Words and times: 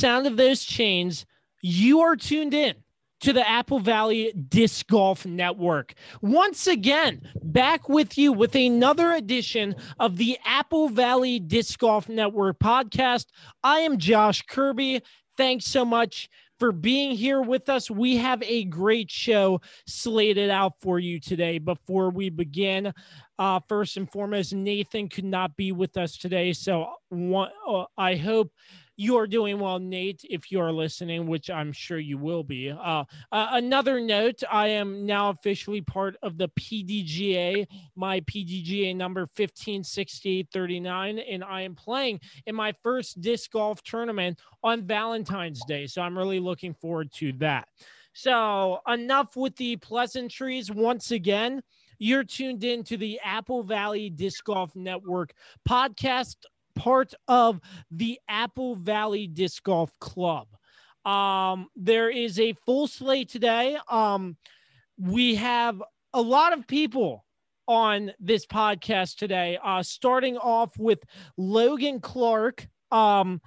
sound 0.00 0.26
of 0.26 0.38
those 0.38 0.64
chains, 0.64 1.26
you 1.60 2.00
are 2.00 2.16
tuned 2.16 2.54
in 2.54 2.74
to 3.20 3.34
the 3.34 3.46
Apple 3.46 3.78
Valley 3.78 4.32
Disc 4.32 4.86
Golf 4.86 5.26
Network. 5.26 5.92
Once 6.22 6.66
again, 6.66 7.20
back 7.42 7.86
with 7.86 8.16
you 8.16 8.32
with 8.32 8.54
another 8.54 9.12
edition 9.12 9.76
of 9.98 10.16
the 10.16 10.38
Apple 10.46 10.88
Valley 10.88 11.38
Disc 11.38 11.78
Golf 11.78 12.08
Network 12.08 12.58
podcast. 12.58 13.26
I 13.62 13.80
am 13.80 13.98
Josh 13.98 14.40
Kirby. 14.48 15.02
Thanks 15.36 15.66
so 15.66 15.84
much 15.84 16.30
for 16.58 16.72
being 16.72 17.14
here 17.14 17.42
with 17.42 17.68
us. 17.68 17.90
We 17.90 18.16
have 18.16 18.42
a 18.42 18.64
great 18.64 19.10
show 19.10 19.60
slated 19.86 20.48
out 20.48 20.72
for 20.80 20.98
you 20.98 21.20
today. 21.20 21.58
Before 21.58 22.08
we 22.08 22.30
begin, 22.30 22.92
uh, 23.38 23.60
first 23.68 23.98
and 23.98 24.10
foremost, 24.10 24.54
Nathan 24.54 25.10
could 25.10 25.24
not 25.24 25.56
be 25.56 25.72
with 25.72 25.98
us 25.98 26.16
today. 26.16 26.54
So 26.54 26.86
one, 27.10 27.50
uh, 27.68 27.84
I 27.98 28.16
hope 28.16 28.50
you 29.00 29.16
are 29.16 29.26
doing 29.26 29.58
well, 29.58 29.78
Nate, 29.78 30.26
if 30.28 30.52
you 30.52 30.60
are 30.60 30.70
listening, 30.70 31.26
which 31.26 31.48
I'm 31.48 31.72
sure 31.72 31.98
you 31.98 32.18
will 32.18 32.44
be. 32.44 32.70
Uh, 32.70 33.04
uh, 33.32 33.48
another 33.52 33.98
note 33.98 34.42
I 34.52 34.66
am 34.68 35.06
now 35.06 35.30
officially 35.30 35.80
part 35.80 36.18
of 36.22 36.36
the 36.36 36.50
PDGA, 36.50 37.66
my 37.96 38.20
PDGA 38.20 38.94
number 38.94 39.22
156839, 39.22 41.18
and 41.18 41.42
I 41.42 41.62
am 41.62 41.74
playing 41.74 42.20
in 42.44 42.54
my 42.54 42.74
first 42.82 43.22
disc 43.22 43.50
golf 43.52 43.82
tournament 43.82 44.38
on 44.62 44.86
Valentine's 44.86 45.64
Day. 45.66 45.86
So 45.86 46.02
I'm 46.02 46.18
really 46.18 46.38
looking 46.38 46.74
forward 46.74 47.10
to 47.14 47.32
that. 47.38 47.68
So, 48.12 48.80
enough 48.86 49.34
with 49.34 49.56
the 49.56 49.76
pleasantries. 49.76 50.70
Once 50.70 51.10
again, 51.10 51.62
you're 51.98 52.24
tuned 52.24 52.64
in 52.64 52.84
to 52.84 52.98
the 52.98 53.18
Apple 53.24 53.62
Valley 53.62 54.10
Disc 54.10 54.44
Golf 54.44 54.76
Network 54.76 55.32
podcast 55.66 56.36
part 56.74 57.14
of 57.28 57.60
the 57.90 58.18
Apple 58.28 58.76
Valley 58.76 59.26
Disc 59.26 59.62
Golf 59.62 59.90
Club. 60.00 60.48
Um, 61.04 61.68
there 61.76 62.10
is 62.10 62.38
a 62.38 62.52
full 62.66 62.86
slate 62.86 63.28
today. 63.28 63.78
Um, 63.88 64.36
we 64.98 65.34
have 65.36 65.82
a 66.12 66.20
lot 66.20 66.52
of 66.52 66.66
people 66.66 67.24
on 67.66 68.12
this 68.18 68.46
podcast 68.46 69.16
today, 69.16 69.58
uh, 69.62 69.82
starting 69.82 70.36
off 70.36 70.76
with 70.78 70.98
Logan 71.36 72.00
Clark. 72.00 72.66
Um, 72.90 73.40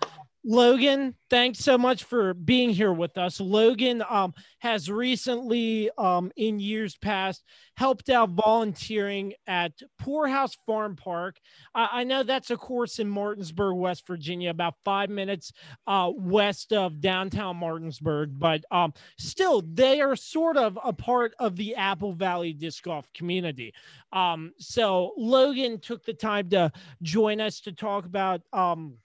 Logan, 0.46 1.16
thanks 1.30 1.60
so 1.60 1.78
much 1.78 2.04
for 2.04 2.34
being 2.34 2.72
here 2.72 2.92
with 2.92 3.18
us. 3.18 3.40
Logan 3.40 4.04
um, 4.10 4.34
has 4.60 4.92
recently, 4.92 5.90
um, 5.98 6.34
in 6.36 6.60
years 6.60 6.98
past, 6.98 7.46
helped 7.78 8.10
out 8.10 8.30
volunteering 8.32 9.34
at 9.48 9.72
Poorhouse 9.98 10.58
Farm 10.66 10.98
Park. 10.98 11.38
I 11.74 12.03
know 12.03 12.24
that's 12.24 12.52
a 12.52 12.58
course 12.58 13.00
in 13.00 13.08
Martinsburg, 13.08 13.78
West 13.78 14.06
Virginia, 14.06 14.50
about 14.50 14.76
five 14.84 15.09
minutes 15.09 15.53
uh, 15.88 16.12
west 16.14 16.74
of 16.74 17.00
downtown 17.00 17.56
Martinsburg, 17.56 18.38
but 18.38 18.66
um, 18.70 18.94
still, 19.18 19.64
they 19.74 20.02
are 20.02 20.16
sort 20.16 20.58
of 20.58 20.78
a 20.84 20.92
part 20.92 21.34
of 21.40 21.56
the 21.56 21.76
Apple 21.76 22.14
Valley 22.14 22.52
disc 22.52 22.84
golf 22.84 23.08
community. 23.14 23.74
Um, 24.12 24.52
so, 24.59 25.14
Logan 25.18 25.80
took 25.80 26.03
the 26.06 26.14
time 26.14 26.50
to 26.50 26.72
join 27.02 27.40
us 27.40 27.62
to 27.62 27.72
talk 27.72 28.06
about 28.06 28.42
um, 28.52 28.96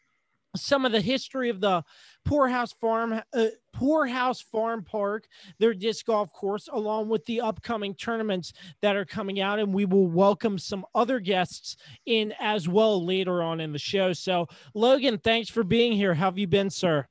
some 0.61 0.85
of 0.85 0.93
the 0.93 1.01
history 1.01 1.49
of 1.51 1.61
the 1.61 1.83
Poorhouse 2.25 2.73
Farm 2.73 3.21
uh, 3.33 3.47
Poorhouse 3.73 4.41
Farm 4.41 4.85
Park, 4.85 5.27
their 5.59 5.73
disc 5.73 6.07
golf 6.07 6.33
course, 6.33 6.69
along 6.73 7.09
with 7.09 7.25
the 7.27 7.41
upcoming 7.41 7.95
tournaments 7.95 8.53
that 8.83 8.97
are 8.97 9.05
coming 9.05 9.41
out, 9.41 9.59
and 9.59 9.73
we 9.73 9.85
will 9.85 10.09
welcome 10.09 10.59
some 10.59 10.85
other 10.95 11.21
guests 11.21 11.77
in 12.07 12.35
as 12.41 12.69
well 12.69 13.05
later 13.05 13.43
on 13.43 13.61
in 13.61 13.73
the 13.73 13.79
show. 13.79 14.13
So, 14.13 14.47
Logan, 14.75 15.19
thanks 15.19 15.49
for 15.49 15.65
being 15.65 15.93
here. 15.93 16.15
How 16.15 16.27
have 16.27 16.39
you 16.39 16.47
been, 16.47 16.71
sir? 16.71 17.07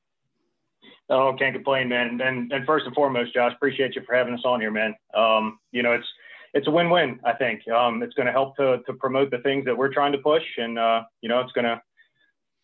Oh, 1.10 1.34
can't 1.40 1.56
complain, 1.56 1.88
man. 1.88 2.20
And 2.20 2.52
and 2.52 2.66
first 2.66 2.86
and 2.86 2.94
foremost, 2.94 3.34
Josh, 3.34 3.54
appreciate 3.54 3.96
you 3.96 4.02
for 4.06 4.14
having 4.14 4.34
us 4.34 4.42
on 4.44 4.60
here, 4.60 4.72
man. 4.72 4.94
Um, 5.14 5.60
you 5.72 5.82
know, 5.82 5.94
it's 5.94 6.08
it's 6.54 6.68
a 6.68 6.72
win-win. 6.72 7.20
I 7.26 7.34
think 7.34 7.68
um, 7.70 8.04
it's 8.04 8.14
going 8.14 8.26
to 8.26 8.32
help 8.32 8.58
to 8.58 8.80
to 8.86 8.94
promote 8.94 9.32
the 9.32 9.38
things 9.40 9.64
that 9.66 9.78
we're 9.78 9.94
trying 9.94 10.12
to 10.12 10.18
push, 10.18 10.44
and 10.58 10.78
uh, 10.78 11.04
you 11.22 11.30
know, 11.30 11.40
it's 11.40 11.54
going 11.54 11.66
to 11.66 11.82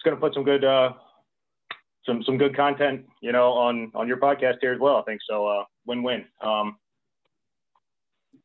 it's 0.03 0.09
going 0.09 0.17
to 0.17 0.21
put 0.21 0.33
some 0.33 0.43
good 0.43 0.65
uh, 0.65 0.93
some 2.05 2.23
some 2.23 2.37
good 2.37 2.55
content, 2.55 3.05
you 3.21 3.31
know, 3.31 3.53
on 3.53 3.91
on 3.95 4.07
your 4.07 4.17
podcast 4.17 4.55
here 4.59 4.73
as 4.73 4.79
well. 4.79 4.97
I 4.97 5.03
think 5.03 5.21
so. 5.27 5.47
Uh, 5.47 5.63
win 5.85 6.03
win. 6.03 6.25
Um, 6.41 6.77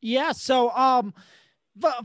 yeah. 0.00 0.30
So, 0.32 0.70
um, 0.70 1.12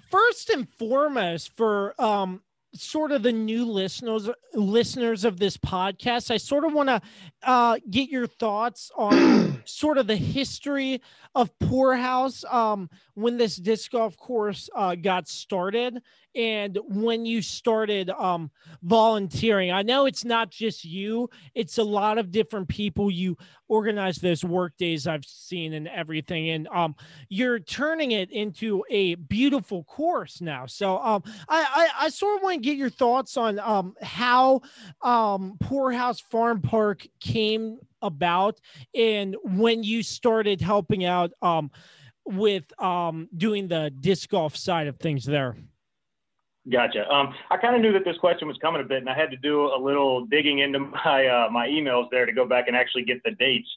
first 0.09 0.49
and 0.49 0.67
foremost, 0.67 1.55
for 1.55 1.93
um, 2.01 2.41
sort 2.73 3.11
of 3.11 3.21
the 3.21 3.31
new 3.31 3.65
listeners 3.65 4.27
listeners 4.55 5.23
of 5.23 5.37
this 5.37 5.57
podcast, 5.57 6.31
I 6.31 6.37
sort 6.37 6.65
of 6.65 6.73
want 6.73 6.89
to 6.89 7.01
uh, 7.43 7.77
get 7.89 8.09
your 8.09 8.25
thoughts 8.25 8.89
on 8.95 9.52
sort 9.69 9.97
of 9.97 10.07
the 10.07 10.15
history 10.15 11.01
of 11.35 11.57
Poorhouse 11.59 12.43
um, 12.49 12.89
when 13.15 13.37
this 13.37 13.55
disc 13.55 13.91
golf 13.91 14.17
course 14.17 14.69
uh, 14.75 14.95
got 14.95 15.27
started 15.27 16.01
and 16.35 16.79
when 16.87 17.25
you 17.25 17.41
started 17.41 18.09
um, 18.09 18.49
volunteering. 18.81 19.71
I 19.71 19.83
know 19.83 20.05
it's 20.05 20.25
not 20.25 20.49
just 20.49 20.83
you; 20.83 21.29
it's 21.53 21.77
a 21.77 21.83
lot 21.83 22.17
of 22.17 22.31
different 22.31 22.67
people. 22.67 23.11
You 23.11 23.37
organize 23.67 24.17
those 24.17 24.43
work 24.43 24.75
days 24.77 25.07
I've 25.07 25.25
seen 25.25 25.73
and 25.73 25.87
everything, 25.87 26.49
and 26.49 26.67
um, 26.69 26.95
you're 27.29 27.59
turning 27.59 28.11
it 28.11 28.31
into 28.31 28.83
a 28.89 29.15
beautiful 29.15 29.83
course 29.83 30.41
now. 30.41 30.65
So 30.65 30.97
um, 30.97 31.23
I, 31.47 31.89
I, 31.99 32.05
I 32.05 32.09
sort 32.09 32.37
of 32.37 32.43
want 32.43 32.55
to 32.55 32.69
get 32.69 32.77
your 32.77 32.89
thoughts 32.89 33.37
on 33.37 33.59
um, 33.59 33.95
how 34.01 34.61
um, 35.01 35.57
Poorhouse 35.59 36.19
Farm 36.19 36.61
Park 36.61 37.07
came 37.19 37.79
about 38.03 38.59
and 38.93 39.35
when 39.43 39.83
you 39.83 40.03
started 40.03 40.61
helping 40.61 41.05
out 41.05 41.31
um, 41.41 41.71
with 42.25 42.65
um, 42.79 43.27
doing 43.35 43.67
the 43.67 43.91
disc 43.99 44.29
golf 44.29 44.55
side 44.55 44.87
of 44.87 44.97
things 44.97 45.25
there. 45.25 45.55
Gotcha. 46.71 47.09
Um, 47.09 47.33
I 47.51 47.57
kind 47.57 47.75
of 47.75 47.81
knew 47.81 47.91
that 47.91 48.05
this 48.05 48.17
question 48.17 48.47
was 48.47 48.57
coming 48.61 48.81
a 48.81 48.85
bit, 48.85 48.99
and 48.99 49.09
I 49.09 49.15
had 49.15 49.31
to 49.31 49.37
do 49.37 49.65
a 49.65 49.79
little 49.79 50.25
digging 50.25 50.59
into 50.59 50.79
my 51.05 51.25
uh, 51.27 51.49
my 51.49 51.67
emails 51.67 52.07
there 52.11 52.25
to 52.25 52.31
go 52.31 52.45
back 52.45 52.67
and 52.67 52.75
actually 52.75 53.03
get 53.03 53.21
the 53.23 53.31
dates. 53.31 53.67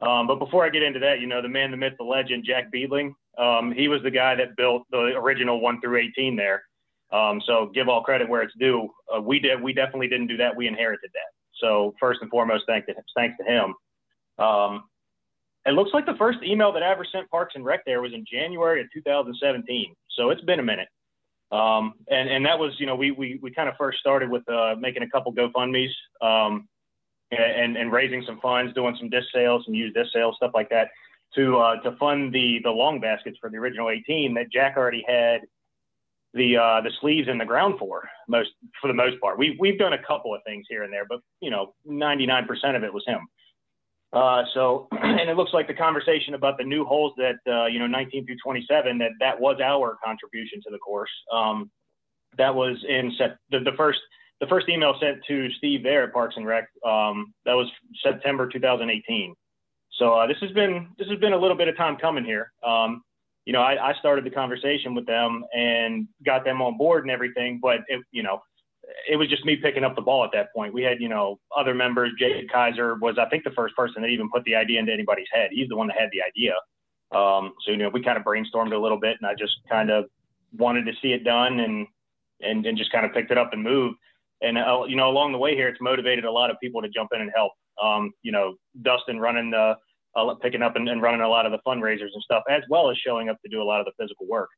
Um, 0.00 0.26
but 0.26 0.36
before 0.36 0.64
I 0.64 0.68
get 0.68 0.82
into 0.82 0.98
that, 1.00 1.20
you 1.20 1.26
know, 1.26 1.40
the 1.40 1.48
man, 1.48 1.70
the 1.70 1.76
myth, 1.76 1.92
the 1.98 2.04
legend, 2.04 2.44
Jack 2.44 2.72
Beedling, 2.72 3.14
um, 3.38 3.72
he 3.72 3.86
was 3.86 4.02
the 4.02 4.10
guy 4.10 4.34
that 4.34 4.56
built 4.56 4.82
the 4.90 5.14
original 5.16 5.60
one 5.60 5.80
through 5.80 5.98
18 5.98 6.34
there. 6.34 6.64
Um, 7.12 7.40
so 7.46 7.70
give 7.72 7.88
all 7.88 8.02
credit 8.02 8.28
where 8.28 8.42
it's 8.42 8.54
due. 8.58 8.90
Uh, 9.14 9.20
we 9.20 9.38
did, 9.38 9.62
we 9.62 9.72
definitely 9.72 10.08
didn't 10.08 10.26
do 10.26 10.36
that. 10.38 10.56
We 10.56 10.66
inherited 10.66 11.10
that. 11.12 11.41
So 11.62 11.94
first 11.98 12.20
and 12.20 12.30
foremost, 12.30 12.64
thanks 12.66 12.86
to, 12.88 12.94
thanks 13.16 13.36
to 13.38 13.44
him. 13.44 13.74
Um, 14.44 14.84
it 15.64 15.72
looks 15.72 15.90
like 15.94 16.06
the 16.06 16.16
first 16.18 16.40
email 16.42 16.72
that 16.72 16.82
I 16.82 16.90
ever 16.90 17.06
sent 17.10 17.30
Parks 17.30 17.54
and 17.54 17.64
Rec 17.64 17.84
there 17.86 18.02
was 18.02 18.12
in 18.12 18.24
January 18.30 18.80
of 18.80 18.88
2017. 18.92 19.94
So 20.10 20.30
it's 20.30 20.40
been 20.42 20.58
a 20.58 20.62
minute. 20.62 20.88
Um, 21.52 21.94
and, 22.08 22.28
and 22.28 22.44
that 22.46 22.58
was, 22.58 22.72
you 22.78 22.86
know, 22.86 22.96
we, 22.96 23.10
we, 23.12 23.38
we 23.42 23.50
kind 23.52 23.68
of 23.68 23.76
first 23.78 23.98
started 23.98 24.30
with 24.30 24.46
uh, 24.48 24.74
making 24.78 25.02
a 25.02 25.08
couple 25.08 25.32
GoFundMe's 25.32 25.94
um, 26.20 26.66
and, 27.30 27.76
and 27.76 27.92
raising 27.92 28.24
some 28.26 28.40
funds, 28.40 28.74
doing 28.74 28.96
some 28.98 29.08
disc 29.08 29.28
sales, 29.32 29.64
some 29.66 29.74
used 29.74 29.94
disc 29.94 30.10
sales, 30.12 30.34
stuff 30.36 30.52
like 30.54 30.70
that 30.70 30.88
to, 31.36 31.58
uh, 31.58 31.76
to 31.82 31.96
fund 31.96 32.32
the, 32.32 32.58
the 32.64 32.70
long 32.70 33.00
baskets 33.00 33.36
for 33.40 33.50
the 33.50 33.56
original 33.56 33.90
18 33.90 34.34
that 34.34 34.50
Jack 34.50 34.76
already 34.76 35.04
had 35.06 35.42
the, 36.34 36.56
uh, 36.56 36.80
the 36.80 36.90
sleeves 37.00 37.28
in 37.28 37.38
the 37.38 37.44
ground 37.44 37.74
for 37.78 38.08
most, 38.28 38.50
for 38.80 38.88
the 38.88 38.94
most 38.94 39.20
part. 39.20 39.38
We, 39.38 39.56
we've 39.60 39.78
done 39.78 39.92
a 39.92 40.02
couple 40.02 40.34
of 40.34 40.40
things 40.46 40.66
here 40.68 40.82
and 40.82 40.92
there, 40.92 41.04
but, 41.08 41.20
you 41.40 41.50
know, 41.50 41.74
99% 41.88 42.46
of 42.76 42.84
it 42.84 42.92
was 42.92 43.04
him. 43.06 43.26
Uh, 44.12 44.42
so, 44.54 44.88
and 44.92 45.28
it 45.28 45.36
looks 45.36 45.52
like 45.52 45.66
the 45.66 45.74
conversation 45.74 46.34
about 46.34 46.58
the 46.58 46.64
new 46.64 46.84
holes 46.84 47.12
that, 47.16 47.36
uh, 47.46 47.66
you 47.66 47.78
know, 47.78 47.86
19 47.86 48.26
through 48.26 48.36
27, 48.42 48.98
that 48.98 49.10
that 49.20 49.40
was 49.40 49.58
our 49.62 49.96
contribution 50.04 50.60
to 50.62 50.70
the 50.70 50.78
course. 50.78 51.10
Um, 51.32 51.70
that 52.38 52.54
was 52.54 52.82
in 52.88 53.12
set, 53.18 53.36
the, 53.50 53.60
the 53.60 53.76
first, 53.76 54.00
the 54.40 54.46
first 54.46 54.68
email 54.68 54.94
sent 55.00 55.18
to 55.28 55.50
Steve 55.52 55.82
there 55.82 56.04
at 56.04 56.12
Parks 56.12 56.34
and 56.36 56.46
Rec. 56.46 56.68
Um, 56.84 57.32
that 57.44 57.54
was 57.54 57.70
September 58.02 58.48
2018. 58.48 59.34
So 59.98 60.14
uh, 60.14 60.26
this 60.26 60.38
has 60.40 60.50
been, 60.52 60.88
this 60.98 61.08
has 61.08 61.18
been 61.18 61.32
a 61.32 61.38
little 61.38 61.56
bit 61.56 61.68
of 61.68 61.76
time 61.76 61.96
coming 61.96 62.24
here. 62.24 62.52
Um, 62.66 63.02
you 63.44 63.52
know, 63.52 63.60
I, 63.60 63.90
I 63.90 63.94
started 63.94 64.24
the 64.24 64.30
conversation 64.30 64.94
with 64.94 65.06
them 65.06 65.44
and 65.54 66.06
got 66.24 66.44
them 66.44 66.62
on 66.62 66.78
board 66.78 67.04
and 67.04 67.10
everything, 67.10 67.58
but 67.60 67.80
it, 67.88 68.00
you 68.12 68.22
know, 68.22 68.40
it 69.08 69.16
was 69.16 69.28
just 69.28 69.44
me 69.44 69.56
picking 69.56 69.84
up 69.84 69.96
the 69.96 70.02
ball 70.02 70.24
at 70.24 70.30
that 70.32 70.52
point. 70.54 70.74
We 70.74 70.82
had, 70.82 71.00
you 71.00 71.08
know, 71.08 71.38
other 71.56 71.74
members. 71.74 72.10
Jake 72.18 72.50
Kaiser 72.50 72.96
was, 72.96 73.16
I 73.18 73.28
think, 73.28 73.44
the 73.44 73.50
first 73.50 73.74
person 73.74 74.02
that 74.02 74.08
even 74.08 74.30
put 74.30 74.44
the 74.44 74.54
idea 74.54 74.78
into 74.78 74.92
anybody's 74.92 75.28
head. 75.32 75.50
He's 75.52 75.68
the 75.68 75.76
one 75.76 75.88
that 75.88 75.98
had 75.98 76.10
the 76.12 76.22
idea. 76.22 76.54
Um, 77.12 77.52
so, 77.64 77.72
you 77.72 77.76
know, 77.76 77.88
we 77.88 78.02
kind 78.02 78.16
of 78.16 78.24
brainstormed 78.24 78.72
a 78.72 78.78
little 78.78 78.98
bit 78.98 79.16
and 79.20 79.28
I 79.28 79.34
just 79.34 79.54
kind 79.68 79.90
of 79.90 80.06
wanted 80.56 80.86
to 80.86 80.92
see 81.00 81.12
it 81.12 81.24
done 81.24 81.60
and, 81.60 81.86
and, 82.40 82.64
and 82.66 82.78
just 82.78 82.92
kind 82.92 83.04
of 83.04 83.12
picked 83.12 83.30
it 83.30 83.38
up 83.38 83.52
and 83.52 83.62
moved. 83.62 83.96
And, 84.40 84.58
uh, 84.58 84.84
you 84.88 84.96
know, 84.96 85.08
along 85.08 85.32
the 85.32 85.38
way 85.38 85.54
here, 85.54 85.68
it's 85.68 85.80
motivated 85.80 86.24
a 86.24 86.30
lot 86.30 86.50
of 86.50 86.56
people 86.62 86.82
to 86.82 86.88
jump 86.88 87.10
in 87.14 87.20
and 87.20 87.30
help. 87.34 87.52
Um, 87.82 88.12
you 88.22 88.32
know, 88.32 88.54
Dustin 88.82 89.20
running 89.20 89.50
the, 89.50 89.76
uh, 90.16 90.34
picking 90.36 90.62
up 90.62 90.76
and, 90.76 90.88
and, 90.88 91.00
running 91.02 91.20
a 91.20 91.28
lot 91.28 91.46
of 91.46 91.52
the 91.52 91.58
fundraisers 91.66 92.10
and 92.12 92.22
stuff, 92.22 92.42
as 92.50 92.62
well 92.68 92.90
as 92.90 92.96
showing 92.98 93.28
up 93.28 93.36
to 93.42 93.50
do 93.50 93.62
a 93.62 93.64
lot 93.64 93.80
of 93.80 93.86
the 93.86 93.92
physical 93.98 94.26
work. 94.26 94.48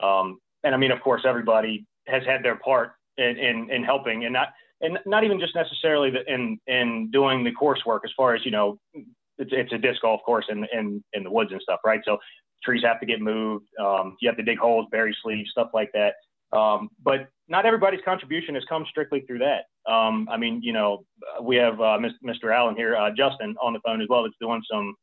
Um, 0.00 0.38
and 0.64 0.74
I 0.74 0.78
mean, 0.78 0.90
of 0.90 1.00
course, 1.00 1.22
everybody 1.26 1.86
has 2.06 2.22
had 2.24 2.44
their 2.44 2.56
part 2.56 2.92
in, 3.18 3.36
in, 3.38 3.70
in 3.70 3.84
helping. 3.84 4.24
And 4.24 4.36
I, 4.36 4.46
and 4.80 4.98
not 5.06 5.24
even 5.24 5.38
just 5.38 5.54
necessarily 5.54 6.10
the, 6.10 6.24
in 6.32 6.58
in 6.66 7.10
doing 7.10 7.44
the 7.44 7.52
coursework 7.52 8.00
as 8.04 8.10
far 8.16 8.34
as 8.34 8.44
you 8.44 8.50
know, 8.50 8.78
it's, 8.94 9.50
it's 9.52 9.72
a 9.72 9.78
disc 9.78 10.02
golf 10.02 10.20
course 10.24 10.46
in 10.48 10.66
in 10.72 11.02
in 11.12 11.22
the 11.22 11.30
woods 11.30 11.52
and 11.52 11.60
stuff, 11.60 11.80
right? 11.84 12.00
So 12.04 12.18
trees 12.64 12.82
have 12.84 13.00
to 13.00 13.06
get 13.06 13.20
moved. 13.20 13.66
Um, 13.78 14.16
you 14.20 14.28
have 14.28 14.36
to 14.36 14.42
dig 14.42 14.58
holes, 14.58 14.86
bury 14.90 15.16
sleeves, 15.22 15.50
stuff 15.50 15.68
like 15.74 15.90
that. 15.92 16.14
Um, 16.56 16.88
but 17.02 17.28
not 17.48 17.66
everybody's 17.66 18.00
contribution 18.04 18.54
has 18.54 18.64
come 18.68 18.84
strictly 18.88 19.20
through 19.20 19.38
that. 19.38 19.64
Um, 19.86 20.28
I 20.30 20.36
mean, 20.36 20.60
you 20.62 20.72
know, 20.72 21.04
we 21.42 21.56
have 21.56 21.80
uh, 21.80 21.98
Mr. 22.24 22.54
Allen 22.54 22.76
here, 22.76 22.96
uh, 22.96 23.10
Justin, 23.10 23.56
on 23.62 23.72
the 23.72 23.80
phone 23.80 24.00
as 24.00 24.08
well. 24.08 24.22
That's 24.22 24.34
doing 24.40 24.62
some 24.70 24.94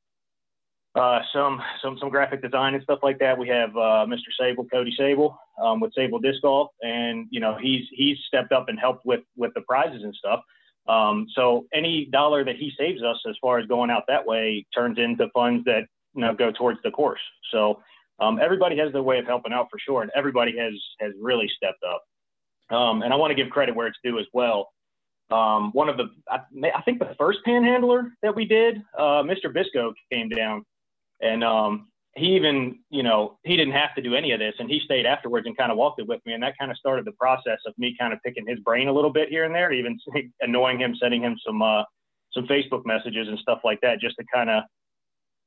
uh, 0.95 1.19
some 1.31 1.61
some 1.81 1.97
some 1.99 2.09
graphic 2.09 2.41
design 2.41 2.73
and 2.73 2.83
stuff 2.83 2.99
like 3.03 3.19
that. 3.19 3.37
We 3.37 3.47
have 3.49 3.69
uh, 3.77 4.05
Mr. 4.07 4.31
Sable, 4.39 4.65
Cody 4.65 4.93
Sable, 4.97 5.37
um, 5.61 5.79
with 5.79 5.93
Sable 5.93 6.19
Disc 6.19 6.41
Golf, 6.41 6.69
and 6.81 7.27
you 7.29 7.39
know 7.39 7.55
he's 7.61 7.85
he's 7.91 8.17
stepped 8.27 8.51
up 8.51 8.69
and 8.69 8.79
helped 8.79 9.05
with 9.05 9.21
with 9.35 9.53
the 9.53 9.61
prizes 9.61 10.03
and 10.03 10.13
stuff. 10.15 10.41
Um, 10.87 11.27
so 11.35 11.65
any 11.73 12.05
dollar 12.05 12.45
that 12.45 12.55
he 12.55 12.71
saves 12.77 13.03
us 13.03 13.17
as 13.29 13.35
far 13.41 13.59
as 13.59 13.67
going 13.67 13.91
out 13.91 14.03
that 14.07 14.25
way 14.25 14.65
turns 14.73 14.97
into 14.97 15.27
funds 15.33 15.65
that 15.65 15.81
you 16.15 16.21
know 16.21 16.33
go 16.33 16.51
towards 16.51 16.79
the 16.83 16.91
course. 16.91 17.21
So 17.51 17.81
um, 18.19 18.39
everybody 18.41 18.77
has 18.77 18.91
their 18.91 19.03
way 19.03 19.19
of 19.19 19.25
helping 19.25 19.53
out 19.53 19.67
for 19.69 19.77
sure, 19.79 20.01
and 20.01 20.11
everybody 20.15 20.57
has 20.57 20.73
has 20.99 21.11
really 21.21 21.49
stepped 21.55 21.83
up. 21.83 22.03
Um, 22.69 23.01
and 23.01 23.13
I 23.13 23.15
want 23.15 23.31
to 23.31 23.35
give 23.35 23.49
credit 23.49 23.75
where 23.75 23.87
it's 23.87 23.99
due 24.03 24.19
as 24.19 24.25
well. 24.33 24.69
Um, 25.29 25.71
one 25.73 25.89
of 25.89 25.97
the, 25.97 26.05
I, 26.29 26.39
I, 26.73 26.81
think 26.83 26.99
the 26.99 27.13
first 27.17 27.39
panhandler 27.43 28.11
that 28.23 28.33
we 28.33 28.45
did, 28.45 28.77
uh, 28.97 29.23
Mr. 29.23 29.53
Bisco 29.53 29.93
came 30.09 30.29
down 30.29 30.63
and 31.21 31.43
um, 31.43 31.87
he 32.17 32.35
even, 32.35 32.79
you 32.89 33.03
know, 33.03 33.37
he 33.43 33.55
didn't 33.55 33.73
have 33.73 33.93
to 33.95 34.01
do 34.01 34.15
any 34.15 34.31
of 34.31 34.39
this, 34.39 34.55
and 34.59 34.69
he 34.69 34.81
stayed 34.83 35.05
afterwards 35.05 35.45
and 35.45 35.55
kind 35.55 35.71
of 35.71 35.77
walked 35.77 36.01
it 36.01 36.07
with 36.07 36.19
me, 36.25 36.33
and 36.33 36.41
that 36.43 36.57
kind 36.57 36.71
of 36.71 36.77
started 36.77 37.05
the 37.05 37.11
process 37.13 37.59
of 37.65 37.73
me 37.77 37.95
kind 37.99 38.11
of 38.11 38.19
picking 38.23 38.45
his 38.47 38.59
brain 38.59 38.87
a 38.87 38.93
little 38.93 39.11
bit 39.11 39.29
here 39.29 39.43
and 39.43 39.53
there, 39.53 39.71
even 39.71 39.97
annoying 40.41 40.79
him, 40.79 40.95
sending 40.99 41.21
him 41.21 41.37
some 41.45 41.61
uh, 41.61 41.83
some 42.33 42.47
Facebook 42.47 42.85
messages 42.85 43.27
and 43.27 43.37
stuff 43.39 43.59
like 43.63 43.79
that, 43.81 43.99
just 43.99 44.15
to 44.17 44.25
kind 44.33 44.49
of, 44.49 44.63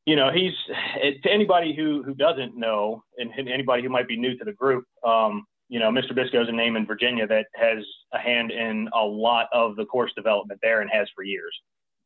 you 0.06 0.16
know, 0.16 0.30
he's 0.32 0.52
to 1.22 1.30
anybody 1.30 1.74
who 1.74 2.02
who 2.02 2.14
doesn't 2.14 2.56
know, 2.56 3.02
and, 3.18 3.30
and, 3.36 3.48
anybody 3.48 3.82
who 3.82 3.88
might 3.88 4.08
be 4.08 4.16
new 4.16 4.36
to 4.38 4.44
the 4.44 4.52
group, 4.52 4.84
um, 5.04 5.44
you 5.70 5.78
know, 5.78 5.90
Mr. 5.90 6.14
Bisco 6.14 6.42
is 6.42 6.48
a 6.48 6.52
name 6.52 6.74
in 6.74 6.84
Virginia 6.84 7.26
that 7.28 7.46
has 7.54 7.78
a 8.12 8.18
hand 8.18 8.50
in 8.50 8.88
a 8.92 9.04
lot 9.04 9.46
of 9.52 9.76
the 9.76 9.86
course 9.86 10.12
development 10.16 10.58
there 10.62 10.80
and 10.80 10.90
has 10.92 11.08
for 11.14 11.22
years. 11.22 11.56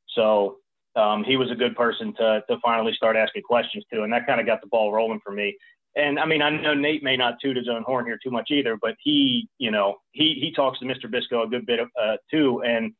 So 0.08 0.58
um, 0.96 1.24
he 1.24 1.38
was 1.38 1.50
a 1.50 1.54
good 1.54 1.74
person 1.74 2.14
to 2.18 2.44
to 2.48 2.58
finally 2.62 2.92
start 2.94 3.16
asking 3.16 3.42
questions 3.42 3.82
to, 3.92 4.02
and 4.02 4.12
that 4.12 4.26
kind 4.26 4.38
of 4.38 4.46
got 4.46 4.60
the 4.60 4.68
ball 4.68 4.92
rolling 4.92 5.20
for 5.24 5.32
me. 5.32 5.56
And 5.96 6.18
I 6.18 6.26
mean, 6.26 6.42
I 6.42 6.50
know 6.50 6.74
Nate 6.74 7.02
may 7.02 7.16
not 7.16 7.38
toot 7.40 7.56
his 7.56 7.68
own 7.68 7.84
horn 7.84 8.04
here 8.04 8.18
too 8.22 8.30
much 8.30 8.50
either, 8.50 8.76
but 8.80 8.96
he, 9.02 9.48
you 9.58 9.70
know, 9.70 9.96
he 10.12 10.36
he 10.40 10.52
talks 10.52 10.78
to 10.80 10.84
Mr. 10.84 11.10
Bisco 11.10 11.44
a 11.44 11.48
good 11.48 11.64
bit 11.64 11.80
uh, 11.80 12.16
too, 12.30 12.62
and 12.62 12.92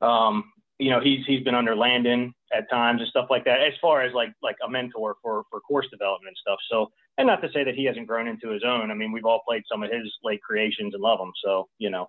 um, 0.00 0.44
you 0.78 0.90
know, 0.90 1.00
he's 1.00 1.26
he's 1.26 1.44
been 1.44 1.54
under 1.54 1.76
Landon 1.76 2.32
at 2.56 2.70
times 2.70 3.00
and 3.00 3.10
stuff 3.10 3.26
like 3.28 3.44
that, 3.44 3.60
as 3.60 3.74
far 3.82 4.02
as 4.02 4.14
like 4.14 4.32
like 4.42 4.56
a 4.64 4.70
mentor 4.70 5.16
for 5.22 5.44
for 5.50 5.60
course 5.60 5.86
development 5.90 6.28
and 6.28 6.36
stuff. 6.40 6.58
So, 6.70 6.90
and 7.18 7.26
not 7.26 7.42
to 7.42 7.50
say 7.52 7.64
that 7.64 7.74
he 7.74 7.84
hasn't 7.84 8.06
grown 8.06 8.28
into 8.28 8.48
his 8.48 8.62
own. 8.64 8.90
I 8.90 8.94
mean, 8.94 9.12
we've 9.12 9.26
all 9.26 9.42
played 9.46 9.64
some 9.70 9.82
of 9.82 9.90
his 9.90 10.10
late 10.24 10.40
creations 10.42 10.94
and 10.94 11.02
love 11.02 11.18
them. 11.18 11.32
So, 11.44 11.68
you 11.78 11.90
know, 11.90 12.08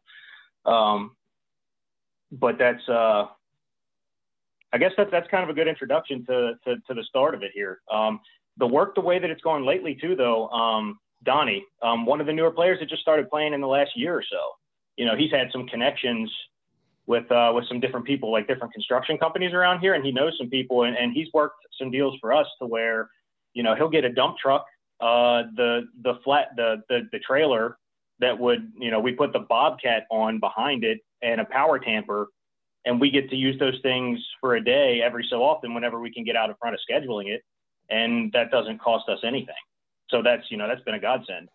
um, 0.65 1.15
but 2.31 2.57
that's 2.57 2.87
uh 2.87 3.25
I 4.71 4.77
guess 4.77 4.91
that's 4.95 5.11
that's 5.11 5.27
kind 5.29 5.43
of 5.43 5.49
a 5.49 5.53
good 5.53 5.67
introduction 5.67 6.25
to 6.27 6.53
to, 6.65 6.75
to 6.87 6.93
the 6.93 7.03
start 7.03 7.35
of 7.35 7.43
it 7.43 7.51
here. 7.53 7.81
Um, 7.91 8.19
the 8.57 8.67
work, 8.67 8.95
the 8.95 9.01
way 9.01 9.19
that 9.19 9.29
it's 9.29 9.41
gone 9.41 9.65
lately 9.65 9.97
too, 9.99 10.15
though. 10.15 10.47
Um, 10.49 10.99
Donnie, 11.23 11.65
um, 11.81 12.05
one 12.05 12.21
of 12.21 12.27
the 12.27 12.33
newer 12.33 12.51
players 12.51 12.79
that 12.79 12.87
just 12.89 13.01
started 13.01 13.29
playing 13.29 13.53
in 13.53 13.61
the 13.61 13.67
last 13.67 13.91
year 13.95 14.13
or 14.15 14.23
so. 14.23 14.39
You 14.95 15.05
know, 15.05 15.15
he's 15.15 15.31
had 15.31 15.47
some 15.51 15.67
connections 15.67 16.31
with 17.07 17.29
uh, 17.31 17.51
with 17.55 17.67
some 17.67 17.79
different 17.79 18.05
people, 18.05 18.31
like 18.31 18.47
different 18.47 18.73
construction 18.73 19.17
companies 19.17 19.53
around 19.53 19.79
here, 19.79 19.95
and 19.95 20.05
he 20.05 20.11
knows 20.11 20.35
some 20.37 20.49
people, 20.49 20.83
and, 20.83 20.95
and 20.95 21.13
he's 21.13 21.27
worked 21.33 21.65
some 21.77 21.89
deals 21.89 22.15
for 22.21 22.31
us 22.33 22.45
to 22.61 22.67
where, 22.67 23.09
you 23.53 23.63
know, 23.63 23.75
he'll 23.75 23.89
get 23.89 24.05
a 24.05 24.13
dump 24.13 24.37
truck, 24.37 24.65
uh, 25.01 25.43
the 25.55 25.87
the 26.03 26.15
flat 26.23 26.49
the, 26.55 26.81
the 26.89 27.07
the 27.11 27.19
trailer 27.19 27.77
that 28.19 28.37
would, 28.37 28.71
you 28.77 28.91
know, 28.91 28.99
we 28.99 29.13
put 29.13 29.31
the 29.31 29.39
Bobcat 29.39 30.05
on 30.11 30.39
behind 30.39 30.83
it 30.83 30.99
and 31.21 31.39
a 31.39 31.45
power 31.45 31.79
tamper 31.79 32.27
and 32.85 32.99
we 32.99 33.09
get 33.09 33.29
to 33.29 33.35
use 33.35 33.57
those 33.59 33.79
things 33.81 34.19
for 34.41 34.55
a 34.55 34.63
day 34.63 35.01
every 35.01 35.25
so 35.29 35.43
often 35.43 35.73
whenever 35.73 35.99
we 35.99 36.11
can 36.11 36.23
get 36.23 36.35
out 36.35 36.49
in 36.49 36.55
front 36.59 36.75
of 36.75 36.81
scheduling 36.89 37.29
it 37.29 37.41
and 37.89 38.31
that 38.33 38.51
doesn't 38.51 38.79
cost 38.79 39.07
us 39.09 39.19
anything. 39.23 39.55
So 40.09 40.21
that's 40.21 40.43
you 40.49 40.57
know 40.57 40.67
that's 40.67 40.81
been 40.81 40.95
a 40.95 40.99
godsend 40.99 41.49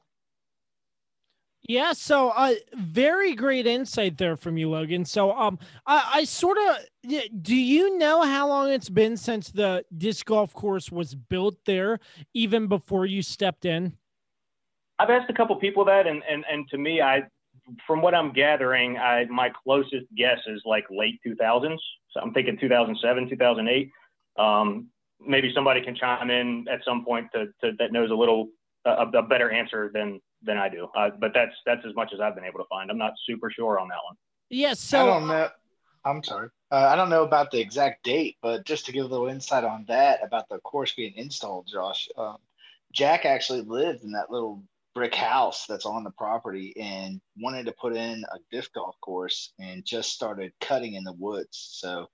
yeah 1.66 1.92
so 1.92 2.30
uh 2.30 2.54
very 2.74 3.34
great 3.34 3.66
insight 3.66 4.18
there 4.18 4.36
from 4.36 4.56
you 4.56 4.68
logan 4.68 5.04
so 5.04 5.32
um 5.32 5.58
i, 5.86 6.10
I 6.14 6.24
sort 6.24 6.58
of 6.58 6.76
do 7.42 7.56
you 7.56 7.98
know 7.98 8.22
how 8.22 8.48
long 8.48 8.70
it's 8.70 8.90
been 8.90 9.16
since 9.16 9.50
the 9.50 9.84
disc 9.96 10.26
golf 10.26 10.52
course 10.52 10.92
was 10.92 11.14
built 11.14 11.56
there 11.64 12.00
even 12.34 12.66
before 12.66 13.06
you 13.06 13.22
stepped 13.22 13.64
in 13.64 13.96
I've 14.98 15.10
asked 15.10 15.30
a 15.30 15.34
couple 15.34 15.56
people 15.56 15.84
that, 15.86 16.06
and, 16.06 16.22
and 16.28 16.44
and 16.50 16.68
to 16.68 16.78
me, 16.78 17.00
I 17.00 17.22
from 17.86 18.02
what 18.02 18.14
I'm 18.14 18.32
gathering, 18.32 18.96
I 18.96 19.24
my 19.26 19.50
closest 19.64 20.06
guess 20.16 20.38
is 20.46 20.62
like 20.64 20.84
late 20.90 21.18
2000s. 21.26 21.76
So 22.10 22.20
I'm 22.20 22.32
thinking 22.32 22.58
2007, 22.60 23.28
2008. 23.28 23.90
Um, 24.38 24.88
maybe 25.20 25.50
somebody 25.54 25.80
can 25.80 25.96
chime 25.96 26.30
in 26.30 26.66
at 26.70 26.80
some 26.84 27.04
point 27.04 27.28
to, 27.34 27.46
to 27.62 27.72
that 27.78 27.92
knows 27.92 28.10
a 28.10 28.14
little 28.14 28.48
a, 28.84 29.06
a, 29.14 29.22
better 29.22 29.50
answer 29.50 29.90
than 29.92 30.20
than 30.44 30.56
I 30.58 30.68
do. 30.68 30.88
Uh, 30.96 31.10
but 31.18 31.32
that's 31.34 31.54
that's 31.66 31.84
as 31.86 31.94
much 31.94 32.12
as 32.12 32.20
I've 32.20 32.34
been 32.34 32.44
able 32.44 32.58
to 32.58 32.66
find. 32.70 32.90
I'm 32.90 32.98
not 32.98 33.14
super 33.26 33.50
sure 33.50 33.78
on 33.78 33.88
that 33.88 33.98
one. 34.04 34.16
Yes. 34.50 34.92
Yeah, 34.92 34.98
so 34.98 35.02
I 35.02 35.06
don't 35.06 35.28
know. 35.28 35.48
I'm 36.04 36.22
sorry. 36.22 36.48
Uh, 36.70 36.88
I 36.90 36.96
don't 36.96 37.08
know 37.08 37.24
about 37.24 37.50
the 37.50 37.60
exact 37.60 38.04
date, 38.04 38.36
but 38.42 38.64
just 38.66 38.86
to 38.86 38.92
give 38.92 39.04
a 39.04 39.08
little 39.08 39.28
insight 39.28 39.64
on 39.64 39.84
that 39.88 40.20
about 40.22 40.48
the 40.48 40.58
course 40.58 40.92
being 40.92 41.14
installed, 41.16 41.66
Josh. 41.66 42.08
Um, 42.18 42.36
Jack 42.92 43.24
actually 43.24 43.62
lived 43.62 44.04
in 44.04 44.12
that 44.12 44.30
little 44.30 44.62
brick 44.94 45.14
house 45.14 45.66
that's 45.66 45.86
on 45.86 46.04
the 46.04 46.10
property 46.10 46.72
and 46.76 47.20
wanted 47.38 47.66
to 47.66 47.72
put 47.72 47.96
in 47.96 48.24
a 48.32 48.38
disc 48.52 48.72
golf 48.74 48.94
course 49.00 49.52
and 49.58 49.84
just 49.84 50.12
started 50.12 50.52
cutting 50.60 50.94
in 50.94 51.04
the 51.04 51.12
woods. 51.14 51.70
So 51.72 52.06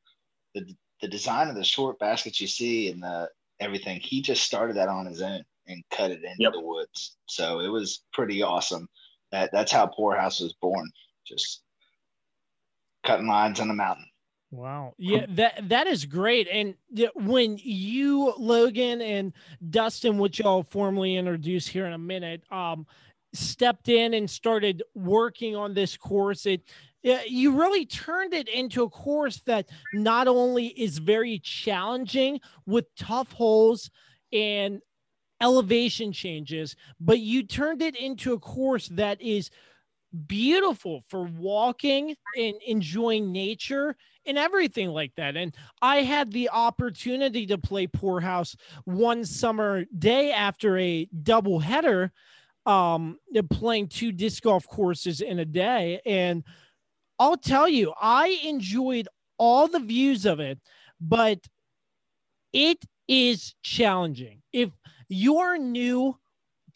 the 0.54 0.74
the 1.00 1.08
design 1.08 1.48
of 1.48 1.54
the 1.54 1.64
short 1.64 1.98
baskets 1.98 2.40
you 2.40 2.46
see 2.46 2.90
and 2.90 3.02
the 3.02 3.28
everything, 3.58 4.00
he 4.00 4.22
just 4.22 4.42
started 4.42 4.76
that 4.76 4.88
on 4.88 5.06
his 5.06 5.22
own 5.22 5.42
and 5.70 5.84
cut 5.90 6.10
it 6.10 6.22
into 6.22 6.36
yep. 6.38 6.52
the 6.52 6.60
woods. 6.60 7.16
So 7.26 7.60
it 7.60 7.68
was 7.68 8.02
pretty 8.12 8.42
awesome. 8.42 8.88
That 9.32 9.50
that's 9.52 9.72
how 9.72 9.86
Poorhouse 9.86 10.40
was 10.40 10.54
born. 10.54 10.88
Just 11.26 11.62
cutting 13.04 13.28
lines 13.28 13.60
on 13.60 13.68
the 13.68 13.74
mountain. 13.74 14.06
Wow. 14.50 14.94
Yeah, 14.98 15.26
that 15.30 15.68
that 15.68 15.86
is 15.86 16.04
great. 16.04 16.48
And 16.50 16.74
when 17.14 17.56
you, 17.62 18.34
Logan 18.36 19.00
and 19.00 19.32
Dustin, 19.70 20.18
which 20.18 20.44
I'll 20.44 20.64
formally 20.64 21.16
introduce 21.16 21.68
here 21.68 21.86
in 21.86 21.92
a 21.92 21.98
minute, 21.98 22.42
um, 22.50 22.86
stepped 23.32 23.88
in 23.88 24.14
and 24.14 24.28
started 24.28 24.82
working 24.94 25.54
on 25.54 25.72
this 25.72 25.96
course, 25.96 26.46
it 26.46 26.62
you 27.02 27.58
really 27.58 27.86
turned 27.86 28.34
it 28.34 28.48
into 28.48 28.82
a 28.82 28.90
course 28.90 29.40
that 29.46 29.68
not 29.94 30.28
only 30.28 30.66
is 30.66 30.98
very 30.98 31.38
challenging 31.38 32.40
with 32.66 32.84
tough 32.96 33.32
holes 33.32 33.90
and 34.32 34.80
elevation 35.40 36.12
changes, 36.12 36.76
but 37.00 37.20
you 37.20 37.42
turned 37.42 37.82
it 37.82 37.96
into 37.96 38.32
a 38.32 38.38
course 38.38 38.88
that 38.88 39.20
is 39.20 39.50
beautiful 40.26 41.02
for 41.08 41.24
walking 41.24 42.16
and 42.36 42.54
enjoying 42.66 43.32
nature 43.32 43.96
and 44.26 44.36
everything 44.36 44.90
like 44.90 45.14
that. 45.16 45.36
And 45.36 45.54
I 45.80 45.98
had 46.02 46.32
the 46.32 46.50
opportunity 46.50 47.46
to 47.46 47.58
play 47.58 47.86
Poorhouse 47.86 48.56
one 48.84 49.24
summer 49.24 49.84
day 49.98 50.32
after 50.32 50.78
a 50.78 51.08
double 51.22 51.58
header, 51.58 52.12
um, 52.66 53.18
playing 53.50 53.88
two 53.88 54.12
disc 54.12 54.42
golf 54.42 54.66
courses 54.66 55.20
in 55.20 55.38
a 55.38 55.44
day. 55.44 56.00
And 56.04 56.44
I'll 57.18 57.36
tell 57.36 57.68
you, 57.68 57.92
I 58.00 58.40
enjoyed 58.44 59.08
all 59.38 59.68
the 59.68 59.80
views 59.80 60.26
of 60.26 60.40
it, 60.40 60.58
but 61.00 61.38
it 62.52 62.84
is 63.08 63.54
challenging. 63.62 64.42
If 64.52 64.70
you're 65.10 65.58
new 65.58 66.16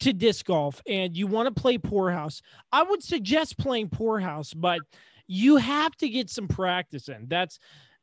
to 0.01 0.13
disc 0.13 0.45
golf 0.45 0.81
and 0.87 1.15
you 1.15 1.25
want 1.25 1.53
to 1.53 1.59
play 1.59 1.77
Poorhouse, 1.77 2.41
I 2.71 2.83
would 2.83 3.01
suggest 3.01 3.57
playing 3.57 3.89
Poorhouse, 3.89 4.53
but 4.53 4.81
you 5.25 5.55
have 5.55 5.95
to 5.97 6.09
get 6.09 6.29
some 6.29 6.47
practice 6.47 7.07
in. 7.07 7.27
That's 7.27 7.57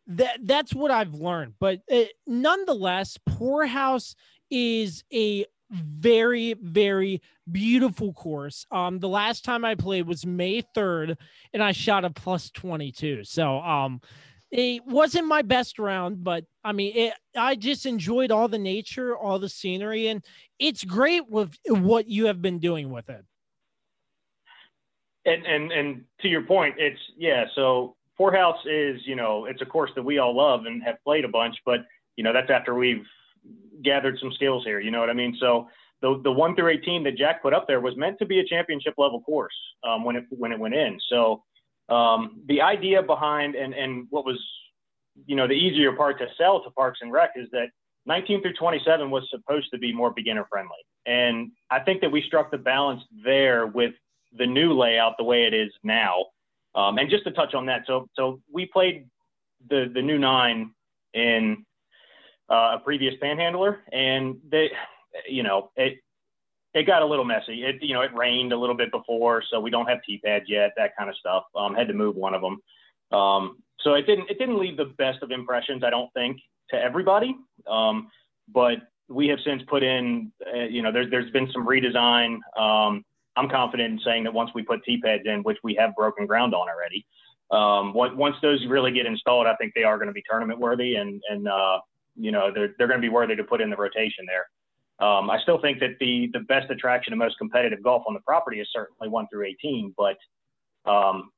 that 0.09 0.39
that's 0.43 0.75
what 0.75 0.91
I've 0.91 1.15
learned. 1.15 1.55
But 1.61 1.81
uh, 1.91 2.05
nonetheless, 2.27 3.19
Poorhouse 3.27 4.17
is 4.51 5.05
a 5.13 5.47
very 5.71 6.55
very 6.55 7.23
beautiful 7.51 8.13
course. 8.13 8.67
Um 8.71 8.99
the 8.99 9.09
last 9.09 9.45
time 9.45 9.65
I 9.65 9.75
played 9.75 10.07
was 10.07 10.27
May 10.27 10.63
3rd 10.77 11.17
and 11.53 11.63
I 11.63 11.73
shot 11.73 12.05
a 12.05 12.11
plus 12.11 12.51
22. 12.51 13.25
So 13.25 13.59
um 13.59 14.01
it 14.53 14.87
wasn't 14.87 15.27
my 15.27 15.41
best 15.41 15.79
round, 15.79 16.23
but 16.23 16.45
I 16.63 16.73
mean, 16.73 16.93
it, 16.95 17.15
I 17.35 17.57
just 17.57 17.87
enjoyed 17.87 18.31
all 18.31 18.49
the 18.49 18.59
nature, 18.59 19.17
all 19.17 19.39
the 19.39 19.49
scenery, 19.49 20.09
and 20.09 20.23
it's 20.59 20.85
great 20.85 21.29
with 21.29 21.57
what 21.67 22.07
you 22.07 22.27
have 22.27 22.43
been 22.43 22.59
doing 22.59 22.91
with 22.91 23.09
it. 23.09 23.25
And 25.25 25.47
and 25.47 25.73
and 25.73 26.05
to 26.21 26.29
your 26.29 26.43
point, 26.43 26.75
it's 26.79 27.01
yeah. 27.17 27.47
So 27.55 27.97
Poorhouse 28.19 28.59
is, 28.67 29.01
you 29.07 29.17
know, 29.17 29.47
it's 29.47 29.63
a 29.63 29.67
course 29.67 29.91
that 29.95 30.03
we 30.03 30.19
all 30.19 30.37
love 30.37 30.67
and 30.67 30.83
have 30.83 30.97
played 31.03 31.25
a 31.25 31.29
bunch, 31.29 31.57
but 31.65 31.87
you 32.17 32.25
know, 32.25 32.33
that's 32.33 32.51
after 32.51 32.75
we've 32.75 33.07
gathered 33.83 34.19
some 34.21 34.33
skills 34.33 34.65
here. 34.65 34.81
You 34.81 34.91
know 34.91 35.01
what 35.01 35.09
I 35.09 35.15
mean? 35.15 35.35
So 35.41 35.69
the 36.03 36.21
the 36.23 36.33
one 36.33 36.55
through 36.55 36.69
18 36.69 37.05
that 37.05 37.17
Jack 37.17 37.41
put 37.41 37.55
up 37.55 37.67
there 37.67 37.81
was 37.81 37.97
meant 37.97 38.19
to 38.19 38.27
be 38.27 38.41
a 38.41 38.45
championship 38.45 38.95
level 38.99 39.23
course 39.23 39.55
um, 39.83 40.05
when 40.05 40.17
it 40.17 40.25
when 40.29 40.53
it 40.53 40.59
went 40.59 40.75
in. 40.75 41.01
So 41.09 41.43
um, 41.89 42.43
the 42.47 42.61
idea 42.61 43.03
behind 43.03 43.55
and 43.55 43.75
and 43.75 44.07
what 44.11 44.25
was 44.25 44.39
you 45.27 45.37
know 45.37 45.47
the 45.47 45.55
easier 45.55 45.93
part 45.93 46.19
to 46.19 46.27
sell 46.39 46.63
to 46.63 46.71
Parks 46.71 47.01
and 47.03 47.13
Rec 47.13 47.31
is 47.37 47.49
that 47.53 47.69
19 48.07 48.43
through 48.43 48.55
27 48.55 49.11
was 49.11 49.29
supposed 49.31 49.69
to 49.73 49.79
be 49.79 49.93
more 49.93 50.11
beginner 50.11 50.47
friendly, 50.51 50.71
and 51.07 51.51
I 51.71 51.81
think 51.81 52.01
that 52.01 52.11
we 52.11 52.23
struck 52.23 52.51
the 52.51 52.59
balance 52.59 53.03
there 53.25 53.67
with 53.67 53.95
the 54.37 54.47
new 54.47 54.73
layout 54.73 55.17
the 55.19 55.25
way 55.25 55.45
it 55.45 55.55
is 55.55 55.71
now. 55.83 56.25
Um, 56.75 56.99
and 56.99 57.11
just 57.11 57.25
to 57.25 57.31
touch 57.33 57.55
on 57.55 57.67
that, 57.67 57.83
so 57.87 58.09
so 58.17 58.41
we 58.51 58.67
played 58.67 59.07
the 59.69 59.91
the 59.93 60.03
new 60.03 60.19
nine 60.19 60.73
in 61.15 61.65
uh, 62.51 62.77
a 62.77 62.81
previous 62.83 63.15
panhandler, 63.21 63.81
and 63.93 64.37
they, 64.49 64.71
you 65.29 65.43
know, 65.43 65.71
it 65.77 65.99
it 66.75 66.87
got 66.87 67.03
a 67.03 67.07
little 67.07 67.25
messy. 67.25 67.65
It 67.65 67.77
you 67.83 67.95
know 67.95 68.03
it 68.03 68.15
rained 68.15 68.53
a 68.53 68.57
little 68.57 68.77
bit 68.77 68.91
before, 68.91 69.43
so 69.51 69.61
we 69.61 69.71
don't 69.71 69.87
have 69.87 69.99
tee 70.07 70.21
pads 70.25 70.47
yet, 70.49 70.73
that 70.77 70.97
kind 70.97 71.11
of 71.11 71.17
stuff. 71.17 71.45
Um, 71.57 71.75
had 71.75 71.89
to 71.89 71.95
move 71.95 72.17
one 72.17 72.35
of 72.35 72.43
them, 72.43 73.19
um, 73.19 73.59
so 73.81 73.95
it 73.95 74.07
didn't 74.07 74.31
it 74.31 74.39
didn't 74.39 74.59
leave 74.59 74.77
the 74.77 74.93
best 74.97 75.23
of 75.23 75.31
impressions, 75.31 75.83
I 75.85 75.91
don't 75.91 76.13
think, 76.15 76.39
to 76.71 76.77
everybody. 76.77 77.37
Um, 77.69 78.09
but 78.53 78.79
we 79.09 79.29
have 79.29 79.39
since 79.45 79.63
put 79.69 79.83
in, 79.83 80.33
uh, 80.55 80.65
you 80.65 80.83
know, 80.83 80.93
there's 80.93 81.11
there's 81.11 81.31
been 81.31 81.51
some 81.53 81.67
redesign. 81.67 82.39
Um, 82.57 83.05
I'm 83.37 83.49
confident 83.49 83.93
in 83.93 84.01
saying 84.05 84.25
that 84.25 84.35
once 84.35 84.51
we 84.55 84.63
put 84.63 84.85
tee 84.85 85.01
pads 85.01 85.23
in, 85.25 85.43
which 85.43 85.59
we 85.63 85.75
have 85.75 85.95
broken 85.95 86.27
ground 86.27 86.55
on 86.55 86.69
already, 86.69 87.07
um, 87.51 87.93
once 87.95 88.37
those 88.43 88.65
really 88.67 88.93
get 88.93 89.07
installed, 89.07 89.47
I 89.47 89.55
think 89.57 89.73
they 89.75 89.85
are 89.85 89.97
going 89.97 90.09
to 90.09 90.15
be 90.15 90.23
tournament 90.29 90.59
worthy, 90.59 90.97
and 90.97 91.23
and 91.29 91.49
uh, 91.49 91.81
you 92.17 92.33
know 92.33 92.51
they're 92.53 92.75
they're 92.79 92.89
going 92.89 93.01
to 93.01 93.07
be 93.07 93.13
worthy 93.13 93.37
to 93.37 93.45
put 93.45 93.61
in 93.61 93.71
the 93.71 93.77
rotation 93.77 94.25
there. 94.27 94.47
Um, 95.03 95.31
I 95.31 95.41
still 95.43 95.61
think 95.61 95.81
that 95.81 95.97
the 95.99 96.31
the 96.33 96.41
best 96.41 96.71
attraction 96.71 97.13
and 97.13 97.19
most 97.19 97.37
competitive 97.37 97.83
golf 97.83 98.05
on 98.07 98.15
the 98.15 98.21
property 98.21 98.61
is 98.61 98.69
certainly 98.73 99.09
one 99.09 99.27
through 99.33 99.47
18, 99.47 99.95
but 99.97 100.17
um, 100.91 101.31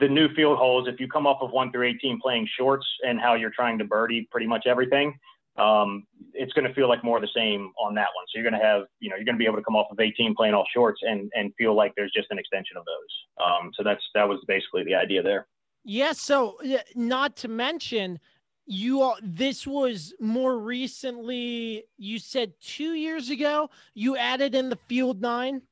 the 0.00 0.08
new 0.08 0.28
field 0.34 0.58
holes, 0.58 0.88
if 0.88 0.98
you 0.98 1.06
come 1.06 1.26
off 1.26 1.38
of 1.40 1.52
one 1.52 1.70
through 1.70 1.86
18 1.86 2.18
playing 2.20 2.48
shorts 2.58 2.86
and 3.06 3.20
how 3.20 3.34
you're 3.34 3.52
trying 3.54 3.78
to 3.78 3.84
birdie 3.84 4.26
pretty 4.30 4.46
much 4.46 4.66
everything, 4.66 5.14
um, 5.56 6.04
it's 6.32 6.52
going 6.52 6.66
to 6.66 6.74
feel 6.74 6.88
like 6.88 7.04
more 7.04 7.18
of 7.18 7.22
the 7.22 7.28
same 7.34 7.70
on 7.80 7.94
that 7.94 8.08
one. 8.16 8.24
So 8.28 8.40
you're 8.40 8.50
going 8.50 8.60
to 8.60 8.66
have, 8.66 8.82
you 9.00 9.08
know, 9.08 9.16
you're 9.16 9.24
going 9.24 9.36
to 9.36 9.38
be 9.38 9.46
able 9.46 9.56
to 9.56 9.62
come 9.62 9.76
off 9.76 9.86
of 9.90 10.00
18 10.00 10.34
playing 10.34 10.54
all 10.54 10.66
shorts 10.74 11.00
and 11.02 11.30
and 11.34 11.52
feel 11.56 11.74
like 11.74 11.92
there's 11.96 12.12
just 12.14 12.28
an 12.30 12.38
extension 12.38 12.76
of 12.76 12.84
those. 12.84 13.46
Um, 13.46 13.70
so 13.74 13.84
that's 13.84 14.02
that 14.14 14.28
was 14.28 14.40
basically 14.48 14.82
the 14.84 14.94
idea 14.94 15.22
there. 15.22 15.46
Yes. 15.84 16.06
Yeah, 16.06 16.12
so 16.12 16.58
not 16.96 17.36
to 17.36 17.48
mention 17.48 18.18
you 18.66 19.02
all 19.02 19.16
this 19.22 19.66
was 19.66 20.12
more 20.20 20.58
recently 20.58 21.84
you 21.98 22.18
said 22.18 22.52
two 22.60 22.94
years 22.94 23.30
ago 23.30 23.70
you 23.94 24.16
added 24.16 24.54
in 24.54 24.68
the 24.68 24.78
field 24.88 25.20
nine? 25.20 25.62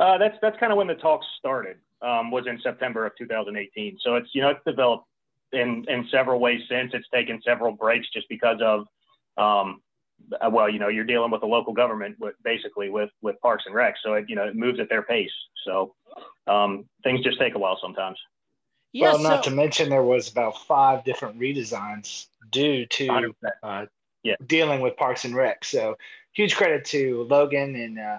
Uh, 0.00 0.18
that's 0.18 0.36
that's 0.40 0.58
kind 0.58 0.72
of 0.72 0.78
when 0.78 0.86
the 0.86 0.94
talks 0.94 1.26
started 1.38 1.76
um, 2.02 2.30
was 2.30 2.46
in 2.46 2.58
september 2.62 3.04
of 3.04 3.12
2018 3.16 3.98
so 4.00 4.14
it's 4.14 4.28
you 4.32 4.40
know 4.40 4.50
it's 4.50 4.64
developed 4.66 5.06
in 5.52 5.84
in 5.88 6.06
several 6.10 6.40
ways 6.40 6.60
since. 6.68 6.92
It's 6.94 7.08
taken 7.12 7.40
several 7.42 7.72
breaks 7.72 8.06
just 8.12 8.28
because 8.28 8.60
of 8.62 8.80
um, 9.36 9.80
uh, 10.40 10.50
well 10.50 10.68
you 10.68 10.78
know 10.78 10.88
you're 10.88 11.04
dealing 11.04 11.30
with 11.30 11.42
a 11.42 11.46
local 11.46 11.72
government 11.72 12.16
with 12.18 12.34
basically 12.44 12.90
with 12.90 13.10
with 13.22 13.40
parks 13.40 13.64
and 13.66 13.74
rec. 13.74 13.94
So 14.02 14.14
it 14.14 14.26
you 14.28 14.36
know 14.36 14.44
it 14.44 14.56
moves 14.56 14.80
at 14.80 14.88
their 14.88 15.02
pace. 15.02 15.30
So 15.64 15.94
um, 16.46 16.84
things 17.02 17.22
just 17.22 17.38
take 17.38 17.54
a 17.54 17.58
while 17.58 17.78
sometimes 17.80 18.18
yeah, 18.96 19.12
well, 19.12 19.22
not 19.22 19.44
so, 19.44 19.50
to 19.50 19.56
mention 19.56 19.90
there 19.90 20.02
was 20.02 20.30
about 20.30 20.58
five 20.66 21.04
different 21.04 21.38
redesigns 21.38 22.26
due 22.50 22.86
to 22.86 23.34
uh, 23.62 23.86
yeah. 24.22 24.34
dealing 24.46 24.80
with 24.80 24.96
Parks 24.96 25.24
and 25.24 25.34
Rec. 25.34 25.64
So 25.64 25.96
huge 26.32 26.56
credit 26.56 26.84
to 26.86 27.24
Logan 27.24 27.74
and 27.76 27.98
uh, 27.98 28.18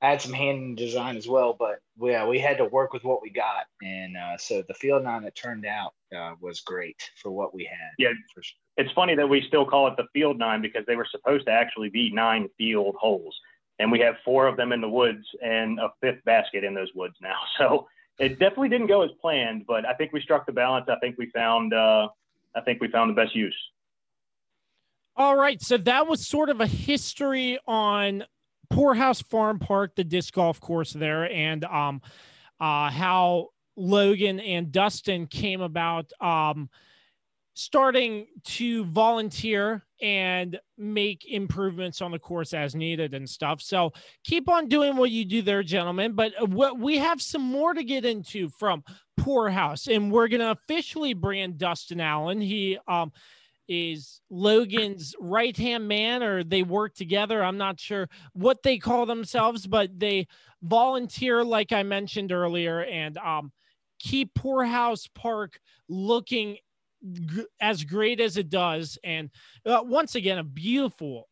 I 0.00 0.10
had 0.10 0.22
some 0.22 0.32
hand 0.32 0.58
in 0.58 0.74
design 0.74 1.16
as 1.16 1.26
well. 1.26 1.56
But 1.58 1.80
yeah, 2.00 2.26
we 2.26 2.38
had 2.38 2.58
to 2.58 2.64
work 2.66 2.92
with 2.92 3.04
what 3.04 3.22
we 3.22 3.30
got, 3.30 3.66
and 3.82 4.16
uh, 4.16 4.36
so 4.38 4.62
the 4.68 4.74
field 4.74 5.02
nine 5.02 5.24
that 5.24 5.34
turned 5.34 5.66
out 5.66 5.94
uh, 6.16 6.34
was 6.40 6.60
great 6.60 7.02
for 7.20 7.30
what 7.30 7.54
we 7.54 7.64
had. 7.64 7.90
Yeah, 7.98 8.12
sure. 8.32 8.44
it's 8.76 8.92
funny 8.92 9.16
that 9.16 9.28
we 9.28 9.42
still 9.42 9.66
call 9.66 9.88
it 9.88 9.96
the 9.96 10.06
field 10.12 10.38
nine 10.38 10.62
because 10.62 10.84
they 10.86 10.96
were 10.96 11.06
supposed 11.10 11.46
to 11.46 11.52
actually 11.52 11.88
be 11.88 12.12
nine 12.12 12.48
field 12.56 12.94
holes, 13.00 13.36
and 13.78 13.90
we 13.90 13.98
have 14.00 14.16
four 14.24 14.46
of 14.46 14.56
them 14.56 14.72
in 14.72 14.80
the 14.80 14.88
woods 14.88 15.26
and 15.42 15.80
a 15.80 15.90
fifth 16.00 16.24
basket 16.24 16.62
in 16.62 16.74
those 16.74 16.94
woods 16.94 17.16
now. 17.20 17.36
So 17.58 17.88
it 18.18 18.38
definitely 18.38 18.68
didn't 18.68 18.88
go 18.88 19.02
as 19.02 19.10
planned, 19.20 19.66
but 19.66 19.86
I 19.86 19.94
think 19.94 20.12
we 20.12 20.20
struck 20.20 20.46
the 20.46 20.52
balance. 20.52 20.86
I 20.88 20.98
think 20.98 21.16
we 21.18 21.30
found 21.30 21.72
uh, 21.72 22.08
I 22.54 22.60
think 22.62 22.80
we 22.80 22.88
found 22.88 23.10
the 23.10 23.14
best 23.14 23.34
use. 23.34 23.56
All 25.16 25.36
right, 25.36 25.60
so 25.60 25.76
that 25.78 26.06
was 26.06 26.26
sort 26.26 26.48
of 26.48 26.60
a 26.60 26.66
history 26.66 27.58
on 27.66 28.24
Poorhouse 28.70 29.20
Farm 29.20 29.58
Park, 29.58 29.96
the 29.96 30.04
disc 30.04 30.32
golf 30.34 30.60
course 30.60 30.92
there, 30.92 31.30
and 31.30 31.64
um, 31.64 32.00
uh, 32.60 32.90
how 32.90 33.48
Logan 33.76 34.38
and 34.40 34.70
Dustin 34.70 35.26
came 35.26 35.60
about. 35.60 36.12
Um, 36.20 36.68
starting 37.54 38.28
to 38.44 38.84
volunteer 38.84 39.84
and 40.00 40.58
make 40.76 41.26
improvements 41.26 42.00
on 42.00 42.12
the 42.12 42.18
course 42.18 42.54
as 42.54 42.74
needed 42.74 43.14
and 43.14 43.28
stuff. 43.28 43.60
So 43.60 43.92
keep 44.24 44.48
on 44.48 44.68
doing 44.68 44.96
what 44.96 45.10
you 45.10 45.24
do 45.24 45.42
there, 45.42 45.62
gentlemen. 45.62 46.12
But 46.12 46.32
what 46.48 46.78
we 46.78 46.98
have 46.98 47.20
some 47.20 47.42
more 47.42 47.74
to 47.74 47.82
get 47.82 48.04
into 48.04 48.48
from 48.48 48.84
Poorhouse, 49.16 49.88
and 49.88 50.12
we're 50.12 50.28
to 50.28 50.50
officially 50.52 51.14
brand 51.14 51.58
Dustin 51.58 52.00
Allen. 52.00 52.40
He 52.40 52.78
um, 52.86 53.12
is 53.68 54.20
Logan's 54.30 55.14
right 55.20 55.56
hand 55.56 55.88
man, 55.88 56.22
or 56.22 56.44
they 56.44 56.62
work 56.62 56.94
together. 56.94 57.42
I'm 57.42 57.58
not 57.58 57.80
sure 57.80 58.08
what 58.32 58.62
they 58.62 58.78
call 58.78 59.06
themselves, 59.06 59.66
but 59.66 59.98
they 59.98 60.28
volunteer, 60.62 61.44
like 61.44 61.72
I 61.72 61.82
mentioned 61.82 62.32
earlier, 62.32 62.82
and 62.82 63.18
um, 63.18 63.52
keep 63.98 64.34
Poorhouse 64.34 65.08
Park 65.14 65.60
looking 65.88 66.56
g- 67.10 67.46
as 67.60 67.84
great 67.84 68.20
as 68.20 68.36
it 68.36 68.50
does. 68.50 68.98
And 69.04 69.30
uh, 69.66 69.80
once 69.84 70.14
again, 70.14 70.38
a 70.38 70.44
beautiful 70.44 71.28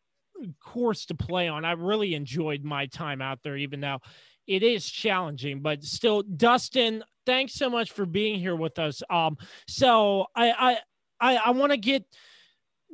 course 0.63 1.05
to 1.07 1.15
play 1.15 1.47
on. 1.47 1.65
I 1.65 1.71
really 1.71 2.13
enjoyed 2.13 2.63
my 2.63 2.85
time 2.87 3.21
out 3.21 3.39
there, 3.43 3.57
even 3.57 3.81
though 3.81 3.99
it 4.45 4.63
is 4.63 4.89
challenging, 4.89 5.61
but 5.61 5.83
still, 5.83 6.21
Dustin, 6.21 7.03
thanks 7.25 7.53
so 7.53 7.69
much 7.69 7.91
for 7.91 8.05
being 8.05 8.39
here 8.39 8.55
with 8.55 8.79
us. 8.79 9.01
Um, 9.09 9.37
so 9.67 10.27
I, 10.35 10.51
I, 10.51 10.77
I, 11.19 11.35
I 11.47 11.49
want 11.51 11.71
to 11.71 11.77
get 11.77 12.05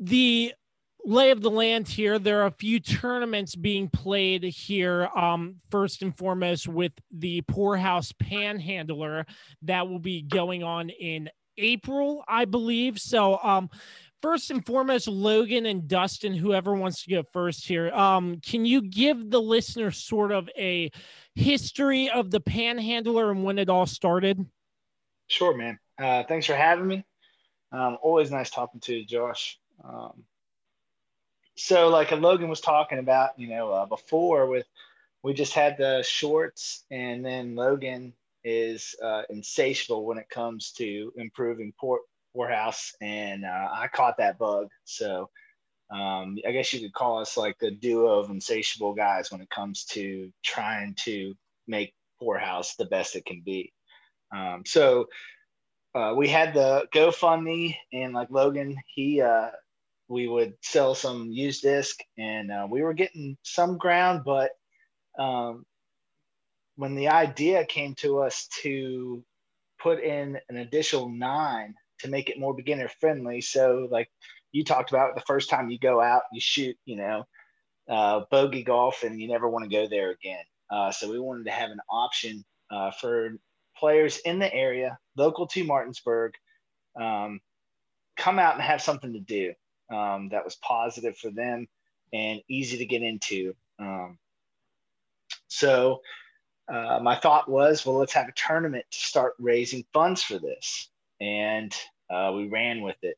the 0.01 0.53
lay 1.05 1.31
of 1.31 1.41
the 1.41 1.51
land 1.51 1.87
here. 1.87 2.17
There 2.17 2.41
are 2.41 2.47
a 2.47 2.51
few 2.51 2.79
tournaments 2.79 3.55
being 3.55 3.89
played 3.89 4.43
here. 4.43 5.07
Um, 5.15 5.57
first 5.69 6.01
and 6.01 6.17
foremost, 6.17 6.67
with 6.67 6.93
the 7.11 7.41
Poorhouse 7.41 8.11
Panhandler 8.13 9.25
that 9.63 9.87
will 9.87 9.99
be 9.99 10.21
going 10.21 10.63
on 10.63 10.89
in 10.89 11.29
April, 11.57 12.23
I 12.27 12.45
believe. 12.45 12.99
So, 12.99 13.39
um, 13.41 13.69
first 14.21 14.51
and 14.51 14.65
foremost, 14.65 15.07
Logan 15.07 15.65
and 15.65 15.87
Dustin, 15.87 16.33
whoever 16.33 16.73
wants 16.73 17.03
to 17.03 17.09
go 17.09 17.23
first 17.33 17.67
here, 17.67 17.91
um, 17.91 18.39
can 18.39 18.65
you 18.65 18.81
give 18.81 19.29
the 19.29 19.41
listener 19.41 19.91
sort 19.91 20.31
of 20.31 20.49
a 20.57 20.91
history 21.35 22.09
of 22.09 22.31
the 22.31 22.39
Panhandler 22.39 23.31
and 23.31 23.43
when 23.43 23.59
it 23.59 23.69
all 23.69 23.85
started? 23.85 24.45
Sure, 25.27 25.55
man. 25.55 25.79
Uh, 25.99 26.23
thanks 26.23 26.45
for 26.45 26.55
having 26.55 26.87
me. 26.87 27.05
Um, 27.71 27.97
always 28.01 28.31
nice 28.31 28.49
talking 28.49 28.79
to 28.81 28.95
you, 28.95 29.05
Josh. 29.05 29.59
Um, 29.83 30.23
so, 31.55 31.89
like 31.89 32.11
Logan 32.11 32.49
was 32.49 32.61
talking 32.61 32.99
about, 32.99 33.37
you 33.37 33.47
know, 33.47 33.71
uh, 33.71 33.85
before 33.85 34.47
with 34.47 34.65
we 35.23 35.33
just 35.33 35.53
had 35.53 35.77
the 35.77 36.03
shorts, 36.03 36.83
and 36.91 37.25
then 37.25 37.55
Logan 37.55 38.13
is 38.43 38.95
uh, 39.03 39.23
insatiable 39.29 40.05
when 40.05 40.17
it 40.17 40.29
comes 40.29 40.71
to 40.73 41.11
improving 41.15 41.73
port 41.79 42.01
Poorhouse, 42.33 42.93
and 42.99 43.45
uh, 43.45 43.67
I 43.71 43.87
caught 43.93 44.17
that 44.17 44.39
bug. 44.39 44.69
So 44.85 45.29
um, 45.91 46.37
I 46.47 46.51
guess 46.51 46.73
you 46.73 46.79
could 46.79 46.93
call 46.93 47.19
us 47.19 47.37
like 47.37 47.57
a 47.61 47.69
duo 47.69 48.19
of 48.19 48.31
insatiable 48.31 48.93
guys 48.93 49.31
when 49.31 49.41
it 49.41 49.49
comes 49.49 49.85
to 49.91 50.31
trying 50.43 50.95
to 51.03 51.35
make 51.67 51.93
Poorhouse 52.19 52.75
the 52.75 52.85
best 52.85 53.15
it 53.15 53.25
can 53.25 53.43
be. 53.45 53.71
Um, 54.35 54.63
so 54.65 55.09
uh, 55.93 56.13
we 56.17 56.27
had 56.27 56.55
the 56.55 56.87
GoFundMe, 56.91 57.75
and 57.91 58.13
like 58.13 58.31
Logan, 58.31 58.77
he 58.87 59.21
uh, 59.21 59.51
we 60.07 60.27
would 60.27 60.55
sell 60.61 60.95
some 60.95 61.29
used 61.31 61.61
disc, 61.61 61.99
and 62.17 62.51
uh, 62.51 62.67
we 62.67 62.81
were 62.81 62.93
getting 62.93 63.37
some 63.43 63.77
ground, 63.77 64.23
but 64.25 64.51
um, 65.19 65.65
when 66.75 66.95
the 66.95 67.09
idea 67.09 67.65
came 67.65 67.95
to 67.95 68.19
us 68.19 68.47
to 68.61 69.23
put 69.79 69.99
in 70.01 70.39
an 70.49 70.57
additional 70.57 71.09
nine 71.09 71.75
to 71.99 72.07
make 72.07 72.29
it 72.29 72.39
more 72.39 72.53
beginner 72.53 72.89
friendly. 72.99 73.41
So, 73.41 73.87
like 73.91 74.09
you 74.51 74.63
talked 74.63 74.91
about, 74.91 75.15
the 75.15 75.21
first 75.21 75.49
time 75.49 75.69
you 75.69 75.79
go 75.79 76.01
out, 76.01 76.23
you 76.31 76.41
shoot, 76.41 76.77
you 76.85 76.95
know, 76.95 77.25
uh, 77.89 78.21
bogey 78.31 78.63
golf, 78.63 79.03
and 79.03 79.21
you 79.21 79.27
never 79.27 79.49
want 79.49 79.65
to 79.65 79.75
go 79.75 79.87
there 79.87 80.11
again. 80.11 80.43
Uh, 80.69 80.91
so 80.91 81.09
we 81.09 81.19
wanted 81.19 81.45
to 81.45 81.51
have 81.51 81.69
an 81.69 81.79
option 81.89 82.43
uh, 82.71 82.91
for 82.91 83.37
players 83.77 84.17
in 84.19 84.39
the 84.39 84.51
area, 84.53 84.97
local 85.17 85.47
to 85.47 85.63
Martinsburg, 85.63 86.33
um, 86.99 87.39
come 88.17 88.39
out 88.39 88.53
and 88.53 88.63
have 88.63 88.81
something 88.81 89.13
to 89.13 89.19
do 89.19 89.53
um, 89.93 90.29
that 90.29 90.45
was 90.45 90.55
positive 90.55 91.17
for 91.17 91.31
them 91.31 91.67
and 92.13 92.41
easy 92.47 92.77
to 92.77 92.85
get 92.85 93.01
into. 93.01 93.55
Um, 93.79 94.17
so 95.47 96.01
uh, 96.71 96.99
my 97.01 97.15
thought 97.15 97.49
was, 97.49 97.85
well, 97.85 97.97
let's 97.97 98.13
have 98.13 98.27
a 98.27 98.33
tournament 98.33 98.85
to 98.91 98.97
start 98.97 99.33
raising 99.39 99.85
funds 99.93 100.23
for 100.23 100.39
this, 100.39 100.89
and 101.19 101.73
uh, 102.09 102.31
we 102.35 102.47
ran 102.47 102.81
with 102.81 102.97
it. 103.01 103.17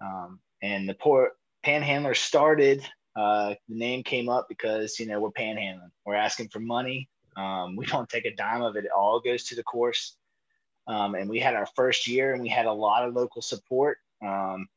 Um, 0.00 0.40
and 0.62 0.88
the 0.88 0.94
poor 0.94 1.32
panhandler 1.62 2.14
started. 2.14 2.82
Uh, 3.14 3.54
the 3.68 3.74
name 3.74 4.02
came 4.02 4.28
up 4.28 4.46
because 4.48 4.98
you 5.00 5.06
know 5.06 5.20
we're 5.20 5.30
panhandling. 5.30 5.90
We're 6.04 6.14
asking 6.14 6.48
for 6.48 6.60
money. 6.60 7.08
Um, 7.36 7.76
we 7.76 7.86
don't 7.86 8.08
take 8.08 8.26
a 8.26 8.34
dime 8.34 8.62
of 8.62 8.76
it. 8.76 8.84
It 8.84 8.90
all 8.96 9.20
goes 9.20 9.44
to 9.44 9.54
the 9.54 9.62
course. 9.62 10.16
Um, 10.88 11.14
and 11.14 11.28
we 11.28 11.40
had 11.40 11.54
our 11.54 11.66
first 11.74 12.06
year, 12.06 12.32
and 12.32 12.42
we 12.42 12.48
had 12.48 12.66
a 12.66 12.72
lot 12.72 13.06
of 13.06 13.14
local 13.14 13.42
support. 13.42 13.98
Um, 14.24 14.68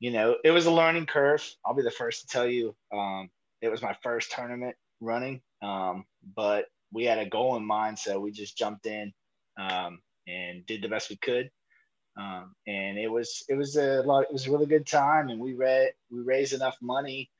you 0.00 0.10
know, 0.10 0.36
it 0.44 0.50
was 0.50 0.66
a 0.66 0.70
learning 0.70 1.06
curve. 1.06 1.48
I'll 1.64 1.74
be 1.74 1.82
the 1.82 1.90
first 1.90 2.22
to 2.22 2.26
tell 2.26 2.46
you. 2.46 2.74
Um, 2.92 3.30
it 3.60 3.68
was 3.68 3.82
my 3.82 3.96
first 4.02 4.32
tournament 4.32 4.76
running, 5.00 5.40
um, 5.62 6.04
but 6.36 6.66
we 6.92 7.04
had 7.04 7.18
a 7.18 7.28
goal 7.28 7.56
in 7.56 7.64
mind, 7.64 7.98
so 7.98 8.20
we 8.20 8.30
just 8.30 8.56
jumped 8.56 8.86
in 8.86 9.12
um, 9.58 10.00
and 10.26 10.64
did 10.66 10.82
the 10.82 10.88
best 10.88 11.10
we 11.10 11.16
could. 11.16 11.50
Um, 12.18 12.54
and 12.66 12.98
it 12.98 13.08
was 13.08 13.44
it 13.48 13.54
was 13.54 13.76
a 13.76 14.02
lot. 14.02 14.24
It 14.24 14.32
was 14.32 14.46
a 14.46 14.50
really 14.50 14.66
good 14.66 14.86
time, 14.86 15.28
and 15.28 15.40
we 15.40 15.54
read 15.54 15.92
we 16.10 16.20
raised 16.20 16.52
enough 16.52 16.76
money 16.82 17.30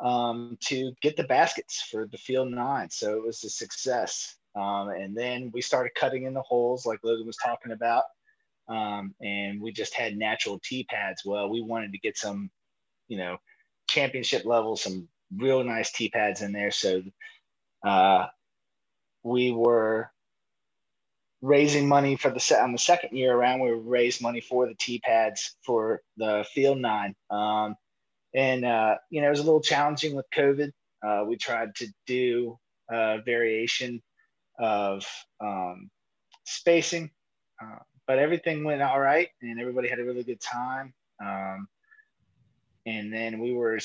um, 0.00 0.58
to 0.66 0.92
get 1.02 1.16
the 1.16 1.24
baskets 1.24 1.82
for 1.90 2.06
the 2.06 2.18
field 2.18 2.50
nine. 2.50 2.90
So 2.90 3.16
it 3.16 3.24
was 3.24 3.44
a 3.44 3.50
success. 3.50 4.36
Um, 4.56 4.90
and 4.90 5.16
then 5.16 5.50
we 5.52 5.60
started 5.60 5.94
cutting 5.94 6.24
in 6.24 6.34
the 6.34 6.42
holes, 6.42 6.86
like 6.86 7.00
Logan 7.02 7.26
was 7.26 7.36
talking 7.36 7.72
about. 7.72 8.04
Um, 8.68 9.14
and 9.20 9.60
we 9.60 9.72
just 9.72 9.94
had 9.94 10.16
natural 10.16 10.60
tee 10.62 10.84
pads. 10.84 11.22
Well, 11.24 11.48
we 11.48 11.60
wanted 11.60 11.92
to 11.92 11.98
get 11.98 12.16
some, 12.16 12.50
you 13.08 13.18
know, 13.18 13.36
championship 13.88 14.44
level, 14.44 14.76
some 14.76 15.08
real 15.36 15.62
nice 15.64 15.92
tee 15.92 16.08
pads 16.08 16.40
in 16.40 16.52
there. 16.52 16.70
So 16.70 17.02
uh, 17.84 18.26
we 19.24 19.50
were 19.50 20.10
raising 21.40 21.88
money 21.88 22.16
for 22.16 22.30
the 22.30 22.40
set 22.40 22.62
on 22.62 22.72
the 22.72 22.78
second 22.78 23.16
year 23.16 23.34
around. 23.34 23.60
We 23.60 23.70
raised 23.70 24.22
money 24.22 24.40
for 24.40 24.66
the 24.66 24.74
tee 24.78 25.00
pads 25.00 25.56
for 25.64 26.00
the 26.16 26.44
field 26.54 26.78
nine. 26.78 27.14
Um, 27.30 27.74
and 28.34 28.64
uh, 28.64 28.96
you 29.10 29.20
know, 29.20 29.28
it 29.28 29.30
was 29.30 29.40
a 29.40 29.44
little 29.44 29.60
challenging 29.60 30.14
with 30.14 30.26
COVID. 30.34 30.70
Uh, 31.04 31.24
we 31.26 31.36
tried 31.36 31.74
to 31.76 31.88
do 32.06 32.58
a 32.90 33.20
variation 33.24 34.02
of 34.58 35.06
um, 35.40 35.90
spacing, 36.44 37.10
uh, 37.62 37.78
but 38.06 38.18
everything 38.18 38.64
went 38.64 38.82
all 38.82 39.00
right, 39.00 39.28
and 39.42 39.60
everybody 39.60 39.88
had 39.88 40.00
a 40.00 40.04
really 40.04 40.22
good 40.22 40.40
time. 40.40 40.94
Um, 41.24 41.68
and 42.86 43.12
then 43.12 43.38
we 43.38 43.52
were 43.52 43.78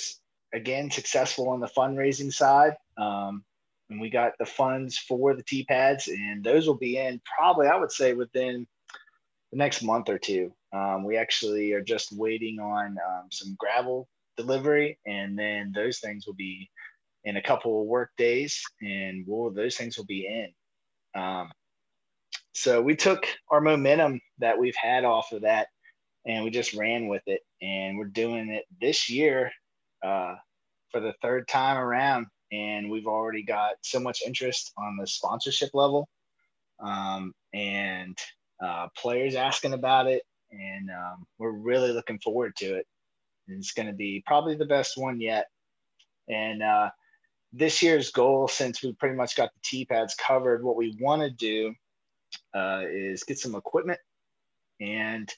again 0.54 0.92
successful 0.92 1.50
on 1.50 1.60
the 1.60 1.68
fundraising 1.68 2.34
side. 2.34 2.76
Um, 2.98 3.44
and 3.90 4.00
we 4.00 4.10
got 4.10 4.34
the 4.40 4.46
funds 4.46 4.98
for 4.98 5.36
the 5.36 5.44
tee 5.44 5.66
pads, 5.66 6.08
and 6.08 6.44
those 6.44 6.68
will 6.68 6.78
be 6.78 6.98
in 6.98 7.22
probably, 7.38 7.68
I 7.68 7.76
would 7.76 7.92
say, 7.92 8.14
within 8.14 8.68
the 9.52 9.58
next 9.58 9.82
month 9.82 10.10
or 10.10 10.20
two. 10.20 10.54
Um, 10.74 11.04
we 11.04 11.18
actually 11.18 11.74
are 11.74 11.82
just 11.82 12.16
waiting 12.16 12.60
on 12.60 12.98
um, 13.08 13.28
some 13.32 13.56
gravel 13.58 14.08
delivery, 14.38 15.00
and 15.06 15.38
then 15.38 15.72
those 15.74 16.00
things 16.00 16.28
will 16.28 16.36
be 16.36 16.70
in 17.24 17.38
a 17.38 17.42
couple 17.42 17.82
of 17.82 17.88
work 17.88 18.12
days, 18.18 18.62
and 18.82 19.26
we'll, 19.28 19.52
those 19.52 19.76
things 19.76 19.98
will 19.98 20.06
be 20.06 20.28
in. 20.28 21.22
Um, 21.22 21.52
so 22.54 22.82
we 22.82 22.96
took 22.96 23.26
our 23.50 23.62
momentum 23.62 24.22
that 24.40 24.58
we've 24.60 24.76
had 24.76 25.04
off 25.04 25.32
of 25.32 25.42
that, 25.42 25.68
and 26.26 26.44
we 26.44 26.52
just 26.52 26.74
ran 26.74 27.08
with 27.08 27.24
it, 27.26 27.42
and 27.62 27.98
we're 27.98 28.06
doing 28.06 28.50
it 28.50 28.66
this 28.80 29.10
year 29.10 29.52
uh, 30.06 30.36
for 30.92 31.02
the 31.02 31.14
third 31.22 31.48
time 31.48 31.78
around 31.78 32.28
and 32.52 32.90
we've 32.90 33.08
already 33.08 33.44
got 33.44 33.74
so 33.82 34.00
much 34.00 34.22
interest 34.26 34.74
on 34.78 34.98
the 34.98 35.08
sponsorship 35.08 35.70
level 35.74 36.08
um, 36.80 37.34
and 37.54 38.18
uh, 38.64 38.88
players 38.98 39.36
asking 39.36 39.74
about 39.74 40.08
it 40.08 40.24
and 40.52 40.90
um, 40.90 41.26
we're 41.38 41.52
really 41.52 41.92
looking 41.92 42.20
forward 42.20 42.56
to 42.58 42.76
it. 42.76 42.88
And 43.48 43.58
it's 43.58 43.74
going 43.74 43.88
to 43.88 43.94
be 43.94 44.24
probably 44.26 44.56
the 44.56 44.66
best 44.66 44.98
one 44.98 45.20
yet. 45.20 45.48
And 46.28 46.62
uh, 46.62 46.90
this 47.54 47.82
year's 47.82 48.12
goal 48.12 48.48
since 48.48 48.84
we 48.84 48.94
pretty 48.94 49.16
much 49.16 49.36
got 49.36 49.54
the 49.54 49.60
tee 49.64 49.86
pads 49.86 50.16
covered 50.16 50.64
what 50.64 50.76
we 50.76 50.98
want 51.00 51.22
to 51.22 51.30
do 51.30 51.74
uh, 52.54 52.84
is 52.88 53.24
get 53.24 53.40
some 53.40 53.56
equipment 53.56 54.00
and 54.80 55.34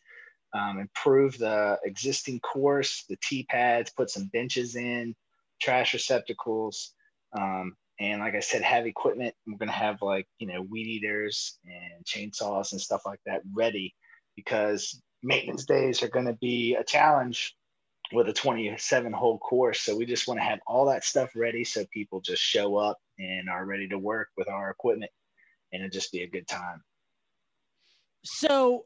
um, 0.54 0.80
improve 0.80 1.38
the 1.38 1.80
existing 1.86 2.40
course 2.42 3.06
the 3.08 3.18
tee 3.24 3.46
pads 3.50 3.92
put 3.92 4.10
some 4.10 4.26
benches 4.34 4.76
in 4.76 5.16
trash 5.62 5.94
receptacles 5.94 6.94
um, 7.34 7.76
and 8.00 8.22
like 8.22 8.36
I 8.36 8.40
said, 8.40 8.64
have 8.64 8.86
equipment. 8.86 9.36
We're 9.46 9.58
going 9.58 9.70
to 9.70 9.76
have 9.76 10.02
like, 10.02 10.28
you 10.40 10.48
know, 10.48 10.62
weed 10.62 10.88
eaters 10.88 11.60
and 11.66 12.04
chainsaws 12.06 12.72
and 12.72 12.82
stuff 12.82 13.02
like 13.06 13.20
that 13.26 13.42
ready 13.54 13.94
because 14.36 15.00
maintenance 15.22 15.66
days 15.66 16.02
are 16.02 16.08
going 16.08 16.26
to 16.26 16.34
be 16.34 16.76
a 16.76 16.84
challenge 16.84 17.56
with 18.12 18.28
a 18.28 18.34
27 18.34 19.14
hole 19.14 19.38
course. 19.38 19.82
So 19.82 19.96
we 19.96 20.06
just 20.06 20.28
want 20.28 20.40
to 20.40 20.44
have 20.44 20.60
all 20.66 20.86
that 20.88 21.04
stuff 21.04 21.32
ready 21.36 21.64
so 21.64 21.86
people 21.94 22.22
just 22.22 22.42
show 22.42 22.76
up 22.76 22.98
and 23.20 23.50
are 23.50 23.66
ready 23.66 23.88
to 23.90 23.98
work 23.98 24.30
with 24.36 24.50
our 24.50 24.72
equipment 24.72 25.12
and 25.72 25.84
it 25.84 25.94
just 25.94 26.12
be 26.12 26.24
a 26.24 26.28
good 26.28 26.48
time. 26.48 26.82
So, 28.24 28.86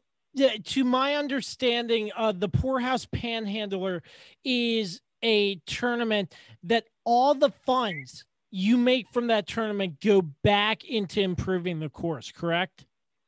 to 0.66 0.84
my 0.84 1.16
understanding, 1.16 2.12
uh, 2.16 2.34
the 2.34 2.50
Poorhouse 2.50 3.06
Panhandler 3.06 4.04
is 4.44 5.02
a 5.24 5.56
tournament 5.66 6.36
that 6.64 6.86
all 7.06 7.34
the 7.34 7.52
funds 7.66 8.26
you 8.56 8.78
make 8.78 9.10
from 9.12 9.28
that 9.28 9.48
tournament 9.48 10.00
go 10.00 10.22
back 10.22 10.86
into 10.86 11.20
improving 11.20 11.78
the 11.78 11.90
course, 11.90 12.32
correct? 12.32 12.86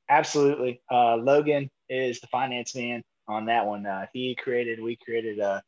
Absolutely. 0.09 0.81
Uh, 0.89 1.17
Logan 1.17 1.69
is 1.89 2.21
the 2.21 2.27
finance 2.27 2.73
man 2.73 3.03
on 3.27 3.45
that 3.47 3.65
one. 3.65 3.85
Uh, 3.85 4.05
he 4.13 4.35
created, 4.35 4.81
we 4.81 4.95
created 4.95 5.39
a 5.39 5.61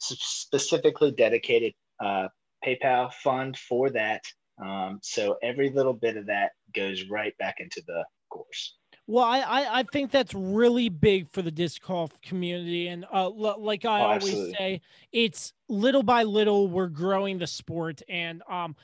specifically 0.00 1.12
dedicated 1.12 1.72
uh, 2.04 2.26
PayPal 2.66 3.12
fund 3.12 3.56
for 3.56 3.90
that. 3.90 4.22
Um, 4.60 4.98
so 5.02 5.36
every 5.40 5.70
little 5.70 5.92
bit 5.92 6.16
of 6.16 6.26
that 6.26 6.50
goes 6.74 7.04
right 7.08 7.36
back 7.38 7.56
into 7.60 7.82
the 7.86 8.04
course. 8.28 8.74
Well, 9.08 9.24
I, 9.24 9.38
I, 9.38 9.78
I 9.78 9.82
think 9.84 10.10
that's 10.10 10.34
really 10.34 10.88
big 10.88 11.30
for 11.30 11.40
the 11.40 11.50
disc 11.50 11.80
golf 11.86 12.20
community, 12.22 12.88
and 12.88 13.04
uh, 13.04 13.26
l- 13.26 13.56
like 13.62 13.84
I 13.84 14.00
oh, 14.00 14.04
always 14.04 14.24
absolutely. 14.24 14.54
say, 14.54 14.80
it's 15.12 15.52
little 15.68 16.02
by 16.02 16.24
little 16.24 16.66
we're 16.66 16.88
growing 16.88 17.38
the 17.38 17.46
sport, 17.46 18.02
and 18.08 18.42
um, 18.50 18.74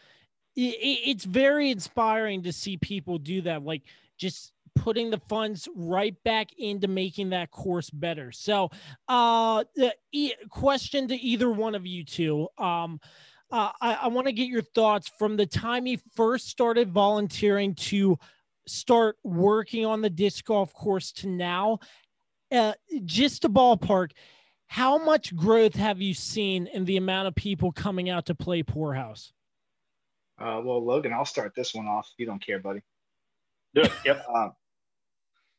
it, 0.54 0.78
it's 1.04 1.24
very 1.24 1.70
inspiring 1.72 2.44
to 2.44 2.52
see 2.52 2.76
people 2.76 3.18
do 3.18 3.42
that, 3.42 3.64
like 3.64 3.82
just 4.16 4.52
putting 4.76 5.10
the 5.10 5.20
funds 5.28 5.68
right 5.74 6.14
back 6.22 6.52
into 6.56 6.86
making 6.86 7.30
that 7.30 7.50
course 7.50 7.90
better. 7.90 8.30
So, 8.30 8.70
uh, 9.08 9.64
the 9.74 9.92
e- 10.12 10.34
question 10.50 11.08
to 11.08 11.16
either 11.16 11.50
one 11.50 11.74
of 11.74 11.86
you 11.86 12.04
two, 12.04 12.48
um. 12.58 13.00
Uh, 13.50 13.70
I, 13.82 13.94
I 14.04 14.08
want 14.08 14.28
to 14.28 14.32
get 14.32 14.48
your 14.48 14.62
thoughts 14.62 15.10
from 15.18 15.36
the 15.36 15.44
time 15.44 15.84
he 15.84 16.00
first 16.16 16.48
started 16.48 16.90
volunteering 16.90 17.74
to 17.74 18.18
start 18.66 19.16
working 19.24 19.84
on 19.86 20.00
the 20.00 20.10
disc 20.10 20.44
golf 20.44 20.72
course 20.72 21.12
to 21.12 21.28
now, 21.28 21.78
uh, 22.50 22.72
just 23.04 23.44
a 23.44 23.48
ballpark, 23.48 24.12
how 24.66 24.96
much 24.96 25.36
growth 25.36 25.74
have 25.74 26.00
you 26.00 26.14
seen 26.14 26.66
in 26.66 26.84
the 26.84 26.96
amount 26.96 27.28
of 27.28 27.34
people 27.34 27.72
coming 27.72 28.08
out 28.08 28.26
to 28.26 28.34
play 28.34 28.62
Poorhouse? 28.62 29.32
Uh, 30.38 30.60
well, 30.64 30.84
Logan, 30.84 31.12
I'll 31.12 31.24
start 31.24 31.54
this 31.54 31.74
one 31.74 31.86
off 31.86 32.10
you 32.16 32.26
don't 32.26 32.44
care, 32.44 32.58
buddy. 32.58 32.80
Do 33.74 33.82
it. 33.82 33.92
Yep. 34.04 34.26
Um, 34.34 34.52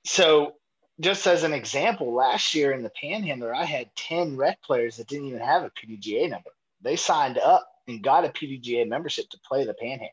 so, 0.05 0.55
just 0.99 1.27
as 1.27 1.43
an 1.43 1.53
example, 1.53 2.13
last 2.13 2.53
year 2.53 2.73
in 2.73 2.83
the 2.83 2.89
Panhandler, 2.89 3.55
I 3.55 3.63
had 3.63 3.95
10 3.95 4.35
rec 4.35 4.61
players 4.61 4.97
that 4.97 5.07
didn't 5.07 5.27
even 5.27 5.39
have 5.39 5.63
a 5.63 5.69
PDGA 5.69 6.29
number. 6.29 6.49
They 6.81 6.97
signed 6.97 7.37
up 7.37 7.67
and 7.87 8.03
got 8.03 8.25
a 8.25 8.29
PDGA 8.29 8.87
membership 8.87 9.29
to 9.29 9.39
play 9.47 9.65
the 9.65 9.73
Panhandle. 9.73 10.09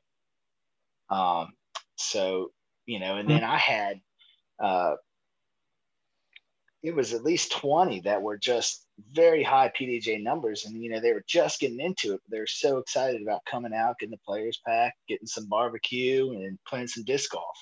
Um, 1.10 1.52
so 1.96 2.52
you 2.90 2.98
know, 2.98 3.18
and 3.18 3.30
then 3.30 3.44
I 3.44 3.56
had, 3.56 4.00
uh, 4.58 4.94
it 6.82 6.92
was 6.92 7.14
at 7.14 7.22
least 7.22 7.52
20 7.52 8.00
that 8.00 8.20
were 8.20 8.36
just 8.36 8.84
very 9.12 9.44
high 9.44 9.70
PDGA 9.78 10.20
numbers. 10.20 10.64
And, 10.64 10.82
you 10.82 10.90
know, 10.90 10.98
they 10.98 11.12
were 11.12 11.24
just 11.24 11.60
getting 11.60 11.78
into 11.78 12.14
it. 12.14 12.20
They 12.28 12.40
were 12.40 12.48
so 12.48 12.78
excited 12.78 13.22
about 13.22 13.44
coming 13.48 13.72
out, 13.72 14.00
getting 14.00 14.10
the 14.10 14.18
players 14.26 14.60
pack, 14.66 14.94
getting 15.06 15.28
some 15.28 15.46
barbecue 15.46 16.32
and 16.32 16.58
playing 16.66 16.88
some 16.88 17.04
disc 17.04 17.30
golf. 17.30 17.56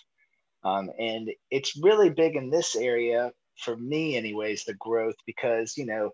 Um, 0.65 0.89
and 0.99 1.29
it's 1.51 1.77
really 1.77 2.09
big 2.09 2.35
in 2.35 2.49
this 2.49 2.75
area 2.75 3.31
for 3.59 3.77
me 3.77 4.17
anyways, 4.17 4.65
the 4.65 4.75
growth, 4.75 5.17
because, 5.27 5.77
you 5.77 5.85
know, 5.85 6.11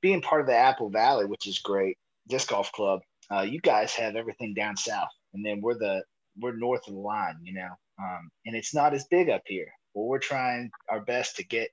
being 0.00 0.20
part 0.20 0.40
of 0.40 0.48
the 0.48 0.56
Apple 0.56 0.90
Valley, 0.90 1.26
which 1.26 1.46
is 1.46 1.60
great, 1.60 1.96
disc 2.28 2.48
golf 2.48 2.72
club, 2.72 3.02
uh, 3.32 3.42
you 3.42 3.60
guys 3.60 3.94
have 3.94 4.16
everything 4.16 4.52
down 4.52 4.76
south 4.76 5.10
and 5.32 5.46
then 5.46 5.60
we're 5.60 5.78
the, 5.78 6.02
we're 6.40 6.56
north 6.56 6.88
of 6.88 6.94
the 6.94 7.00
line, 7.00 7.36
you 7.44 7.54
know, 7.54 7.68
um, 8.00 8.30
and 8.46 8.54
it's 8.56 8.74
not 8.74 8.94
as 8.94 9.04
big 9.04 9.28
up 9.28 9.42
here. 9.46 9.72
well, 9.94 10.06
we're 10.06 10.18
trying 10.18 10.70
our 10.88 11.00
best 11.00 11.36
to 11.36 11.44
get 11.44 11.70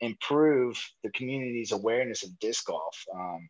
improve 0.00 0.76
the 1.04 1.10
community's 1.10 1.72
awareness 1.72 2.24
of 2.24 2.38
disc 2.40 2.66
golf. 2.66 3.04
Um, 3.14 3.48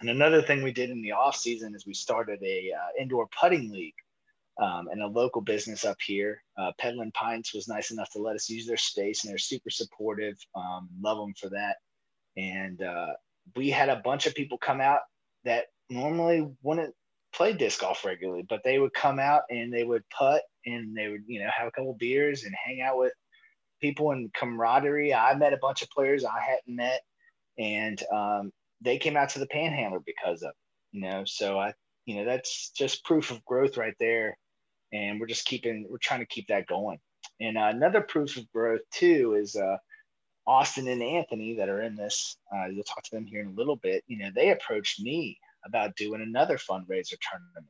and 0.00 0.10
another 0.10 0.42
thing 0.42 0.62
we 0.62 0.72
did 0.72 0.90
in 0.90 1.02
the 1.02 1.12
off 1.12 1.36
season 1.36 1.74
is 1.74 1.86
we 1.86 1.94
started 1.94 2.38
a 2.42 2.70
uh, 2.72 3.02
indoor 3.02 3.28
putting 3.38 3.70
league 3.70 3.94
um, 4.60 4.88
and 4.90 5.02
a 5.02 5.06
local 5.06 5.40
business 5.40 5.84
up 5.84 5.96
here. 6.04 6.42
Uh, 6.58 6.72
Pedlin 6.80 7.12
Pints 7.14 7.54
was 7.54 7.68
nice 7.68 7.90
enough 7.90 8.10
to 8.10 8.18
let 8.18 8.36
us 8.36 8.48
use 8.48 8.66
their 8.66 8.76
space, 8.76 9.24
and 9.24 9.30
they're 9.30 9.38
super 9.38 9.70
supportive. 9.70 10.36
Um, 10.54 10.88
love 11.00 11.18
them 11.18 11.34
for 11.38 11.48
that. 11.50 11.76
And 12.36 12.82
uh, 12.82 13.12
we 13.56 13.70
had 13.70 13.88
a 13.88 14.02
bunch 14.04 14.26
of 14.26 14.34
people 14.34 14.58
come 14.58 14.80
out 14.80 15.00
that 15.44 15.66
normally 15.88 16.46
wouldn't 16.62 16.94
play 17.32 17.52
disc 17.52 17.80
golf 17.80 18.04
regularly, 18.04 18.44
but 18.48 18.62
they 18.64 18.78
would 18.78 18.92
come 18.92 19.18
out 19.18 19.42
and 19.50 19.72
they 19.72 19.84
would 19.84 20.02
putt 20.10 20.42
and 20.66 20.96
they 20.96 21.08
would, 21.08 21.22
you 21.26 21.40
know, 21.40 21.50
have 21.56 21.68
a 21.68 21.70
couple 21.70 21.94
beers 21.98 22.44
and 22.44 22.54
hang 22.64 22.80
out 22.80 22.98
with 22.98 23.12
people 23.80 24.12
in 24.12 24.30
camaraderie. 24.34 25.14
I 25.14 25.34
met 25.34 25.52
a 25.52 25.58
bunch 25.58 25.82
of 25.82 25.90
players 25.90 26.24
I 26.24 26.40
hadn't 26.40 26.76
met, 26.76 27.00
and 27.58 28.02
um, 28.12 28.52
they 28.80 28.98
came 28.98 29.16
out 29.16 29.30
to 29.30 29.38
the 29.38 29.46
Panhandler 29.46 30.00
because 30.04 30.42
of, 30.42 30.52
you 30.92 31.02
know. 31.02 31.24
So 31.24 31.58
I, 31.58 31.72
you 32.06 32.16
know, 32.16 32.24
that's 32.24 32.70
just 32.70 33.04
proof 33.04 33.30
of 33.30 33.44
growth 33.44 33.76
right 33.76 33.94
there, 33.98 34.36
and 34.92 35.20
we're 35.20 35.26
just 35.26 35.46
keeping, 35.46 35.86
we're 35.88 35.98
trying 35.98 36.20
to 36.20 36.26
keep 36.26 36.48
that 36.48 36.66
going. 36.66 36.98
And 37.40 37.56
uh, 37.56 37.70
another 37.72 38.00
proof 38.00 38.36
of 38.36 38.50
growth 38.52 38.80
too 38.92 39.36
is 39.40 39.56
uh, 39.56 39.76
Austin 40.46 40.88
and 40.88 41.02
Anthony 41.02 41.56
that 41.56 41.68
are 41.68 41.82
in 41.82 41.96
this. 41.96 42.36
Uh, 42.54 42.66
you'll 42.66 42.84
talk 42.84 43.02
to 43.04 43.10
them 43.14 43.26
here 43.26 43.40
in 43.40 43.48
a 43.48 43.54
little 43.54 43.76
bit. 43.76 44.04
You 44.06 44.18
know, 44.18 44.30
they 44.34 44.50
approached 44.50 45.00
me 45.00 45.38
about 45.64 45.96
doing 45.96 46.22
another 46.22 46.56
fundraiser 46.56 47.16
tournament 47.30 47.66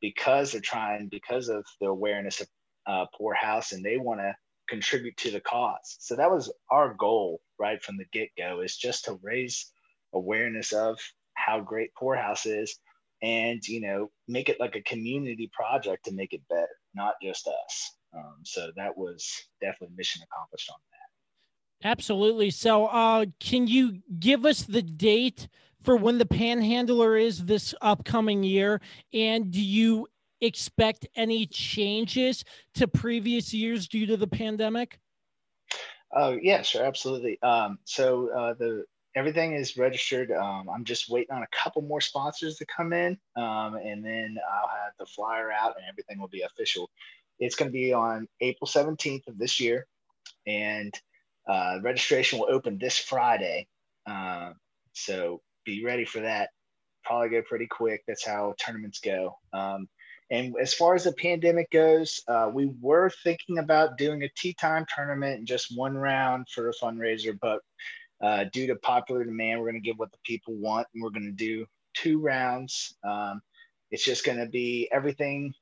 because 0.00 0.52
they're 0.52 0.60
trying 0.60 1.08
because 1.08 1.48
of 1.48 1.64
the 1.80 1.86
awareness 1.86 2.40
of 2.40 2.48
uh, 2.86 3.06
Poorhouse 3.16 3.72
and 3.72 3.84
they 3.84 3.96
want 3.96 4.20
to 4.20 4.34
contribute 4.68 5.16
to 5.18 5.30
the 5.30 5.40
cause. 5.40 5.96
So 5.98 6.16
that 6.16 6.30
was 6.30 6.52
our 6.70 6.94
goal 6.94 7.40
right 7.58 7.82
from 7.82 7.96
the 7.96 8.04
get 8.12 8.28
go 8.36 8.60
is 8.60 8.76
just 8.76 9.04
to 9.06 9.18
raise 9.22 9.70
awareness 10.12 10.72
of 10.72 10.98
how 11.34 11.60
great 11.60 11.94
Poorhouse 11.94 12.46
is 12.46 12.78
and 13.22 13.66
you 13.66 13.80
know 13.80 14.10
make 14.28 14.48
it 14.48 14.60
like 14.60 14.76
a 14.76 14.82
community 14.82 15.50
project 15.52 16.04
to 16.04 16.12
make 16.12 16.32
it 16.32 16.42
better, 16.48 16.68
not 16.94 17.14
just 17.22 17.48
us. 17.48 17.92
Um, 18.16 18.36
so 18.42 18.70
that 18.76 18.96
was 18.96 19.28
definitely 19.60 19.96
mission 19.96 20.22
accomplished 20.22 20.70
on 20.70 20.76
that. 20.90 21.88
Absolutely. 21.88 22.50
So, 22.50 22.86
uh, 22.86 23.26
can 23.40 23.66
you 23.66 24.00
give 24.18 24.46
us 24.46 24.62
the 24.62 24.82
date 24.82 25.48
for 25.84 25.96
when 25.96 26.18
the 26.18 26.26
Panhandler 26.26 27.16
is 27.16 27.44
this 27.44 27.74
upcoming 27.80 28.42
year? 28.42 28.80
And 29.12 29.50
do 29.50 29.62
you 29.62 30.08
expect 30.40 31.06
any 31.14 31.46
changes 31.46 32.44
to 32.74 32.88
previous 32.88 33.54
years 33.54 33.86
due 33.86 34.06
to 34.06 34.16
the 34.16 34.26
pandemic? 34.26 34.98
Oh 36.12 36.38
yeah, 36.40 36.62
sure, 36.62 36.84
absolutely. 36.84 37.40
Um, 37.42 37.78
so 37.84 38.30
uh, 38.30 38.54
the 38.54 38.84
everything 39.14 39.54
is 39.54 39.76
registered. 39.76 40.32
Um, 40.32 40.68
I'm 40.68 40.84
just 40.84 41.08
waiting 41.08 41.34
on 41.34 41.42
a 41.42 41.48
couple 41.52 41.82
more 41.82 42.00
sponsors 42.00 42.56
to 42.56 42.66
come 42.66 42.92
in, 42.92 43.18
um, 43.36 43.74
and 43.76 44.04
then 44.04 44.36
I'll 44.52 44.68
have 44.68 44.92
the 44.98 45.06
flyer 45.06 45.50
out, 45.52 45.74
and 45.76 45.84
everything 45.88 46.18
will 46.20 46.28
be 46.28 46.42
official. 46.42 46.90
It's 47.40 47.56
going 47.56 47.68
to 47.68 47.72
be 47.72 47.92
on 47.92 48.28
April 48.40 48.68
17th 48.68 49.26
of 49.26 49.38
this 49.38 49.58
year, 49.58 49.86
and 50.46 50.94
uh, 51.48 51.78
registration 51.82 52.38
will 52.38 52.48
open 52.50 52.78
this 52.78 52.96
Friday. 52.96 53.66
Uh, 54.06 54.52
so 54.92 55.40
be 55.64 55.84
ready 55.84 56.04
for 56.04 56.20
that. 56.20 56.50
Probably 57.04 57.28
go 57.28 57.42
pretty 57.42 57.66
quick. 57.66 58.02
That's 58.06 58.26
how 58.26 58.54
tournaments 58.58 59.00
go. 59.00 59.36
Um, 59.52 59.88
and 60.30 60.54
as 60.60 60.72
far 60.72 60.94
as 60.94 61.04
the 61.04 61.12
pandemic 61.12 61.70
goes, 61.70 62.22
uh, 62.28 62.50
we 62.52 62.70
were 62.80 63.10
thinking 63.22 63.58
about 63.58 63.98
doing 63.98 64.22
a 64.22 64.30
tee 64.36 64.54
time 64.54 64.86
tournament 64.94 65.38
and 65.38 65.46
just 65.46 65.76
one 65.76 65.96
round 65.96 66.48
for 66.48 66.68
a 66.68 66.72
fundraiser, 66.72 67.38
but 67.40 67.60
uh, 68.22 68.44
due 68.52 68.66
to 68.68 68.76
popular 68.76 69.24
demand, 69.24 69.60
we're 69.60 69.70
going 69.70 69.82
to 69.82 69.86
give 69.86 69.98
what 69.98 70.10
the 70.12 70.18
people 70.24 70.54
want, 70.54 70.86
and 70.94 71.02
we're 71.02 71.10
going 71.10 71.26
to 71.26 71.32
do 71.32 71.66
two 71.92 72.20
rounds. 72.20 72.94
Um, 73.04 73.42
it's 73.90 74.04
just 74.04 74.24
going 74.24 74.38
to 74.38 74.46
be 74.46 74.88
everything. 74.90 75.52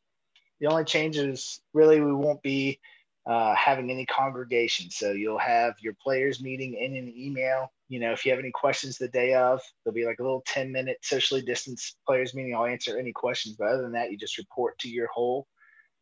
The 0.60 0.68
only 0.68 0.84
change 0.84 1.16
is 1.16 1.60
really 1.74 2.00
we 2.00 2.14
won't 2.14 2.42
be 2.42 2.78
uh, 3.26 3.54
having 3.54 3.90
any 3.90 4.06
congregation. 4.06 4.90
So 4.90 5.10
you'll 5.10 5.38
have 5.38 5.74
your 5.80 5.94
players 6.02 6.40
meeting 6.40 6.74
in 6.74 6.96
an 6.96 7.12
email. 7.16 7.72
You 7.92 8.00
know, 8.00 8.12
if 8.12 8.24
you 8.24 8.30
have 8.30 8.38
any 8.38 8.50
questions 8.50 8.96
the 8.96 9.08
day 9.08 9.34
of, 9.34 9.60
there'll 9.84 9.94
be 9.94 10.06
like 10.06 10.18
a 10.18 10.22
little 10.22 10.42
10 10.46 10.72
minute 10.72 10.96
socially 11.02 11.42
distanced 11.42 11.98
players 12.06 12.32
meeting. 12.32 12.54
I'll 12.54 12.64
answer 12.64 12.98
any 12.98 13.12
questions. 13.12 13.56
But 13.58 13.68
other 13.68 13.82
than 13.82 13.92
that, 13.92 14.10
you 14.10 14.16
just 14.16 14.38
report 14.38 14.78
to 14.78 14.88
your 14.88 15.08
hole 15.08 15.46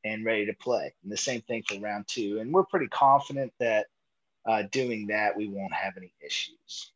and 0.04 0.24
ready 0.24 0.46
to 0.46 0.52
play. 0.54 0.94
And 1.02 1.10
the 1.10 1.16
same 1.16 1.40
thing 1.42 1.64
for 1.66 1.80
round 1.80 2.04
two. 2.06 2.38
And 2.40 2.52
we're 2.52 2.64
pretty 2.64 2.86
confident 2.86 3.52
that 3.58 3.86
uh, 4.48 4.62
doing 4.70 5.08
that, 5.08 5.36
we 5.36 5.48
won't 5.48 5.74
have 5.74 5.94
any 5.96 6.12
issues. 6.24 6.92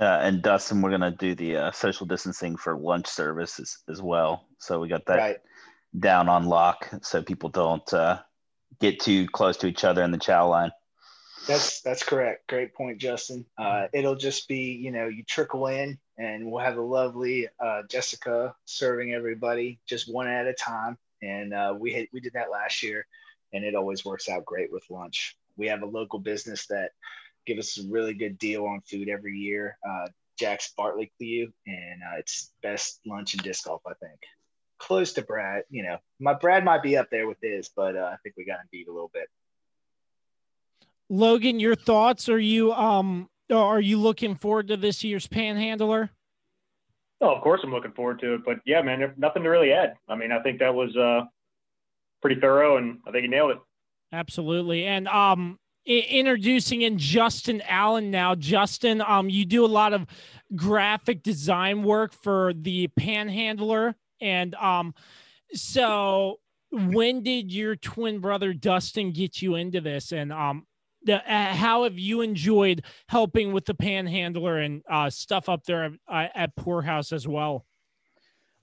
Uh, 0.00 0.18
and 0.22 0.42
Dustin, 0.42 0.82
we're 0.82 0.90
going 0.90 1.00
to 1.00 1.12
do 1.12 1.36
the 1.36 1.56
uh, 1.56 1.70
social 1.70 2.04
distancing 2.04 2.56
for 2.56 2.76
lunch 2.76 3.06
service 3.06 3.60
as, 3.60 3.78
as, 3.88 4.02
well. 4.02 4.48
So 4.58 4.80
we 4.80 4.88
got 4.88 5.06
that 5.06 5.16
right. 5.16 5.36
down 6.00 6.28
on 6.28 6.46
lock 6.46 6.90
so 7.02 7.22
people 7.22 7.50
don't 7.50 7.92
uh, 7.94 8.18
get 8.80 8.98
too 8.98 9.28
close 9.28 9.56
to 9.58 9.68
each 9.68 9.84
other 9.84 10.02
in 10.02 10.10
the 10.10 10.18
chow 10.18 10.48
line. 10.48 10.72
That's 11.46 11.82
that's 11.82 12.02
correct. 12.02 12.48
Great 12.48 12.74
point, 12.74 12.98
Justin. 12.98 13.44
Uh, 13.58 13.86
it'll 13.92 14.14
just 14.14 14.48
be 14.48 14.72
you 14.72 14.90
know 14.90 15.08
you 15.08 15.22
trickle 15.24 15.66
in, 15.66 15.98
and 16.16 16.50
we'll 16.50 16.64
have 16.64 16.78
a 16.78 16.82
lovely 16.82 17.48
uh, 17.60 17.82
Jessica 17.88 18.54
serving 18.64 19.12
everybody 19.12 19.78
just 19.86 20.12
one 20.12 20.26
at 20.26 20.46
a 20.46 20.54
time. 20.54 20.96
And 21.22 21.54
uh, 21.54 21.74
we 21.78 21.92
had, 21.92 22.06
we 22.12 22.20
did 22.20 22.34
that 22.34 22.50
last 22.50 22.82
year, 22.82 23.06
and 23.52 23.64
it 23.64 23.74
always 23.74 24.04
works 24.04 24.28
out 24.28 24.44
great 24.44 24.72
with 24.72 24.84
lunch. 24.90 25.36
We 25.56 25.68
have 25.68 25.82
a 25.82 25.86
local 25.86 26.18
business 26.18 26.66
that 26.66 26.90
give 27.46 27.58
us 27.58 27.78
a 27.78 27.88
really 27.88 28.14
good 28.14 28.38
deal 28.38 28.66
on 28.66 28.80
food 28.82 29.08
every 29.08 29.36
year. 29.36 29.78
Uh, 29.86 30.08
Jack's 30.38 30.72
Bartley 30.76 31.12
you, 31.18 31.52
and 31.66 32.02
uh, 32.02 32.18
it's 32.18 32.52
best 32.62 33.00
lunch 33.06 33.34
in 33.34 33.40
disc 33.42 33.64
golf, 33.64 33.82
I 33.86 33.94
think 33.94 34.20
close 34.78 35.14
to 35.14 35.22
Brad. 35.22 35.64
You 35.70 35.82
know, 35.82 35.98
my 36.20 36.34
Brad 36.34 36.64
might 36.64 36.82
be 36.82 36.96
up 36.96 37.08
there 37.10 37.26
with 37.26 37.38
his, 37.42 37.70
but 37.74 37.96
uh, 37.96 38.10
I 38.12 38.16
think 38.22 38.36
we 38.36 38.44
got 38.44 38.60
him 38.60 38.68
beat 38.70 38.88
a 38.88 38.92
little 38.92 39.10
bit. 39.12 39.28
Logan, 41.10 41.60
your 41.60 41.74
thoughts? 41.74 42.28
Are 42.28 42.38
you 42.38 42.72
um 42.72 43.28
are 43.52 43.80
you 43.80 43.98
looking 43.98 44.34
forward 44.34 44.68
to 44.68 44.76
this 44.76 45.04
year's 45.04 45.26
Panhandler? 45.26 46.10
Oh, 47.20 47.34
of 47.34 47.42
course 47.42 47.60
I'm 47.62 47.72
looking 47.72 47.92
forward 47.92 48.20
to 48.20 48.34
it. 48.34 48.40
But 48.44 48.58
yeah, 48.64 48.82
man, 48.82 49.12
nothing 49.16 49.42
to 49.42 49.48
really 49.48 49.72
add. 49.72 49.94
I 50.08 50.14
mean, 50.16 50.32
I 50.32 50.40
think 50.40 50.58
that 50.58 50.74
was 50.74 50.94
uh, 50.96 51.22
pretty 52.20 52.40
thorough, 52.40 52.76
and 52.76 52.98
I 53.06 53.10
think 53.10 53.22
he 53.22 53.28
nailed 53.28 53.52
it. 53.52 53.58
Absolutely. 54.12 54.84
And 54.84 55.08
um, 55.08 55.58
introducing 55.86 56.82
in 56.82 56.98
Justin 56.98 57.62
Allen 57.68 58.10
now. 58.10 58.34
Justin, 58.34 59.02
um, 59.02 59.28
you 59.28 59.44
do 59.44 59.64
a 59.64 59.66
lot 59.66 59.92
of 59.92 60.06
graphic 60.54 61.22
design 61.22 61.82
work 61.82 62.12
for 62.12 62.52
the 62.54 62.88
Panhandler. 62.88 63.94
And 64.20 64.54
um, 64.54 64.94
so 65.52 66.40
when 66.70 67.22
did 67.22 67.52
your 67.52 67.76
twin 67.76 68.20
brother 68.20 68.52
Dustin 68.52 69.12
get 69.12 69.42
you 69.42 69.54
into 69.54 69.80
this? 69.80 70.12
And 70.12 70.32
um, 70.32 70.66
the, 71.04 71.16
uh, 71.16 71.54
how 71.54 71.84
have 71.84 71.98
you 71.98 72.20
enjoyed 72.20 72.84
helping 73.08 73.52
with 73.52 73.64
the 73.64 73.74
panhandler 73.74 74.58
and 74.58 74.82
uh, 74.90 75.10
stuff 75.10 75.48
up 75.48 75.64
there 75.64 75.92
at, 76.10 76.32
at 76.34 76.56
Poorhouse 76.56 77.12
as 77.12 77.28
well? 77.28 77.64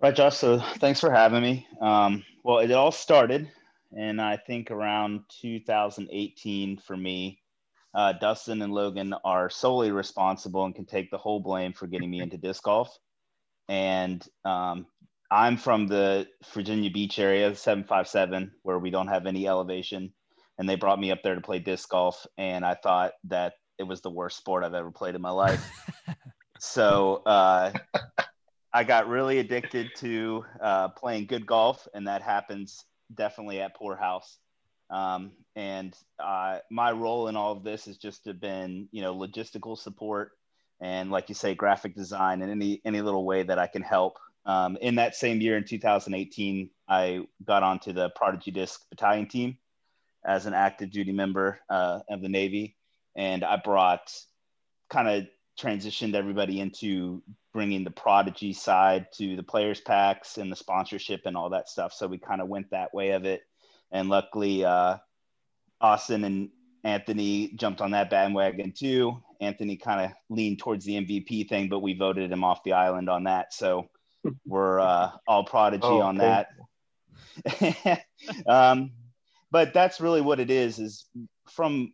Right, 0.01 0.15
Josh. 0.15 0.37
So 0.37 0.59
thanks 0.77 0.99
for 0.99 1.11
having 1.11 1.43
me. 1.43 1.67
Um, 1.79 2.23
well, 2.43 2.59
it 2.59 2.71
all 2.71 2.91
started, 2.91 3.49
and 3.95 4.19
I 4.19 4.37
think 4.37 4.71
around 4.71 5.21
2018 5.41 6.77
for 6.79 6.97
me. 6.97 7.37
Uh, 7.93 8.13
Dustin 8.13 8.61
and 8.61 8.73
Logan 8.73 9.13
are 9.25 9.49
solely 9.49 9.91
responsible 9.91 10.63
and 10.63 10.73
can 10.73 10.85
take 10.85 11.11
the 11.11 11.17
whole 11.17 11.41
blame 11.41 11.73
for 11.73 11.87
getting 11.87 12.09
me 12.09 12.21
into 12.21 12.37
disc 12.37 12.63
golf. 12.63 12.97
And 13.67 14.25
um, 14.45 14.85
I'm 15.29 15.57
from 15.57 15.87
the 15.87 16.27
Virginia 16.53 16.89
Beach 16.89 17.19
area, 17.19 17.53
757, 17.53 18.51
where 18.63 18.79
we 18.79 18.91
don't 18.91 19.09
have 19.09 19.25
any 19.25 19.47
elevation. 19.47 20.13
And 20.57 20.69
they 20.69 20.75
brought 20.75 20.99
me 20.99 21.11
up 21.11 21.23
there 21.23 21.35
to 21.35 21.41
play 21.41 21.59
disc 21.59 21.89
golf. 21.89 22.25
And 22.37 22.65
I 22.65 22.75
thought 22.75 23.13
that 23.25 23.53
it 23.77 23.83
was 23.83 24.01
the 24.01 24.09
worst 24.09 24.37
sport 24.37 24.63
I've 24.63 24.73
ever 24.73 24.91
played 24.91 25.15
in 25.15 25.21
my 25.21 25.31
life. 25.31 25.69
so 26.59 27.23
uh, 27.25 27.71
I 28.73 28.83
got 28.83 29.07
really 29.07 29.39
addicted 29.39 29.89
to 29.97 30.45
uh, 30.61 30.89
playing 30.89 31.25
good 31.25 31.45
golf. 31.45 31.87
And 31.93 32.07
that 32.07 32.21
happens 32.21 32.85
definitely 33.13 33.59
at 33.61 33.75
Poorhouse. 33.75 34.37
Um, 34.89 35.31
and 35.55 35.95
uh, 36.19 36.59
my 36.69 36.91
role 36.91 37.27
in 37.29 37.35
all 37.35 37.53
of 37.53 37.63
this 37.63 37.85
has 37.85 37.97
just 37.97 38.27
been, 38.39 38.89
you 38.91 39.01
know, 39.01 39.15
logistical 39.15 39.77
support 39.77 40.31
and, 40.81 41.11
like 41.11 41.29
you 41.29 41.35
say, 41.35 41.55
graphic 41.55 41.95
design 41.95 42.41
and 42.41 42.51
any 42.51 42.81
any 42.83 43.01
little 43.01 43.25
way 43.25 43.43
that 43.43 43.57
I 43.57 43.67
can 43.67 43.83
help 43.83 44.17
um, 44.45 44.77
in 44.81 44.95
that 44.95 45.15
same 45.15 45.41
year, 45.41 45.57
in 45.57 45.65
2018, 45.65 46.69
I 46.87 47.21
got 47.45 47.63
onto 47.63 47.93
the 47.93 48.09
Prodigy 48.15 48.51
Disc 48.51 48.81
Battalion 48.89 49.27
team 49.27 49.57
as 50.25 50.45
an 50.45 50.53
active 50.53 50.91
duty 50.91 51.11
member 51.11 51.59
uh, 51.69 51.99
of 52.09 52.21
the 52.21 52.29
Navy, 52.29 52.75
and 53.15 53.43
I 53.43 53.57
brought 53.57 54.13
kind 54.89 55.07
of 55.07 55.27
transitioned 55.59 56.15
everybody 56.15 56.59
into 56.59 57.21
bringing 57.53 57.83
the 57.83 57.91
Prodigy 57.91 58.53
side 58.53 59.07
to 59.17 59.35
the 59.35 59.43
players 59.43 59.81
packs 59.81 60.37
and 60.37 60.51
the 60.51 60.55
sponsorship 60.55 61.21
and 61.25 61.35
all 61.35 61.49
that 61.49 61.69
stuff. 61.69 61.93
So 61.93 62.07
we 62.07 62.17
kind 62.17 62.41
of 62.41 62.47
went 62.47 62.71
that 62.71 62.93
way 62.93 63.11
of 63.11 63.25
it, 63.25 63.41
and 63.91 64.09
luckily, 64.09 64.63
uh, 64.65 64.97
Austin 65.79 66.23
and 66.23 66.49
Anthony 66.83 67.51
jumped 67.55 67.81
on 67.81 67.91
that 67.91 68.09
bandwagon 68.09 68.71
too. 68.71 69.21
Anthony 69.39 69.75
kind 69.75 70.05
of 70.05 70.11
leaned 70.29 70.59
towards 70.59 70.85
the 70.85 70.93
MVP 70.93 71.49
thing, 71.49 71.69
but 71.69 71.79
we 71.79 71.93
voted 71.93 72.31
him 72.31 72.43
off 72.43 72.63
the 72.63 72.73
island 72.73 73.09
on 73.09 73.23
that. 73.25 73.53
So 73.53 73.89
we're 74.45 74.79
uh, 74.79 75.11
all 75.27 75.43
prodigy 75.43 75.83
oh, 75.83 76.01
on 76.01 76.17
that. 76.17 76.47
um, 78.47 78.91
but 79.51 79.73
that's 79.73 80.01
really 80.01 80.21
what 80.21 80.39
it 80.39 80.49
is. 80.49 80.79
Is 80.79 81.05
from 81.49 81.93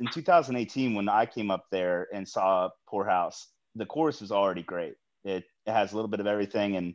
in 0.00 0.06
2018 0.12 0.94
when 0.94 1.08
I 1.08 1.26
came 1.26 1.50
up 1.50 1.66
there 1.70 2.08
and 2.12 2.28
saw 2.28 2.68
Poorhouse, 2.88 3.48
the 3.74 3.86
course 3.86 4.20
was 4.20 4.32
already 4.32 4.62
great. 4.62 4.94
It, 5.24 5.44
it 5.66 5.72
has 5.72 5.92
a 5.92 5.96
little 5.96 6.10
bit 6.10 6.20
of 6.20 6.26
everything 6.26 6.76
and 6.76 6.94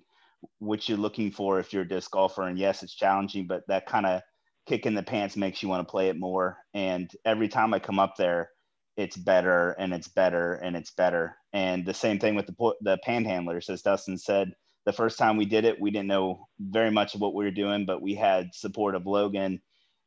what 0.59 0.87
you're 0.87 0.97
looking 0.97 1.31
for 1.31 1.59
if 1.59 1.73
you're 1.73 1.83
a 1.83 1.87
disc 1.87 2.11
golfer. 2.11 2.43
And 2.43 2.59
yes, 2.59 2.83
it's 2.83 2.93
challenging, 2.93 3.47
but 3.47 3.63
that 3.67 3.85
kind 3.85 4.05
of 4.05 4.21
kick 4.67 4.85
in 4.85 4.93
the 4.93 5.03
pants 5.03 5.37
makes 5.37 5.63
you 5.63 5.69
want 5.69 5.87
to 5.87 5.91
play 5.91 6.09
it 6.09 6.19
more. 6.19 6.57
And 6.73 7.09
every 7.25 7.47
time 7.47 7.73
I 7.73 7.79
come 7.79 7.99
up 7.99 8.15
there, 8.17 8.49
it's 8.97 9.15
better 9.15 9.71
and 9.79 9.93
it's 9.93 10.07
better 10.07 10.55
and 10.55 10.75
it's 10.75 10.91
better. 10.91 11.37
And 11.53 11.85
the 11.85 11.93
same 11.93 12.19
thing 12.19 12.35
with 12.35 12.47
the 12.47 12.73
the 12.81 12.99
panhandlers, 13.07 13.69
as 13.69 13.83
Dustin 13.83 14.17
said, 14.17 14.51
the 14.85 14.93
first 14.93 15.17
time 15.17 15.37
we 15.37 15.45
did 15.45 15.65
it, 15.65 15.79
we 15.79 15.91
didn't 15.91 16.07
know 16.07 16.47
very 16.59 16.91
much 16.91 17.13
of 17.13 17.21
what 17.21 17.33
we 17.33 17.45
were 17.45 17.51
doing, 17.51 17.85
but 17.85 18.01
we 18.01 18.15
had 18.15 18.53
support 18.53 18.95
of 18.95 19.05
Logan, 19.05 19.61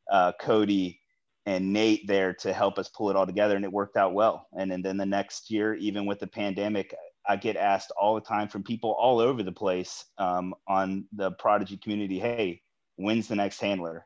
uh, 0.09 0.31
Cody, 0.39 0.99
and 1.45 1.73
Nate 1.73 2.07
there 2.07 2.33
to 2.35 2.53
help 2.53 2.77
us 2.77 2.89
pull 2.89 3.09
it 3.09 3.15
all 3.15 3.25
together, 3.25 3.55
and 3.55 3.65
it 3.65 3.71
worked 3.71 3.97
out 3.97 4.13
well. 4.13 4.47
And, 4.57 4.71
and 4.71 4.85
then 4.85 4.97
the 4.97 5.05
next 5.05 5.49
year, 5.49 5.73
even 5.75 6.05
with 6.05 6.19
the 6.19 6.27
pandemic, 6.27 6.95
I 7.27 7.35
get 7.35 7.55
asked 7.55 7.91
all 7.99 8.15
the 8.15 8.21
time 8.21 8.47
from 8.47 8.63
people 8.63 8.91
all 8.91 9.19
over 9.19 9.43
the 9.43 9.51
place 9.51 10.05
um, 10.17 10.53
on 10.67 11.05
the 11.13 11.31
Prodigy 11.31 11.77
community, 11.77 12.19
"Hey, 12.19 12.61
when's 12.95 13.27
the 13.27 13.35
next 13.35 13.59
handler?" 13.59 14.05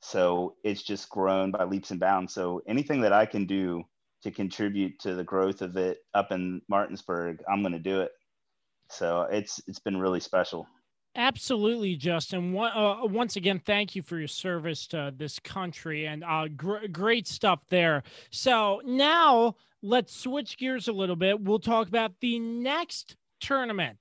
So 0.00 0.56
it's 0.62 0.82
just 0.82 1.08
grown 1.08 1.50
by 1.50 1.64
leaps 1.64 1.90
and 1.90 2.00
bounds. 2.00 2.34
So 2.34 2.62
anything 2.68 3.00
that 3.00 3.12
I 3.12 3.26
can 3.26 3.46
do 3.46 3.84
to 4.22 4.30
contribute 4.30 4.98
to 5.00 5.14
the 5.14 5.24
growth 5.24 5.62
of 5.62 5.76
it 5.76 5.98
up 6.14 6.32
in 6.32 6.62
Martinsburg, 6.68 7.42
I'm 7.50 7.62
going 7.62 7.72
to 7.72 7.78
do 7.78 8.00
it. 8.00 8.12
So 8.90 9.22
it's 9.22 9.60
it's 9.66 9.80
been 9.80 9.96
really 9.96 10.20
special. 10.20 10.68
Absolutely, 11.16 11.96
Justin. 11.96 12.54
Uh, 12.54 12.98
once 13.04 13.36
again, 13.36 13.58
thank 13.58 13.96
you 13.96 14.02
for 14.02 14.18
your 14.18 14.28
service 14.28 14.86
to 14.88 15.14
this 15.16 15.38
country 15.38 16.06
and 16.06 16.22
uh, 16.22 16.46
gr- 16.54 16.86
great 16.92 17.26
stuff 17.26 17.60
there. 17.70 18.02
So 18.30 18.82
now 18.84 19.56
let's 19.82 20.14
switch 20.14 20.58
gears 20.58 20.88
a 20.88 20.92
little 20.92 21.16
bit. 21.16 21.40
We'll 21.40 21.58
talk 21.58 21.88
about 21.88 22.12
the 22.20 22.38
next 22.38 23.16
tournament 23.40 23.96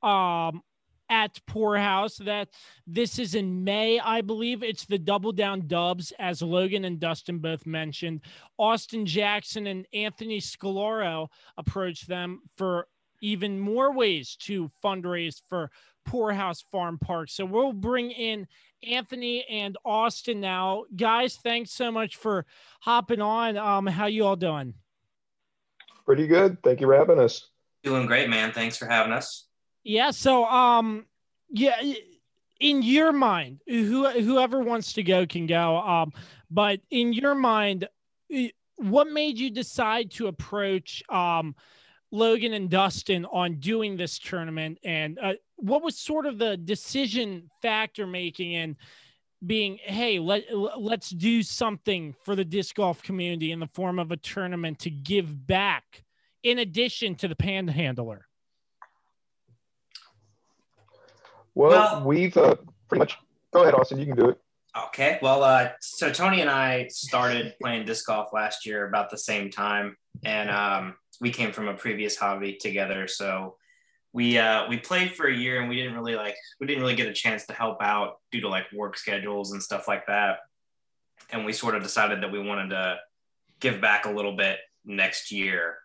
um, 0.00 0.62
at 1.08 1.40
Poorhouse. 1.44 2.18
That 2.18 2.50
this 2.86 3.18
is 3.18 3.34
in 3.34 3.64
May, 3.64 3.98
I 3.98 4.20
believe. 4.20 4.62
It's 4.62 4.86
the 4.86 4.98
Double 4.98 5.32
Down 5.32 5.66
Dubs, 5.66 6.12
as 6.20 6.40
Logan 6.40 6.84
and 6.84 7.00
Dustin 7.00 7.40
both 7.40 7.66
mentioned. 7.66 8.20
Austin 8.58 9.04
Jackson 9.06 9.66
and 9.66 9.86
Anthony 9.92 10.40
Scolaro 10.40 11.26
approached 11.58 12.06
them 12.06 12.42
for 12.56 12.86
even 13.22 13.58
more 13.58 13.92
ways 13.92 14.36
to 14.40 14.70
fundraise 14.82 15.42
for 15.48 15.70
Poorhouse 16.04 16.64
Farm 16.72 16.98
Park. 16.98 17.28
So 17.30 17.44
we'll 17.44 17.72
bring 17.72 18.10
in 18.10 18.46
Anthony 18.88 19.44
and 19.48 19.76
Austin 19.84 20.40
now. 20.40 20.84
Guys, 20.94 21.38
thanks 21.42 21.72
so 21.72 21.90
much 21.90 22.16
for 22.16 22.46
hopping 22.80 23.20
on. 23.20 23.56
Um, 23.56 23.86
how 23.86 24.06
you 24.06 24.24
all 24.26 24.36
doing? 24.36 24.74
Pretty 26.06 26.26
good. 26.26 26.62
Thank 26.62 26.80
you 26.80 26.86
for 26.86 26.94
having 26.94 27.18
us. 27.18 27.50
Doing 27.82 28.06
great, 28.06 28.28
man. 28.28 28.52
Thanks 28.52 28.76
for 28.76 28.86
having 28.86 29.12
us. 29.12 29.46
Yeah. 29.84 30.10
So, 30.10 30.44
um, 30.44 31.06
yeah, 31.50 31.80
in 32.58 32.82
your 32.82 33.12
mind, 33.12 33.60
who 33.66 34.08
whoever 34.08 34.60
wants 34.60 34.94
to 34.94 35.02
go 35.02 35.26
can 35.26 35.46
go. 35.46 35.78
Um, 35.78 36.12
but 36.50 36.80
in 36.90 37.12
your 37.12 37.34
mind, 37.34 37.88
what 38.76 39.08
made 39.08 39.38
you 39.38 39.50
decide 39.50 40.10
to 40.12 40.26
approach 40.26 41.02
um 41.08 41.54
Logan 42.12 42.54
and 42.54 42.68
Dustin 42.68 43.24
on 43.26 43.60
doing 43.60 43.96
this 43.96 44.18
tournament, 44.18 44.78
and 44.84 45.18
uh, 45.22 45.34
what 45.56 45.82
was 45.82 45.98
sort 45.98 46.26
of 46.26 46.38
the 46.38 46.56
decision 46.56 47.50
factor 47.62 48.06
making 48.06 48.56
and 48.56 48.76
being, 49.46 49.78
hey, 49.82 50.18
let 50.18 50.44
let's 50.76 51.10
do 51.10 51.42
something 51.42 52.14
for 52.24 52.34
the 52.34 52.44
disc 52.44 52.74
golf 52.74 53.02
community 53.02 53.52
in 53.52 53.60
the 53.60 53.68
form 53.68 53.98
of 53.98 54.10
a 54.10 54.16
tournament 54.16 54.78
to 54.80 54.90
give 54.90 55.46
back, 55.46 56.02
in 56.42 56.58
addition 56.58 57.14
to 57.16 57.28
the 57.28 57.36
panhandler. 57.36 58.26
Well, 61.54 61.70
well 61.70 62.04
we've 62.04 62.36
uh, 62.36 62.56
pretty 62.88 63.00
much. 63.00 63.16
Go 63.52 63.62
ahead, 63.62 63.74
Austin. 63.74 63.98
You 63.98 64.06
can 64.06 64.16
do 64.16 64.28
it. 64.28 64.38
Okay. 64.86 65.18
Well, 65.20 65.42
uh, 65.42 65.70
so 65.80 66.12
Tony 66.12 66.40
and 66.40 66.50
I 66.50 66.86
started 66.88 67.54
playing 67.60 67.86
disc 67.86 68.06
golf 68.06 68.32
last 68.32 68.64
year 68.64 68.86
about 68.86 69.10
the 69.10 69.18
same 69.18 69.50
time, 69.50 69.96
and 70.24 70.50
um, 70.50 70.94
we 71.20 71.30
came 71.30 71.52
from 71.52 71.68
a 71.68 71.74
previous 71.74 72.16
hobby 72.16 72.56
together. 72.60 73.06
So 73.06 73.56
we 74.12 74.38
uh, 74.38 74.68
we 74.68 74.78
played 74.78 75.14
for 75.14 75.26
a 75.26 75.34
year 75.34 75.60
and 75.60 75.68
we 75.68 75.76
didn't 75.76 75.94
really 75.94 76.16
like 76.16 76.34
we 76.58 76.66
didn't 76.66 76.82
really 76.82 76.96
get 76.96 77.06
a 77.06 77.12
chance 77.12 77.46
to 77.46 77.52
help 77.52 77.82
out 77.82 78.14
due 78.32 78.40
to 78.40 78.48
like 78.48 78.64
work 78.72 78.96
schedules 78.96 79.52
and 79.52 79.62
stuff 79.62 79.86
like 79.86 80.06
that. 80.06 80.38
And 81.30 81.44
we 81.44 81.52
sort 81.52 81.74
of 81.74 81.82
decided 81.82 82.22
that 82.22 82.32
we 82.32 82.40
wanted 82.40 82.70
to 82.70 82.96
give 83.60 83.80
back 83.80 84.06
a 84.06 84.10
little 84.10 84.36
bit 84.36 84.58
next 84.84 85.30
year. 85.30 85.76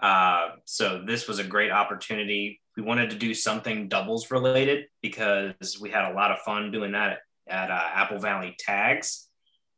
Uh, 0.00 0.50
so 0.64 1.02
this 1.04 1.26
was 1.26 1.38
a 1.38 1.44
great 1.44 1.72
opportunity. 1.72 2.60
We 2.76 2.82
wanted 2.82 3.10
to 3.10 3.16
do 3.16 3.34
something 3.34 3.88
doubles 3.88 4.30
related 4.30 4.86
because 5.00 5.78
we 5.80 5.90
had 5.90 6.10
a 6.10 6.14
lot 6.14 6.30
of 6.30 6.38
fun 6.38 6.70
doing 6.70 6.92
that 6.92 7.18
at, 7.48 7.70
uh, 7.70 7.88
Apple 7.94 8.18
Valley 8.18 8.54
Tags. 8.58 9.28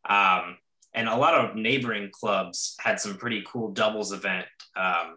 Um, 0.09 0.59
and 0.95 1.09
a 1.09 1.17
lot 1.17 1.35
of 1.35 1.57
neighboring 1.57 2.11
clubs 2.13 2.77
had 2.81 3.01
some 3.01 3.17
pretty 3.17 3.43
cool 3.47 3.73
doubles 3.73 4.13
event 4.13 4.47
um, 4.77 5.17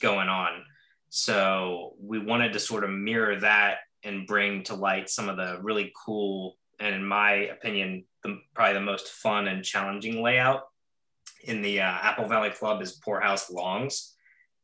going 0.00 0.28
on. 0.28 0.62
So 1.08 1.94
we 2.00 2.18
wanted 2.18 2.52
to 2.52 2.58
sort 2.58 2.84
of 2.84 2.90
mirror 2.90 3.38
that 3.40 3.78
and 4.02 4.26
bring 4.26 4.64
to 4.64 4.74
light 4.74 5.08
some 5.08 5.28
of 5.28 5.36
the 5.36 5.58
really 5.62 5.92
cool 6.04 6.56
and, 6.78 6.94
in 6.94 7.04
my 7.04 7.32
opinion, 7.32 8.04
the, 8.22 8.40
probably 8.54 8.74
the 8.74 8.80
most 8.80 9.08
fun 9.08 9.48
and 9.48 9.64
challenging 9.64 10.22
layout 10.22 10.62
in 11.44 11.62
the 11.62 11.80
uh, 11.80 11.84
Apple 11.84 12.26
Valley 12.26 12.50
Club 12.50 12.82
is 12.82 12.92
Poorhouse 12.92 13.50
Longs. 13.50 14.14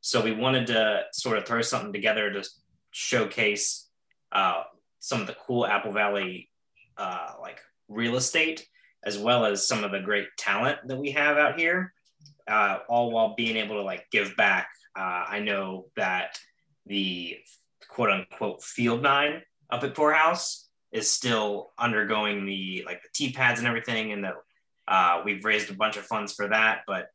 So 0.01 0.23
we 0.23 0.33
wanted 0.33 0.67
to 0.69 1.05
sort 1.13 1.39
of 1.39 1.47
throw 1.47 1.63
something 1.63 1.93
together 1.93 2.31
to 2.33 2.49
showcase 2.91 3.89
uh, 4.33 4.65
some 4.99 5.21
of 5.21 5.27
the 5.27 5.37
cool 5.47 5.67
Apple 5.67 5.93
Valley 5.93 6.51
uh, 6.97 7.35
like 7.41 7.61
real 7.89 8.17
estate 8.17 8.67
as 9.05 9.19
well 9.19 9.45
as 9.45 9.67
some 9.67 9.85
of 9.85 9.93
the 9.93 10.01
great 10.01 10.29
talent 10.37 10.79
that 10.87 10.97
we 10.97 11.11
have 11.13 11.37
out 11.37 11.59
here, 11.59 11.93
uh, 12.49 12.79
all 12.89 13.11
while 13.11 13.35
being 13.35 13.57
able 13.57 13.77
to 13.77 13.83
like 13.83 14.07
give 14.11 14.37
back. 14.37 14.69
Uh, 14.97 15.25
I 15.29 15.41
know 15.41 15.87
that 15.97 16.39
the 16.87 17.39
quote 17.89 18.11
unquote 18.11 18.63
field 18.63 19.03
nine 19.03 19.43
up 19.71 19.85
at 19.85 19.95
Poorhouse 19.95 20.69
is 20.93 21.11
still 21.11 21.71
undergoing 21.79 22.47
the 22.47 22.83
like 22.85 23.03
the 23.03 23.09
T 23.15 23.33
pads 23.33 23.61
and 23.61 23.69
everything, 23.69 24.13
and 24.13 24.25
that 24.25 24.35
uh, 24.89 25.23
we've 25.25 25.45
raised 25.45 25.71
a 25.71 25.75
bunch 25.75 25.97
of 25.97 26.05
funds 26.05 26.33
for 26.33 26.49
that. 26.49 26.81
But 26.87 27.09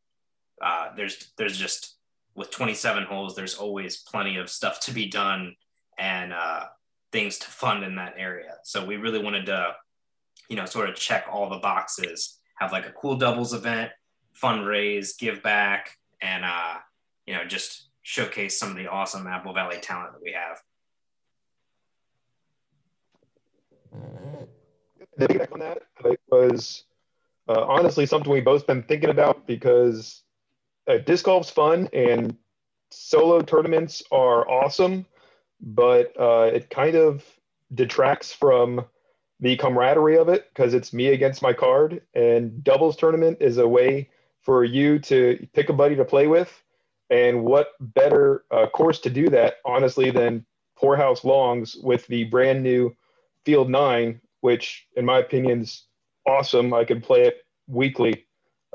uh, 0.62 0.89
there's 0.95 1.32
there's 1.38 1.58
just 1.58 1.95
with 2.36 2.52
27 2.52 3.04
holes, 3.04 3.36
there's 3.36 3.56
always 3.56 3.98
plenty 3.98 4.38
of 4.38 4.50
stuff 4.50 4.82
to 4.82 4.91
be 4.91 5.08
done 5.08 5.56
and 5.98 6.34
uh, 6.34 6.65
things 7.12 7.38
to 7.39 7.48
fund 7.48 7.84
in 7.84 7.95
that 7.95 8.15
area. 8.17 8.56
So 8.63 8.86
we 8.86 8.98
really 8.98 9.19
wanted 9.19 9.45
to 9.45 9.74
you 10.50 10.56
know, 10.56 10.65
sort 10.65 10.89
of 10.89 10.95
check 10.95 11.26
all 11.32 11.50
the 11.50 11.58
boxes, 11.58 12.39
have 12.58 12.71
like 12.71 12.86
a 12.86 12.91
cool 12.91 13.15
doubles 13.15 13.54
event, 13.54 13.91
fundraise, 14.41 15.17
give 15.17 15.41
back, 15.41 15.98
and, 16.21 16.45
uh, 16.45 16.76
you 17.26 17.34
know, 17.34 17.45
just 17.45 17.89
showcase 18.02 18.58
some 18.60 18.69
of 18.69 18.78
the 18.78 18.88
awesome 18.88 19.26
Apple 19.28 19.54
Valley 19.54 19.80
talent 19.82 20.13
that 20.13 20.21
we 20.21 20.34
have. 20.34 20.62
The 25.17 25.28
feedback 25.28 25.52
on 25.52 25.60
that 25.60 25.82
was 26.30 26.84
uh, 27.48 27.63
honestly 27.63 28.06
something 28.06 28.32
we 28.32 28.41
both 28.41 28.67
been 28.67 28.84
thinking 28.84 29.10
about 29.10 29.48
because 29.48 30.24
uh, 30.88 30.98
disc 30.98 31.26
golf's 31.26 31.50
fun 31.50 31.89
and 31.93 32.36
solo 32.91 33.41
tournaments 33.41 34.04
are 34.12 34.48
awesome, 34.50 35.06
but 35.62 36.13
uh, 36.19 36.50
it 36.54 36.69
kind 36.69 36.95
of 36.95 37.24
detracts 37.74 38.34
from 38.34 38.86
the 39.45 39.55
camaraderie 39.55 40.17
of 40.17 40.27
it 40.27 40.49
because 40.49 40.73
it's 40.73 40.91
me 40.91 41.10
against 41.10 41.43
my 41.43 41.53
card. 41.53 42.01
And 42.15 42.63
doubles 42.63 42.95
tournament 42.95 43.38
is 43.39 43.60
a 43.60 43.67
way 43.67 44.10
for 44.41 44.63
you 44.63 44.97
to 44.97 45.47
pick 45.53 45.69
a 45.69 45.73
buddy 45.73 45.95
to 45.97 46.03
play 46.03 46.25
with. 46.25 46.63
And 47.12 47.43
what 47.43 47.73
better 47.79 48.45
uh, 48.49 48.65
course 48.65 48.99
to 49.01 49.12
do 49.12 49.29
that 49.29 49.58
honestly 49.63 50.10
than 50.10 50.47
poorhouse 50.75 51.23
longs 51.23 51.75
with 51.75 52.08
the 52.08 52.23
brand 52.23 52.63
new 52.63 52.95
field 53.45 53.69
nine 53.69 54.19
which 54.41 54.88
in 54.95 55.05
my 55.05 55.19
opinion 55.19 55.62
is 55.62 55.84
awesome. 56.27 56.73
I 56.73 56.84
could 56.84 57.03
play 57.03 57.21
it 57.21 57.45
weekly. 57.67 58.25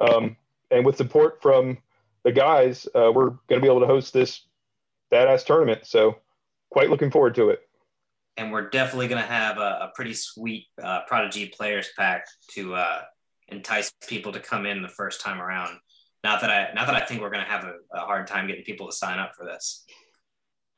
Um, 0.01 0.37
and 0.71 0.87
with 0.87 0.97
support 0.97 1.43
from 1.43 1.79
the 2.23 2.31
guys 2.31 2.87
uh, 2.95 3.11
we're 3.13 3.31
going 3.49 3.61
to 3.61 3.61
be 3.61 3.67
able 3.67 3.81
to 3.81 3.87
host 3.87 4.13
this 4.13 4.43
badass 5.13 5.45
tournament. 5.45 5.85
So 5.85 6.19
quite 6.71 6.91
looking 6.91 7.11
forward 7.11 7.35
to 7.35 7.49
it 7.49 7.69
and 8.41 8.51
we're 8.51 8.71
definitely 8.71 9.07
going 9.07 9.23
to 9.23 9.29
have 9.29 9.59
a, 9.59 9.61
a, 9.61 9.93
pretty 9.95 10.15
sweet 10.15 10.67
uh, 10.83 11.01
Prodigy 11.07 11.53
players 11.55 11.91
pack 11.97 12.25
to 12.53 12.75
uh, 12.75 13.03
entice 13.49 13.93
people 14.09 14.33
to 14.33 14.41
come 14.41 14.65
in 14.65 14.81
the 14.81 14.89
first 14.89 15.21
time 15.21 15.43
around. 15.43 15.77
Not 16.25 16.41
that 16.41 16.51
I 16.51 16.73
not 16.75 16.87
that 16.87 16.97
I 16.97 17.05
think 17.05 17.21
we're 17.21 17.31
going 17.31 17.45
to 17.45 17.51
have 17.51 17.65
a, 17.65 17.75
a 17.93 18.01
hard 18.01 18.27
time 18.27 18.47
getting 18.47 18.65
people 18.65 18.87
to 18.87 18.97
sign 18.97 19.19
up 19.19 19.33
for 19.37 19.45
this. 19.45 19.85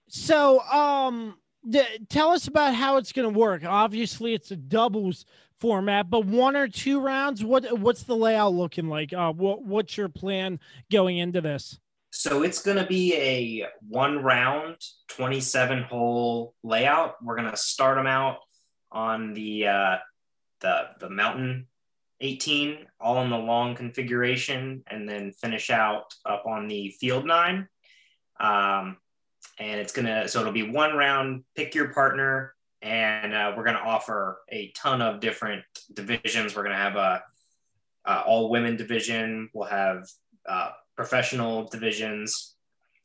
So, 0.08 0.60
um, 0.60 1.36
tell 2.08 2.30
us 2.30 2.48
about 2.48 2.74
how 2.74 2.96
it's 2.96 3.12
going 3.12 3.32
to 3.32 3.38
work. 3.38 3.64
Obviously, 3.64 4.34
it's 4.34 4.50
a 4.50 4.56
doubles 4.56 5.24
format, 5.60 6.10
but 6.10 6.26
one 6.26 6.56
or 6.56 6.66
two 6.66 7.00
rounds. 7.00 7.44
What 7.44 7.78
what's 7.78 8.02
the 8.02 8.16
layout 8.16 8.54
looking 8.54 8.88
like? 8.88 9.12
Uh, 9.12 9.32
what 9.32 9.62
what's 9.62 9.96
your 9.96 10.08
plan 10.08 10.58
going 10.90 11.18
into 11.18 11.40
this? 11.40 11.78
So 12.14 12.42
it's 12.42 12.60
going 12.62 12.76
to 12.76 12.86
be 12.86 13.14
a 13.16 13.66
one 13.88 14.22
round, 14.22 14.76
27 15.08 15.84
hole 15.84 16.54
layout. 16.62 17.14
We're 17.24 17.36
going 17.36 17.50
to 17.50 17.56
start 17.56 17.96
them 17.96 18.06
out 18.06 18.36
on 18.92 19.32
the 19.32 19.66
uh, 19.66 19.96
the 20.60 20.88
the 21.00 21.08
mountain 21.08 21.68
18, 22.20 22.86
all 23.00 23.22
in 23.22 23.30
the 23.30 23.38
long 23.38 23.74
configuration, 23.74 24.84
and 24.86 25.08
then 25.08 25.32
finish 25.32 25.70
out 25.70 26.14
up 26.26 26.44
on 26.46 26.68
the 26.68 26.90
field 27.00 27.24
nine. 27.24 27.66
Um, 28.38 28.98
and 29.58 29.80
it's 29.80 29.92
gonna 29.94 30.28
so 30.28 30.40
it'll 30.40 30.52
be 30.52 30.70
one 30.70 30.94
round. 30.94 31.44
Pick 31.56 31.74
your 31.74 31.94
partner, 31.94 32.54
and 32.82 33.32
uh, 33.32 33.54
we're 33.56 33.64
gonna 33.64 33.78
offer 33.78 34.38
a 34.50 34.70
ton 34.76 35.00
of 35.00 35.20
different 35.20 35.64
divisions. 35.92 36.54
We're 36.54 36.64
gonna 36.64 36.76
have 36.76 36.96
a, 36.96 37.22
a 38.04 38.20
all 38.20 38.50
women 38.50 38.76
division. 38.76 39.48
We'll 39.54 39.68
have 39.68 40.06
uh, 40.46 40.72
professional 40.96 41.64
divisions 41.64 42.56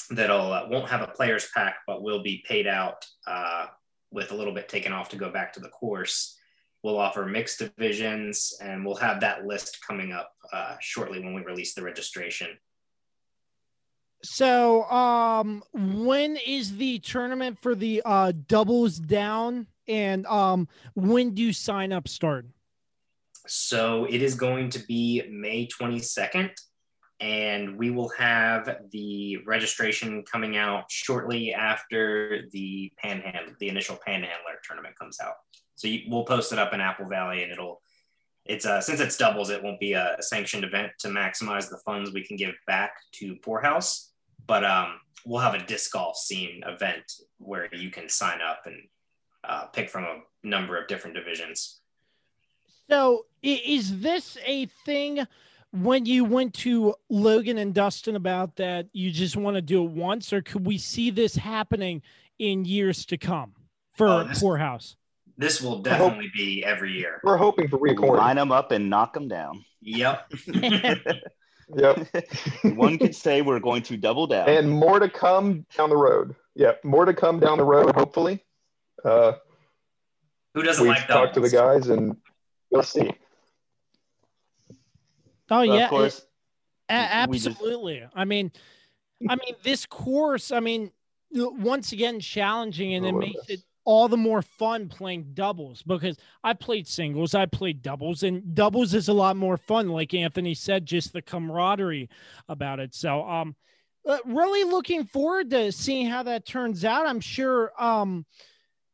that'll 0.10 0.54
uh, 0.54 0.68
won't 0.70 0.90
have 0.90 1.02
a 1.02 1.08
players 1.08 1.48
pack, 1.54 1.78
but 1.86 2.02
will 2.02 2.22
be 2.22 2.44
paid 2.48 2.68
out 2.68 3.06
uh, 3.26 3.68
with 4.12 4.32
a 4.32 4.36
little 4.36 4.54
bit 4.54 4.70
taken 4.70 4.94
off 4.94 5.10
to 5.10 5.18
go 5.18 5.30
back 5.30 5.54
to 5.54 5.60
the 5.60 5.70
course. 5.70 6.38
We'll 6.84 7.00
offer 7.00 7.26
mixed 7.26 7.60
divisions, 7.60 8.54
and 8.62 8.86
we'll 8.86 8.96
have 8.96 9.22
that 9.22 9.46
list 9.46 9.80
coming 9.86 10.12
up 10.14 10.32
uh, 10.54 10.76
shortly 10.80 11.20
when 11.20 11.34
we 11.34 11.44
release 11.44 11.74
the 11.74 11.82
registration. 11.82 12.50
So, 14.24 14.84
um, 14.86 15.64
when 15.74 16.38
is 16.38 16.78
the 16.78 17.00
tournament 17.00 17.60
for 17.62 17.76
the 17.76 18.02
uh, 18.06 18.32
doubles 18.48 18.98
down, 19.00 19.68
and 19.88 20.26
um, 20.28 20.68
when 20.96 21.34
do 21.34 21.52
sign 21.52 21.92
up 21.92 22.08
start? 22.08 22.46
So 23.48 24.06
it 24.06 24.22
is 24.22 24.36
going 24.36 24.70
to 24.72 24.80
be 24.80 25.24
May 25.30 25.68
22nd 25.68 26.52
and 27.20 27.78
we 27.78 27.90
will 27.90 28.10
have 28.10 28.78
the 28.92 29.38
registration 29.46 30.24
coming 30.24 30.56
out 30.56 30.90
shortly 30.90 31.54
after 31.54 32.44
the 32.52 32.92
panhandle 32.98 33.54
the 33.60 33.70
initial 33.70 33.98
panhandler 34.06 34.60
tournament 34.64 34.98
comes 34.98 35.20
out. 35.20 35.36
So 35.76 35.88
you, 35.88 36.02
we'll 36.08 36.26
post 36.26 36.54
it 36.54 36.60
up 36.60 36.74
in 36.74 36.82
apple 36.82 37.08
valley 37.08 37.44
and 37.44 37.52
it'll 37.52 37.82
it's 38.46 38.66
uh, 38.66 38.80
since 38.80 39.00
it's 39.00 39.18
doubles 39.18 39.50
it 39.50 39.64
won't 39.64 39.80
be 39.80 39.94
a 39.94 40.16
sanctioned 40.20 40.64
event 40.64 40.92
to 41.00 41.08
maximize 41.10 41.70
the 41.70 41.80
funds 41.86 42.12
we 42.12 42.24
can 42.24 42.38
give 42.38 42.56
back 42.66 42.94
to 43.14 43.36
poorhouse 43.38 44.12
but 44.48 44.64
um, 44.64 45.00
we'll 45.26 45.42
have 45.42 45.54
a 45.54 45.66
disc 45.66 45.92
golf 45.92 46.18
scene 46.18 46.64
event 46.66 47.04
where 47.38 47.74
you 47.76 47.92
can 47.92 48.10
sign 48.10 48.40
up 48.42 48.62
and 48.66 48.76
uh, 49.44 49.66
pick 49.68 49.90
from 49.90 50.04
a 50.04 50.22
number 50.44 50.78
of 50.78 50.88
different 50.88 51.16
divisions. 51.16 51.82
So 52.90 53.26
is 53.44 54.00
this 54.00 54.38
a 54.46 54.66
thing 54.86 55.26
when 55.72 56.06
you 56.06 56.24
went 56.24 56.54
to 56.56 56.96
Logan 57.10 57.58
and 57.58 57.74
Dustin 57.74 58.16
about 58.16 58.56
that, 58.58 58.88
you 58.94 59.12
just 59.12 59.36
want 59.36 59.56
to 59.56 59.62
do 59.62 59.84
it 59.84 59.92
once, 59.92 60.32
or 60.32 60.42
could 60.42 60.66
we 60.66 60.78
see 60.78 61.10
this 61.10 61.36
happening 61.36 62.02
in 62.40 62.66
years 62.66 63.06
to 63.08 63.18
come 63.18 63.54
for 63.96 64.08
oh, 64.08 64.24
this, 64.24 64.40
Poorhouse? 64.40 64.96
This 65.38 65.62
will 65.62 65.80
definitely 65.80 66.32
be 66.36 66.64
every 66.64 66.94
year. 66.94 67.20
We're 67.24 67.38
hoping 67.38 67.68
for 67.68 67.78
reoccurring. 67.78 68.18
Line 68.18 68.38
them 68.38 68.52
up 68.52 68.72
and 68.72 68.90
knock 68.90 69.14
them 69.14 69.28
down. 69.28 69.64
Yep. 69.82 70.34
yep. 71.76 72.08
One 72.64 72.98
could 72.98 73.16
say 73.16 73.42
we're 73.42 73.60
going 73.60 73.84
to 73.84 73.98
double 73.98 74.26
down. 74.26 74.50
And 74.50 74.70
more 74.70 75.00
to 75.00 75.10
come 75.10 75.66
down 75.76 75.90
the 75.90 75.98
road. 75.98 76.36
Yep. 76.56 76.84
More 76.84 77.06
to 77.06 77.14
come 77.14 77.40
down 77.40 77.60
the 77.60 77.66
road, 77.66 77.94
hopefully. 77.94 78.44
Uh, 79.06 79.34
Who 80.56 80.64
doesn't 80.64 80.84
we've 80.84 80.96
like 80.96 81.08
talked 81.08 81.36
to 81.36 81.40
the 81.40 81.50
guys 81.50 81.90
and 81.90 82.18
we'll 82.72 82.82
see. 82.84 83.12
Oh 85.50 85.62
yeah, 85.62 85.86
of 85.86 85.90
course. 85.90 86.20
It, 86.20 86.26
absolutely. 86.90 88.00
Just... 88.00 88.14
I 88.16 88.26
mean, 88.26 88.52
I 89.30 89.36
mean 89.36 89.56
this 89.64 89.86
course. 89.86 90.52
I 90.52 90.60
mean, 90.60 90.92
once 91.32 91.92
again 91.92 92.20
challenging, 92.20 92.94
and 92.94 93.06
it 93.06 93.14
makes 93.14 93.50
it 93.50 93.62
all 93.88 94.10
the 94.10 94.18
more 94.18 94.42
fun 94.42 94.90
playing 94.90 95.26
doubles 95.34 95.82
because 95.82 96.18
I 96.44 96.54
played 96.54 96.88
singles, 96.88 97.34
I 97.34 97.46
played 97.46 97.82
doubles, 97.82 98.24
and 98.24 98.54
doubles 98.54 98.94
is 98.94 99.08
a 99.08 99.14
lot 99.14 99.38
more 99.38 99.56
fun. 99.56 99.88
Like 99.88 100.14
Anthony 100.14 100.54
said, 100.54 100.86
just 100.86 101.14
the 101.14 101.22
camaraderie 101.22 102.10
about 102.50 102.82
it. 102.82 102.94
So, 102.94 103.24
um, 103.24 103.56
uh, 104.06 104.18
really 104.26 104.70
looking 104.70 105.06
forward 105.06 105.50
to 105.52 105.72
seeing 105.72 106.08
how 106.08 106.24
that 106.24 106.46
turns 106.46 106.84
out. 106.84 107.08
I'm 107.08 107.22
sure. 107.22 107.72
Um, 107.82 108.26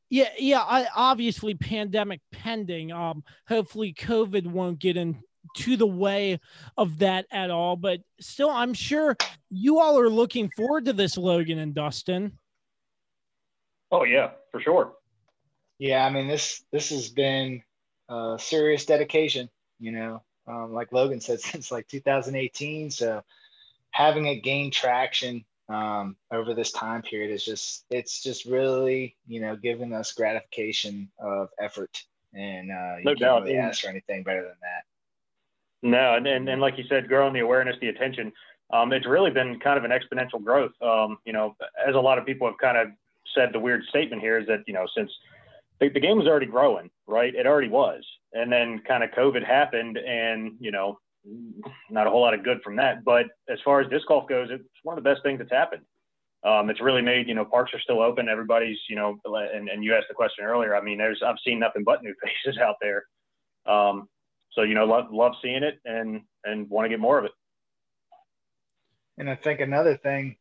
yeah, 0.10 0.30
yeah. 0.38 0.62
I, 0.62 0.88
obviously, 0.96 1.56
pandemic 1.56 2.22
pending. 2.32 2.92
Um, 2.92 3.24
hopefully, 3.48 3.94
COVID 3.94 4.46
won't 4.46 4.78
get 4.78 4.96
in 4.96 5.22
to 5.54 5.78
the 5.78 5.88
way 5.88 6.40
of 6.78 7.00
that 7.00 7.26
at 7.32 7.52
all. 7.52 7.76
But 7.76 8.02
still, 8.20 8.50
I'm 8.50 8.74
sure 8.74 9.16
you 9.50 9.80
all 9.80 10.00
are 10.00 10.10
looking 10.10 10.50
forward 10.50 10.86
to 10.86 10.94
this, 10.94 11.18
Logan 11.18 11.60
and 11.60 11.74
Dustin. 11.74 12.38
Oh 13.92 14.04
yeah, 14.04 14.32
for 14.52 14.60
sure. 14.60 14.94
Yeah, 15.80 16.06
I 16.06 16.10
mean 16.10 16.28
this 16.28 16.64
this 16.72 16.90
has 16.90 17.10
been 17.10 17.62
a 18.10 18.38
serious 18.40 18.86
dedication. 18.86 19.50
You 19.80 19.92
know, 19.92 20.24
um, 20.48 20.74
like 20.74 20.92
Logan 20.92 21.22
said, 21.22 21.40
since 21.42 21.72
like 21.72 21.88
2018. 21.88 22.92
So 22.92 23.24
having 23.92 24.26
it 24.26 24.44
gain 24.44 24.72
traction 24.72 25.46
um, 25.70 26.16
over 26.32 26.54
this 26.54 26.72
time 26.72 27.02
period 27.02 27.32
is 27.32 27.46
just 27.46 27.86
it's 27.90 28.22
just 28.22 28.46
really 28.46 29.16
you 29.28 29.40
know 29.40 29.56
giving 29.56 29.94
us 29.94 30.12
gratification 30.12 31.10
of 31.20 31.50
effort 31.60 32.04
and 32.34 32.72
uh, 32.72 32.98
you 32.98 33.04
no 33.06 33.12
can't 33.12 33.20
doubt. 33.20 33.44
really 33.44 33.58
ask 33.58 33.82
for 33.82 33.90
anything 33.90 34.24
better 34.24 34.42
than 34.42 34.58
that. 34.62 34.83
No, 35.84 36.16
and, 36.16 36.26
and, 36.26 36.48
and 36.48 36.62
like 36.62 36.78
you 36.78 36.86
said, 36.88 37.10
growing 37.10 37.34
the 37.34 37.42
awareness, 37.42 37.76
the 37.82 37.90
attention, 37.90 38.32
um, 38.72 38.94
it's 38.94 39.06
really 39.06 39.30
been 39.30 39.60
kind 39.60 39.78
of 39.78 39.84
an 39.84 39.92
exponential 39.92 40.44
growth. 40.44 40.72
Um, 40.82 41.18
you 41.26 41.34
know, 41.34 41.56
as 41.86 41.94
a 41.94 42.00
lot 42.00 42.18
of 42.18 42.26
people 42.26 42.48
have 42.48 42.58
kind 42.58 42.78
of 42.78 42.88
said, 43.36 43.50
the 43.52 43.60
weird 43.60 43.84
statement 43.90 44.22
here 44.22 44.40
is 44.40 44.48
that, 44.48 44.64
you 44.66 44.74
know, 44.74 44.86
since 44.96 45.12
the, 45.80 45.90
the 45.90 46.00
game 46.00 46.18
was 46.18 46.26
already 46.26 46.46
growing, 46.46 46.90
right? 47.06 47.36
It 47.36 47.46
already 47.46 47.68
was. 47.68 48.04
And 48.32 48.52
then 48.52 48.82
kind 48.88 49.04
of 49.04 49.12
COVID 49.12 49.46
happened 49.46 49.98
and, 49.98 50.54
you 50.60 50.72
know, 50.72 50.98
not 51.90 52.08
a 52.08 52.10
whole 52.10 52.22
lot 52.22 52.34
of 52.34 52.44
good 52.44 52.62
from 52.64 52.78
that. 52.78 53.04
But 53.04 53.26
as 53.50 53.60
far 53.64 53.82
as 53.82 53.90
disc 53.90 54.08
golf 54.08 54.28
goes, 54.28 54.50
it's 54.52 54.64
one 54.84 54.98
of 54.98 55.04
the 55.04 55.10
best 55.10 55.22
things 55.22 55.40
that's 55.40 55.52
happened. 55.52 55.84
Um, 56.46 56.70
it's 56.70 56.82
really 56.82 57.02
made, 57.02 57.28
you 57.28 57.36
know, 57.36 57.46
parks 57.46 57.74
are 57.74 57.80
still 57.80 58.02
open. 58.02 58.28
Everybody's, 58.28 58.78
you 58.90 58.96
know, 58.96 59.18
and, 59.26 59.70
and 59.70 59.84
you 59.84 59.94
asked 59.94 60.08
the 60.10 60.14
question 60.14 60.46
earlier. 60.46 60.76
I 60.76 60.82
mean, 60.82 60.98
there's, 60.98 61.22
I've 61.26 61.38
seen 61.46 61.60
nothing 61.60 61.84
but 61.84 62.04
new 62.04 62.14
faces 62.46 62.60
out 62.60 62.76
there. 62.82 63.06
Um, 63.66 64.10
so 64.54 64.62
you 64.64 64.76
know 64.76 64.86
love 64.86 65.12
love 65.12 65.34
seeing 65.42 65.64
it 65.64 65.80
and 65.86 66.22
and 66.44 66.70
want 66.70 66.86
to 66.86 66.90
get 66.90 67.00
more 67.00 67.20
of 67.20 67.26
it. 67.26 67.32
And 69.18 69.30
i 69.30 69.36
think 69.36 69.60
another 69.60 69.98
thing 69.98 70.38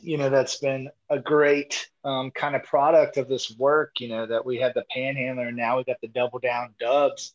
you 0.00 0.16
know 0.16 0.30
that's 0.30 0.56
been 0.58 0.90
a 1.10 1.18
great 1.18 1.88
um, 2.04 2.30
kind 2.30 2.54
of 2.54 2.62
product 2.62 3.16
of 3.16 3.28
this 3.28 3.50
work 3.58 3.92
you 3.98 4.08
know 4.08 4.26
that 4.26 4.46
we 4.46 4.58
had 4.58 4.72
the 4.74 4.84
panhandler 4.94 5.48
and 5.48 5.56
now 5.56 5.76
we 5.76 5.84
got 5.84 6.00
the 6.00 6.08
double 6.08 6.38
down 6.38 6.74
dubs 6.78 7.32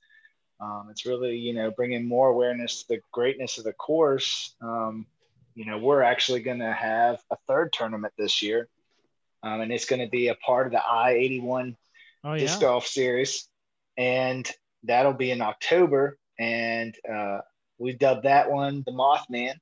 um, 0.62 0.88
it's 0.90 1.06
really 1.06 1.36
you 1.38 1.54
know 1.54 1.72
bringing 1.72 2.08
more 2.08 2.30
awareness 2.30 2.84
to 2.84 2.96
the 2.96 3.02
greatness 3.12 3.58
of 3.58 3.66
the 3.66 3.74
course. 3.74 4.56
Um, 4.62 5.06
you 5.56 5.66
know 5.66 5.78
we're 5.78 6.02
actually 6.02 6.42
going 6.42 6.60
to 6.60 6.72
have 6.72 7.22
a 7.32 7.36
third 7.48 7.74
tournament 7.74 8.14
this 8.18 8.42
year 8.42 8.70
um, 9.44 9.60
and 9.60 9.72
it's 9.72 9.86
going 9.86 10.02
to 10.02 10.10
be 10.10 10.30
a 10.30 10.36
part 10.36 10.66
of 10.66 10.72
the 10.72 10.82
i-81 10.82 11.76
oh, 12.24 12.34
yeah. 12.34 12.40
disc 12.40 12.62
golf 12.62 12.88
series. 12.88 13.48
And 13.98 14.50
that'll 14.84 15.14
be 15.14 15.32
in 15.32 15.42
October, 15.42 16.18
and 16.40 16.96
uh, 17.12 17.40
we 17.78 17.94
dubbed 17.94 18.24
that 18.24 18.52
one 18.52 18.84
the 18.86 18.92
Mothman. 18.92 19.56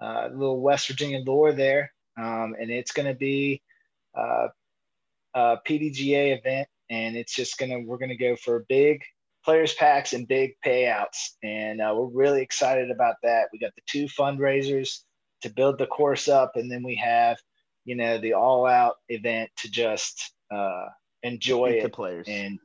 Uh, 0.00 0.28
a 0.28 0.30
little 0.30 0.60
West 0.60 0.86
Virginia 0.88 1.18
lore 1.26 1.52
there, 1.52 1.92
um, 2.16 2.54
and 2.58 2.70
it's 2.70 2.92
going 2.92 3.08
to 3.08 3.14
be 3.14 3.60
uh, 4.16 4.48
a 5.34 5.58
PDGA 5.66 6.38
event, 6.38 6.68
and 6.90 7.16
it's 7.16 7.34
just 7.34 7.58
gonna 7.58 7.80
we're 7.80 7.98
gonna 7.98 8.16
go 8.16 8.36
for 8.36 8.64
big 8.68 9.02
players 9.44 9.74
packs 9.74 10.12
and 10.12 10.28
big 10.28 10.52
payouts, 10.64 11.30
and 11.42 11.80
uh, 11.80 11.92
we're 11.96 12.06
really 12.06 12.42
excited 12.42 12.90
about 12.90 13.16
that. 13.22 13.48
We 13.52 13.58
got 13.58 13.74
the 13.74 13.82
two 13.86 14.06
fundraisers 14.06 15.00
to 15.42 15.50
build 15.50 15.78
the 15.78 15.86
course 15.86 16.28
up, 16.28 16.52
and 16.56 16.70
then 16.70 16.82
we 16.82 16.96
have 16.96 17.38
you 17.84 17.96
know 17.96 18.18
the 18.18 18.34
all 18.34 18.66
out 18.66 18.96
event 19.08 19.50
to 19.58 19.70
just 19.70 20.32
uh, 20.50 20.86
enjoy 21.22 21.70
it 21.70 21.82
the 21.82 21.88
players 21.88 22.26
and 22.28 22.58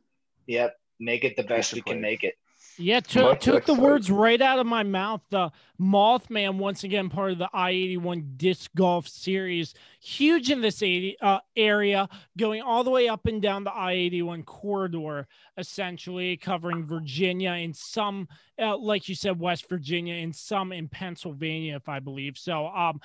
yep 0.48 0.76
make 1.00 1.24
it 1.24 1.36
the 1.36 1.44
best 1.44 1.74
we 1.74 1.82
can 1.82 2.02
make 2.02 2.24
it. 2.24 2.36
Yeah, 2.78 3.02
took, 3.02 3.40
took 3.40 3.66
the 3.66 3.74
words 3.74 4.10
right 4.10 4.42
out 4.42 4.58
of 4.58 4.66
my 4.66 4.82
mouth. 4.82 5.22
The 5.30 5.52
Mothman, 5.80 6.58
once 6.58 6.84
again, 6.84 7.10
part 7.10 7.32
of 7.32 7.38
the 7.38 7.50
I 7.54 7.70
81 7.70 8.34
disc 8.38 8.72
golf 8.76 9.08
series, 9.08 9.76
huge 10.02 10.50
in 10.50 10.62
this 10.62 10.82
80, 10.82 11.18
uh, 11.22 11.40
area, 11.56 12.10
going 12.38 12.62
all 12.62 12.84
the 12.84 12.90
way 12.90 13.08
up 13.08 13.28
and 13.28 13.42
down 13.42 13.64
the 13.64 13.72
I 13.72 13.94
81 13.94 14.44
corridor, 14.44 15.28
essentially 15.58 16.36
covering 16.38 16.86
Virginia 16.86 17.52
and 17.52 17.76
some, 17.76 18.28
uh, 18.60 18.76
like 18.76 19.08
you 19.08 19.14
said, 19.14 19.40
West 19.40 19.70
Virginia 19.70 20.16
and 20.16 20.36
some 20.36 20.72
in 20.72 20.88
Pennsylvania, 20.88 21.76
if 21.76 21.88
I 21.88 22.00
believe. 22.00 22.38
So, 22.38 22.68
um, 22.68 23.00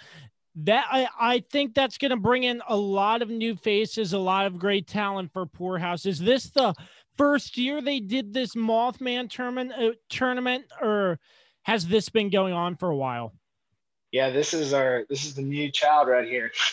that 0.64 0.86
I, 0.91 1.09
I 1.20 1.45
think 1.51 1.74
that's 1.74 1.99
going 1.99 2.11
to 2.11 2.16
bring 2.16 2.43
in 2.43 2.61
a 2.68 2.76
lot 2.76 3.22
of 3.22 3.30
new 3.30 3.55
faces, 3.55 4.12
a 4.12 4.18
lot 4.18 4.47
of 4.47 4.59
great 4.59 4.89
talent 4.89 5.32
for 5.32 5.47
Poorhouse. 5.47 6.05
Is 6.05 6.18
this 6.18 6.51
the 6.51 6.74
first 7.19 7.59
year 7.59 7.83
they 7.83 8.01
did 8.01 8.33
this 8.33 8.55
Mothman 8.55 9.29
tournament, 9.29 9.73
uh, 9.77 9.91
tournament, 10.09 10.64
or 10.81 11.19
has 11.62 11.87
this 11.87 12.09
been 12.09 12.31
going 12.31 12.55
on 12.55 12.77
for 12.77 12.89
a 12.89 12.97
while? 12.97 13.35
Yeah, 14.11 14.31
this 14.31 14.55
is 14.55 14.73
our 14.73 15.05
this 15.11 15.27
is 15.27 15.35
the 15.35 15.43
new 15.43 15.71
child 15.71 16.09
right 16.09 16.27
here. 16.27 16.51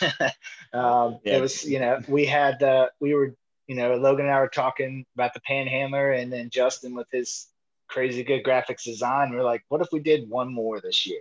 um, 0.72 1.18
yeah. 1.22 1.36
It 1.36 1.40
was 1.42 1.64
you 1.64 1.80
know 1.80 2.00
we 2.08 2.24
had 2.24 2.62
uh, 2.62 2.88
we 2.98 3.12
were 3.12 3.34
you 3.66 3.74
know 3.74 3.94
Logan 3.96 4.24
and 4.24 4.34
I 4.34 4.40
were 4.40 4.48
talking 4.48 5.04
about 5.14 5.34
the 5.34 5.40
Panhandler, 5.40 6.12
and 6.12 6.32
then 6.32 6.48
Justin 6.48 6.94
with 6.94 7.08
his 7.12 7.48
crazy 7.88 8.24
good 8.24 8.42
graphics 8.42 8.84
design. 8.84 9.30
We 9.30 9.36
we're 9.36 9.44
like, 9.44 9.64
what 9.68 9.82
if 9.82 9.88
we 9.92 10.00
did 10.00 10.30
one 10.30 10.52
more 10.52 10.80
this 10.80 11.06
year? 11.06 11.20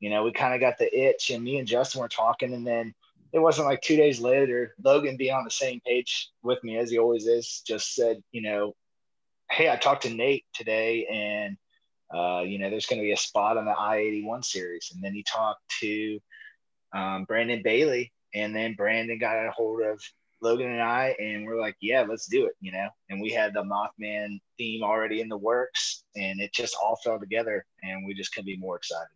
You 0.00 0.10
know, 0.10 0.22
we 0.22 0.32
kind 0.32 0.54
of 0.54 0.60
got 0.60 0.76
the 0.76 0.94
itch, 0.94 1.30
and 1.30 1.42
me 1.42 1.58
and 1.58 1.66
Justin 1.66 2.02
were 2.02 2.08
talking, 2.08 2.52
and 2.52 2.66
then 2.66 2.94
it 3.32 3.38
wasn't 3.38 3.68
like 3.68 3.82
two 3.82 3.96
days 3.96 4.20
later, 4.20 4.74
Logan 4.82 5.16
being 5.16 5.34
on 5.34 5.44
the 5.44 5.50
same 5.50 5.80
page 5.86 6.30
with 6.42 6.62
me 6.64 6.78
as 6.78 6.90
he 6.90 6.98
always 6.98 7.26
is, 7.26 7.62
just 7.66 7.94
said, 7.94 8.22
you 8.32 8.42
know, 8.42 8.74
hey, 9.50 9.70
I 9.70 9.76
talked 9.76 10.02
to 10.02 10.10
Nate 10.10 10.44
today 10.54 11.06
and, 11.06 11.56
uh, 12.14 12.42
you 12.42 12.58
know, 12.58 12.70
there's 12.70 12.86
going 12.86 13.00
to 13.00 13.06
be 13.06 13.12
a 13.12 13.16
spot 13.16 13.56
on 13.56 13.66
the 13.66 13.72
I 13.72 13.98
81 13.98 14.42
series. 14.42 14.90
And 14.94 15.02
then 15.02 15.12
he 15.12 15.22
talked 15.22 15.62
to 15.80 16.18
um, 16.94 17.24
Brandon 17.24 17.62
Bailey, 17.62 18.12
and 18.34 18.54
then 18.54 18.74
Brandon 18.74 19.18
got 19.18 19.36
a 19.36 19.50
hold 19.50 19.82
of 19.82 20.00
Logan 20.40 20.70
and 20.70 20.82
I, 20.82 21.16
and 21.18 21.44
we're 21.44 21.60
like, 21.60 21.76
yeah, 21.80 22.04
let's 22.08 22.26
do 22.26 22.46
it, 22.46 22.52
you 22.60 22.72
know. 22.72 22.88
And 23.10 23.20
we 23.20 23.30
had 23.30 23.52
the 23.52 23.62
Mothman 23.62 24.38
theme 24.56 24.82
already 24.82 25.20
in 25.20 25.28
the 25.28 25.36
works, 25.36 26.04
and 26.16 26.40
it 26.40 26.52
just 26.52 26.76
all 26.82 26.96
fell 27.02 27.18
together, 27.18 27.66
and 27.82 28.06
we 28.06 28.14
just 28.14 28.32
couldn't 28.32 28.46
be 28.46 28.56
more 28.56 28.76
excited. 28.76 29.08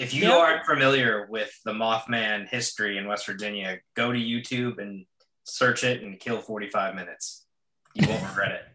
If 0.00 0.14
you 0.14 0.30
aren't 0.32 0.64
familiar 0.64 1.26
with 1.28 1.52
the 1.62 1.72
Mothman 1.72 2.48
history 2.48 2.96
in 2.96 3.06
West 3.06 3.26
Virginia, 3.26 3.80
go 3.94 4.10
to 4.10 4.18
YouTube 4.18 4.80
and 4.80 5.04
search 5.44 5.84
it 5.84 6.02
and 6.02 6.18
kill 6.18 6.40
45 6.40 6.94
minutes. 6.94 7.44
You 7.92 8.08
won't 8.08 8.22
regret 8.26 8.52
it. 8.52 8.62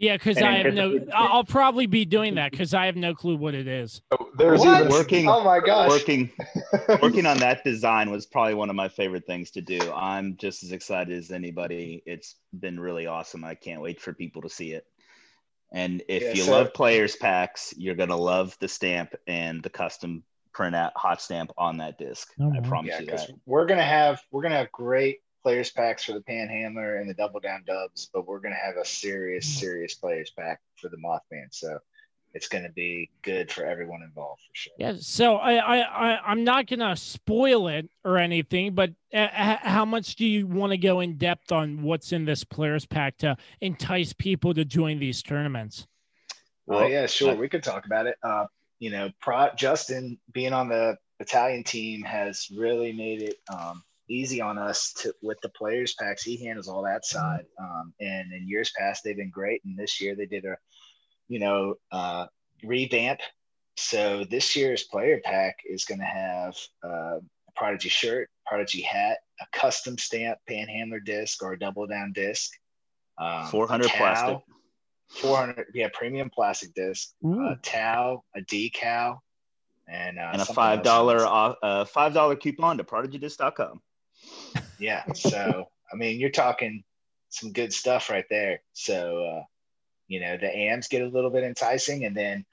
Yeah, 0.00 0.14
because 0.14 0.38
I 0.38 0.52
have 0.52 0.74
no. 0.74 1.04
I'll 1.12 1.42
probably 1.42 1.86
be 1.86 2.04
doing 2.04 2.36
that 2.36 2.52
because 2.52 2.72
I 2.72 2.86
have 2.86 2.94
no 2.94 3.16
clue 3.16 3.36
what 3.36 3.56
it 3.56 3.66
is. 3.66 4.00
Oh, 4.12 4.28
there's 4.36 4.60
what? 4.60 4.82
even 4.82 4.92
working. 4.92 5.28
Oh 5.28 5.42
my 5.42 5.58
gosh! 5.58 5.90
Working, 5.90 6.30
working 7.02 7.26
on 7.26 7.38
that 7.38 7.64
design 7.64 8.08
was 8.12 8.24
probably 8.24 8.54
one 8.54 8.70
of 8.70 8.76
my 8.76 8.86
favorite 8.86 9.26
things 9.26 9.50
to 9.50 9.60
do. 9.60 9.80
I'm 9.92 10.36
just 10.36 10.62
as 10.62 10.70
excited 10.70 11.18
as 11.18 11.32
anybody. 11.32 12.04
It's 12.06 12.36
been 12.56 12.78
really 12.78 13.08
awesome. 13.08 13.44
I 13.44 13.56
can't 13.56 13.80
wait 13.80 14.00
for 14.00 14.12
people 14.12 14.42
to 14.42 14.48
see 14.48 14.70
it. 14.72 14.86
And 15.72 16.00
if 16.08 16.22
yeah, 16.22 16.32
you 16.34 16.42
so, 16.42 16.52
love 16.52 16.72
players 16.72 17.16
packs, 17.16 17.74
you're 17.76 17.96
gonna 17.96 18.16
love 18.16 18.56
the 18.60 18.68
stamp 18.68 19.16
and 19.26 19.60
the 19.64 19.70
custom 19.70 20.22
print 20.58 20.74
out 20.74 20.90
hot 20.96 21.22
stamp 21.22 21.52
on 21.56 21.76
that 21.76 21.98
disc. 21.98 22.34
Oh, 22.40 22.52
I 22.52 22.58
promise 22.66 22.90
yeah, 22.94 23.00
you 23.00 23.06
that. 23.06 23.30
We're 23.46 23.64
gonna 23.64 23.84
have 23.84 24.20
we're 24.32 24.42
gonna 24.42 24.56
have 24.56 24.72
great 24.72 25.20
players 25.44 25.70
packs 25.70 26.02
for 26.02 26.14
the 26.14 26.20
Panhandler 26.20 26.96
and 26.96 27.08
the 27.08 27.14
Double 27.14 27.38
Down 27.38 27.62
Dubs, 27.64 28.10
but 28.12 28.26
we're 28.26 28.40
gonna 28.40 28.56
have 28.56 28.74
a 28.76 28.84
serious 28.84 29.46
mm. 29.46 29.60
serious 29.60 29.94
players 29.94 30.32
pack 30.36 30.60
for 30.74 30.88
the 30.88 30.96
Mothman. 30.96 31.46
So 31.52 31.78
it's 32.34 32.48
going 32.48 32.62
to 32.62 32.70
be 32.70 33.08
good 33.22 33.50
for 33.50 33.64
everyone 33.64 34.02
involved 34.02 34.42
for 34.42 34.54
sure. 34.54 34.72
Yeah. 34.78 34.96
So 35.00 35.36
I, 35.36 35.54
I, 35.54 35.78
I 35.78 36.32
am 36.32 36.44
not 36.44 36.66
going 36.66 36.80
to 36.80 36.94
spoil 36.94 37.68
it 37.68 37.88
or 38.04 38.18
anything, 38.18 38.74
but 38.74 38.90
uh, 39.14 39.28
how 39.62 39.86
much 39.86 40.16
do 40.16 40.26
you 40.26 40.46
want 40.46 40.72
to 40.72 40.76
go 40.76 41.00
in 41.00 41.16
depth 41.16 41.52
on 41.52 41.82
what's 41.82 42.12
in 42.12 42.26
this 42.26 42.44
players 42.44 42.84
pack 42.84 43.16
to 43.18 43.34
entice 43.62 44.12
people 44.12 44.52
to 44.52 44.66
join 44.66 44.98
these 44.98 45.22
tournaments? 45.22 45.86
Well, 46.66 46.86
yeah, 46.86 47.06
sure. 47.06 47.34
we 47.34 47.48
could 47.48 47.62
talk 47.62 47.86
about 47.86 48.06
it. 48.06 48.16
Uh, 48.22 48.44
you 48.78 48.90
know, 48.90 49.10
Pro, 49.20 49.48
Justin 49.56 50.18
being 50.32 50.52
on 50.52 50.68
the 50.68 50.96
Italian 51.20 51.64
team 51.64 52.02
has 52.02 52.48
really 52.54 52.92
made 52.92 53.22
it 53.22 53.36
um, 53.52 53.82
easy 54.08 54.40
on 54.40 54.58
us 54.58 54.92
to 54.94 55.12
with 55.22 55.38
the 55.42 55.48
players 55.50 55.94
packs. 55.98 56.22
He 56.22 56.44
handles 56.44 56.68
all 56.68 56.82
that 56.84 57.04
side, 57.04 57.44
um, 57.60 57.92
and 58.00 58.32
in 58.32 58.48
years 58.48 58.72
past 58.78 59.02
they've 59.04 59.16
been 59.16 59.30
great. 59.30 59.62
And 59.64 59.76
this 59.76 60.00
year 60.00 60.14
they 60.14 60.26
did 60.26 60.44
a, 60.44 60.56
you 61.28 61.38
know, 61.38 61.74
uh, 61.90 62.26
revamp. 62.62 63.20
So 63.76 64.24
this 64.24 64.56
year's 64.56 64.84
player 64.84 65.20
pack 65.24 65.58
is 65.64 65.84
going 65.84 66.00
to 66.00 66.04
have 66.04 66.56
uh, 66.84 67.18
a 67.18 67.52
Prodigy 67.54 67.88
shirt, 67.88 68.28
Prodigy 68.46 68.82
hat, 68.82 69.18
a 69.40 69.46
custom 69.52 69.98
stamp 69.98 70.38
panhandler 70.48 71.00
disc 71.00 71.42
or 71.42 71.52
a 71.52 71.58
double 71.58 71.86
down 71.86 72.12
disc, 72.12 72.50
um, 73.18 73.46
400 73.46 73.90
plastic 73.90 74.38
400 75.08 75.66
yeah 75.74 75.88
premium 75.92 76.30
plastic 76.30 76.74
disc 76.74 77.10
a 77.24 77.56
towel 77.62 78.24
a 78.36 78.40
decal 78.40 79.18
and 79.88 80.18
uh, 80.18 80.30
and 80.32 80.42
a 80.42 80.44
five 80.44 80.82
dollar 80.82 81.26
uh, 81.26 81.84
five 81.86 82.12
dollar 82.12 82.36
coupon 82.36 82.76
to 82.78 82.84
prodigydisc.com 82.84 83.80
yeah 84.78 85.10
so 85.12 85.64
i 85.92 85.96
mean 85.96 86.20
you're 86.20 86.30
talking 86.30 86.84
some 87.30 87.52
good 87.52 87.72
stuff 87.72 88.10
right 88.10 88.24
there. 88.30 88.62
So 88.72 89.24
uh, 89.24 89.42
you 90.06 90.20
know 90.20 90.36
the 90.36 90.54
ams 90.54 90.88
get 90.88 91.02
a 91.02 91.08
little 91.08 91.30
bit 91.30 91.44
enticing 91.44 92.06
and 92.06 92.16
then 92.16 92.44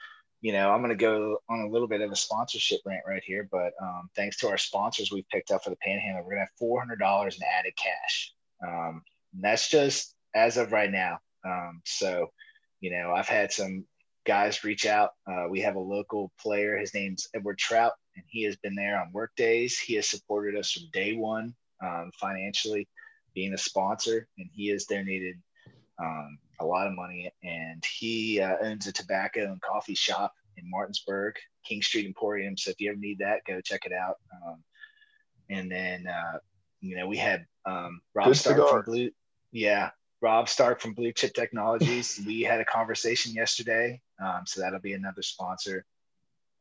you 0.41 0.51
know 0.51 0.71
i'm 0.71 0.81
going 0.81 0.89
to 0.89 0.95
go 0.95 1.37
on 1.49 1.61
a 1.61 1.69
little 1.69 1.87
bit 1.87 2.01
of 2.01 2.11
a 2.11 2.15
sponsorship 2.15 2.81
rant 2.85 3.05
right 3.07 3.23
here 3.25 3.47
but 3.49 3.71
um, 3.81 4.09
thanks 4.13 4.35
to 4.35 4.49
our 4.49 4.57
sponsors 4.57 5.09
we've 5.09 5.29
picked 5.29 5.51
up 5.51 5.63
for 5.63 5.69
the 5.69 5.77
panhandle 5.77 6.21
we're 6.21 6.35
going 6.35 6.45
to 6.45 6.65
have 6.65 6.99
$400 6.99 7.37
in 7.37 7.43
added 7.57 7.73
cash. 7.77 8.33
Um, 8.61 9.03
that's 9.39 9.69
just 9.69 10.13
as 10.33 10.57
of 10.57 10.73
right 10.73 10.91
now. 10.91 11.19
Um, 11.45 11.81
so 11.85 12.31
you 12.85 12.91
know, 12.91 13.11
I've 13.11 13.27
had 13.27 13.51
some 13.51 13.83
guys 14.27 14.63
reach 14.63 14.85
out. 14.85 15.13
Uh, 15.25 15.45
we 15.49 15.59
have 15.61 15.75
a 15.75 15.79
local 15.79 16.31
player. 16.39 16.77
His 16.77 16.93
name's 16.93 17.27
Edward 17.33 17.57
Trout, 17.57 17.93
and 18.15 18.23
he 18.27 18.43
has 18.43 18.57
been 18.57 18.75
there 18.75 19.01
on 19.01 19.11
work 19.11 19.31
days. 19.35 19.79
He 19.79 19.95
has 19.95 20.07
supported 20.07 20.55
us 20.55 20.71
from 20.71 20.83
day 20.93 21.15
one 21.15 21.55
um, 21.83 22.11
financially, 22.13 22.87
being 23.33 23.55
a 23.55 23.57
sponsor, 23.57 24.27
and 24.37 24.47
he 24.53 24.67
has 24.67 24.85
donated 24.85 25.41
um, 25.99 26.37
a 26.59 26.65
lot 26.65 26.85
of 26.85 26.93
money. 26.93 27.31
And 27.43 27.83
he 27.99 28.39
uh, 28.39 28.57
owns 28.61 28.85
a 28.85 28.91
tobacco 28.91 29.45
and 29.45 29.59
coffee 29.63 29.95
shop 29.95 30.31
in 30.55 30.69
Martinsburg, 30.69 31.37
King 31.67 31.81
Street 31.81 32.05
Emporium. 32.05 32.55
So 32.55 32.69
if 32.69 32.79
you 32.79 32.91
ever 32.91 32.99
need 32.99 33.17
that, 33.17 33.39
go 33.47 33.61
check 33.61 33.87
it 33.87 33.93
out. 33.93 34.17
Um, 34.31 34.63
and 35.49 35.71
then, 35.71 36.05
uh, 36.05 36.37
you 36.81 36.97
know, 36.97 37.07
we 37.07 37.17
had 37.17 37.47
um, 37.65 37.99
Rob 38.13 38.35
Stark 38.35 38.69
from 38.69 38.83
Blue. 38.83 39.09
Yeah, 39.51 39.89
Rob 40.25 40.49
Stark 40.49 40.81
from 40.81 40.95
Blue 40.95 41.11
Chip 41.11 41.35
Technologies. 41.35 42.19
we 42.25 42.41
had 42.41 42.59
a 42.59 42.65
conversation 42.65 43.31
yesterday, 43.33 44.01
um, 44.19 44.41
so 44.47 44.59
that'll 44.59 44.79
be 44.79 44.93
another 44.93 45.21
sponsor. 45.21 45.85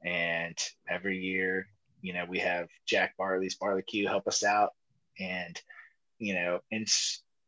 And 0.04 0.54
every 0.86 1.16
year, 1.16 1.68
you 2.02 2.12
know, 2.12 2.26
we 2.28 2.40
have 2.40 2.68
Jack 2.84 3.16
Barley's 3.16 3.54
Barbecue 3.54 4.06
help 4.06 4.28
us 4.28 4.44
out, 4.44 4.74
and 5.18 5.58
you 6.18 6.34
know, 6.34 6.60
and 6.72 6.86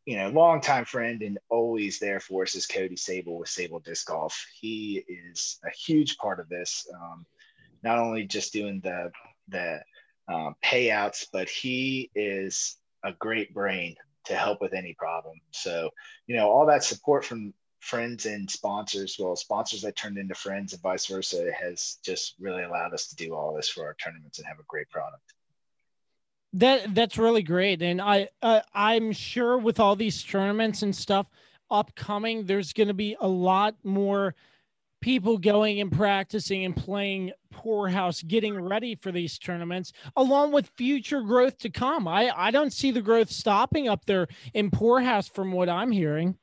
you 0.06 0.16
know, 0.16 0.30
longtime 0.30 0.86
friend 0.86 1.20
and 1.20 1.38
always 1.50 1.98
there 1.98 2.18
for 2.18 2.44
us 2.44 2.54
is 2.54 2.64
Cody 2.64 2.96
Sable 2.96 3.36
with 3.36 3.50
Sable 3.50 3.80
Disc 3.80 4.06
Golf. 4.06 4.42
He 4.58 5.04
is 5.06 5.58
a 5.66 5.70
huge 5.70 6.16
part 6.16 6.40
of 6.40 6.48
this. 6.48 6.86
Um, 6.94 7.26
not 7.82 7.98
only 7.98 8.24
just 8.24 8.54
doing 8.54 8.80
the 8.80 9.12
the 9.48 9.82
um, 10.32 10.56
payouts, 10.64 11.26
but 11.30 11.50
he 11.50 12.10
is 12.14 12.78
a 13.04 13.12
great 13.12 13.52
brain 13.52 13.96
to 14.26 14.36
help 14.36 14.60
with 14.60 14.74
any 14.74 14.94
problem. 14.94 15.40
So, 15.50 15.90
you 16.26 16.36
know, 16.36 16.48
all 16.48 16.66
that 16.66 16.84
support 16.84 17.24
from 17.24 17.54
friends 17.80 18.26
and 18.26 18.50
sponsors, 18.50 19.16
well, 19.18 19.36
sponsors 19.36 19.82
that 19.82 19.96
turned 19.96 20.18
into 20.18 20.34
friends 20.34 20.72
and 20.72 20.82
vice 20.82 21.06
versa, 21.06 21.50
has 21.52 21.98
just 22.04 22.34
really 22.40 22.64
allowed 22.64 22.92
us 22.92 23.08
to 23.08 23.16
do 23.16 23.34
all 23.34 23.54
this 23.54 23.68
for 23.68 23.84
our 23.84 23.94
tournaments 23.94 24.38
and 24.38 24.46
have 24.46 24.58
a 24.58 24.64
great 24.66 24.90
product. 24.90 25.34
That 26.52 26.94
that's 26.94 27.18
really 27.18 27.42
great, 27.42 27.82
and 27.82 28.00
I 28.00 28.28
uh, 28.40 28.60
I'm 28.72 29.12
sure 29.12 29.58
with 29.58 29.78
all 29.78 29.94
these 29.94 30.22
tournaments 30.22 30.82
and 30.82 30.94
stuff 30.94 31.26
upcoming, 31.70 32.46
there's 32.46 32.72
going 32.72 32.88
to 32.88 32.94
be 32.94 33.16
a 33.20 33.28
lot 33.28 33.74
more 33.84 34.34
people 35.06 35.38
going 35.38 35.80
and 35.80 35.92
practicing 35.92 36.64
and 36.64 36.74
playing 36.74 37.30
poorhouse 37.52 38.24
getting 38.24 38.60
ready 38.60 38.96
for 38.96 39.12
these 39.12 39.38
tournaments 39.38 39.92
along 40.16 40.50
with 40.50 40.68
future 40.76 41.20
growth 41.20 41.56
to 41.58 41.70
come. 41.70 42.08
I 42.08 42.32
i 42.36 42.50
don't 42.50 42.72
see 42.72 42.90
the 42.90 43.00
growth 43.00 43.30
stopping 43.30 43.88
up 43.88 44.04
there 44.06 44.26
in 44.52 44.68
poorhouse 44.68 45.28
from 45.28 45.52
what 45.52 45.68
i'm 45.68 45.92
hearing. 45.92 46.36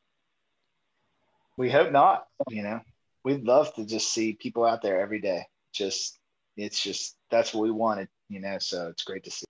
We 1.57 1.69
hope 1.69 1.91
not 1.91 2.27
you 2.49 2.63
know. 2.63 2.79
We'd 3.25 3.43
love 3.43 3.73
to 3.75 3.83
just 3.83 4.13
see 4.13 4.31
people 4.31 4.63
out 4.63 4.81
there 4.81 5.01
every 5.01 5.19
day. 5.19 5.45
Just 5.73 6.17
it's 6.55 6.81
just 6.81 7.17
that's 7.29 7.53
what 7.53 7.63
we 7.63 7.71
wanted 7.71 8.07
you 8.29 8.39
know 8.39 8.59
so 8.59 8.87
it's 8.87 9.03
great 9.03 9.25
to 9.25 9.31
see. 9.31 9.45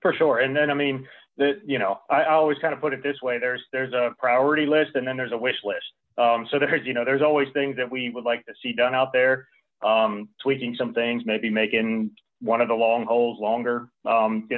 For 0.00 0.12
sure. 0.12 0.40
And 0.40 0.56
then 0.56 0.72
i 0.72 0.74
mean 0.74 1.06
that 1.36 1.60
you 1.64 1.78
know 1.78 2.00
I, 2.10 2.22
I 2.22 2.32
always 2.32 2.58
kind 2.58 2.74
of 2.74 2.80
put 2.80 2.94
it 2.94 3.04
this 3.04 3.22
way. 3.22 3.38
There's 3.38 3.62
there's 3.70 3.94
a 3.94 4.10
priority 4.18 4.66
list 4.66 4.96
and 4.96 5.06
then 5.06 5.16
there's 5.16 5.30
a 5.30 5.38
wish 5.38 5.62
list 5.62 5.86
Um, 6.18 6.46
so 6.50 6.58
there's, 6.58 6.86
you 6.86 6.94
know, 6.94 7.04
there's 7.04 7.22
always 7.22 7.48
things 7.52 7.76
that 7.76 7.90
we 7.90 8.10
would 8.10 8.24
like 8.24 8.44
to 8.46 8.52
see 8.62 8.72
done 8.72 8.94
out 8.94 9.12
there. 9.12 9.46
Um, 9.84 10.28
tweaking 10.40 10.76
some 10.78 10.94
things, 10.94 11.24
maybe 11.26 11.50
making 11.50 12.12
one 12.40 12.60
of 12.60 12.68
the 12.68 12.74
long 12.74 13.04
holes 13.04 13.40
longer. 13.40 13.88
Um, 14.04 14.48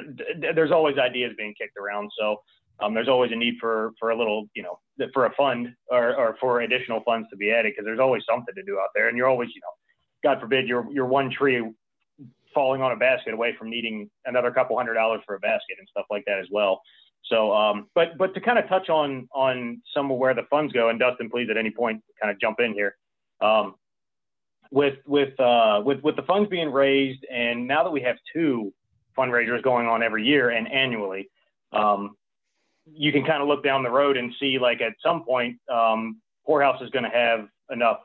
there's 0.55 0.73
always 0.73 0.99
ideas 0.99 1.33
being 1.39 1.55
kicked 1.59 1.79
around. 1.79 2.11
So 2.19 2.43
um, 2.81 2.93
there's 2.93 3.09
always 3.09 3.33
a 3.33 3.37
need 3.37 3.55
for 3.61 3.93
for 3.99 4.11
a 4.11 4.19
little, 4.19 4.49
you 4.55 4.63
know, 4.63 4.79
for 5.13 5.27
a 5.27 5.35
fund 5.35 5.69
or, 5.91 6.15
or 6.17 6.37
for 6.41 6.61
additional 6.63 7.03
funds 7.05 7.29
to 7.31 7.37
be 7.37 7.51
added 7.53 7.73
because 7.73 7.85
there's 7.85 8.01
always 8.01 8.23
something 8.29 8.55
to 8.55 8.63
do 8.65 8.79
out 8.79 8.89
there, 8.95 9.09
and 9.09 9.17
you're 9.17 9.29
always, 9.29 9.49
you 9.55 9.61
know, 9.61 10.29
God 10.29 10.41
forbid, 10.41 10.67
you're 10.67 10.87
you're 10.91 11.07
one 11.07 11.31
tree 11.31 11.63
falling 12.53 12.83
on 12.83 12.93
a 12.93 12.97
basket 12.97 13.35
away 13.35 13.55
from 13.59 13.69
needing 13.69 14.09
another 14.27 14.51
couple 14.51 14.77
hundred 14.77 14.95
dollars 14.95 15.21
for 15.27 15.35
a 15.35 15.41
basket 15.41 15.77
and 15.79 15.89
stuff 15.91 16.07
like 16.11 16.25
that 16.27 16.39
as 16.39 16.47
well. 16.51 16.81
So, 17.31 17.55
um, 17.55 17.89
but 17.95 18.18
but 18.18 18.35
to 18.35 18.41
kind 18.41 18.59
of 18.59 18.68
touch 18.68 18.89
on 18.89 19.29
on 19.35 19.81
some 19.95 20.11
of 20.11 20.18
where 20.18 20.35
the 20.35 20.43
funds 20.51 20.72
go, 20.72 20.91
and 20.91 20.99
Dustin, 20.99 21.31
please 21.31 21.49
at 21.51 21.57
any 21.57 21.70
point 21.70 22.03
kind 22.20 22.31
of 22.31 22.41
jump 22.41 22.61
in 22.61 22.75
here. 22.75 22.97
Um, 23.41 23.75
with 24.70 24.99
with 25.07 25.39
uh, 25.41 25.83
with 25.85 26.03
with 26.03 26.16
the 26.16 26.22
funds 26.22 26.51
being 26.51 26.70
raised, 26.70 27.25
and 27.33 27.66
now 27.66 27.85
that 27.85 27.91
we 27.91 28.03
have 28.03 28.16
two 28.33 28.72
fundraisers 29.16 29.62
going 29.62 29.87
on 29.87 30.03
every 30.03 30.25
year 30.25 30.51
and 30.51 30.70
annually, 30.70 31.31
um, 31.72 32.16
you 32.85 33.12
can 33.12 33.25
kind 33.25 33.41
of 33.41 33.49
look 33.49 33.64
down 33.64 33.83
the 33.83 33.91
road 33.91 34.16
and 34.16 34.33
see 34.39 34.59
like 34.59 34.81
at 34.81 34.93
some 35.03 35.25
point, 35.25 35.57
um, 35.72 36.20
Poorhouse 36.45 36.83
is 36.83 36.91
going 36.91 37.05
to 37.05 37.11
have 37.11 37.49
enough 37.70 38.01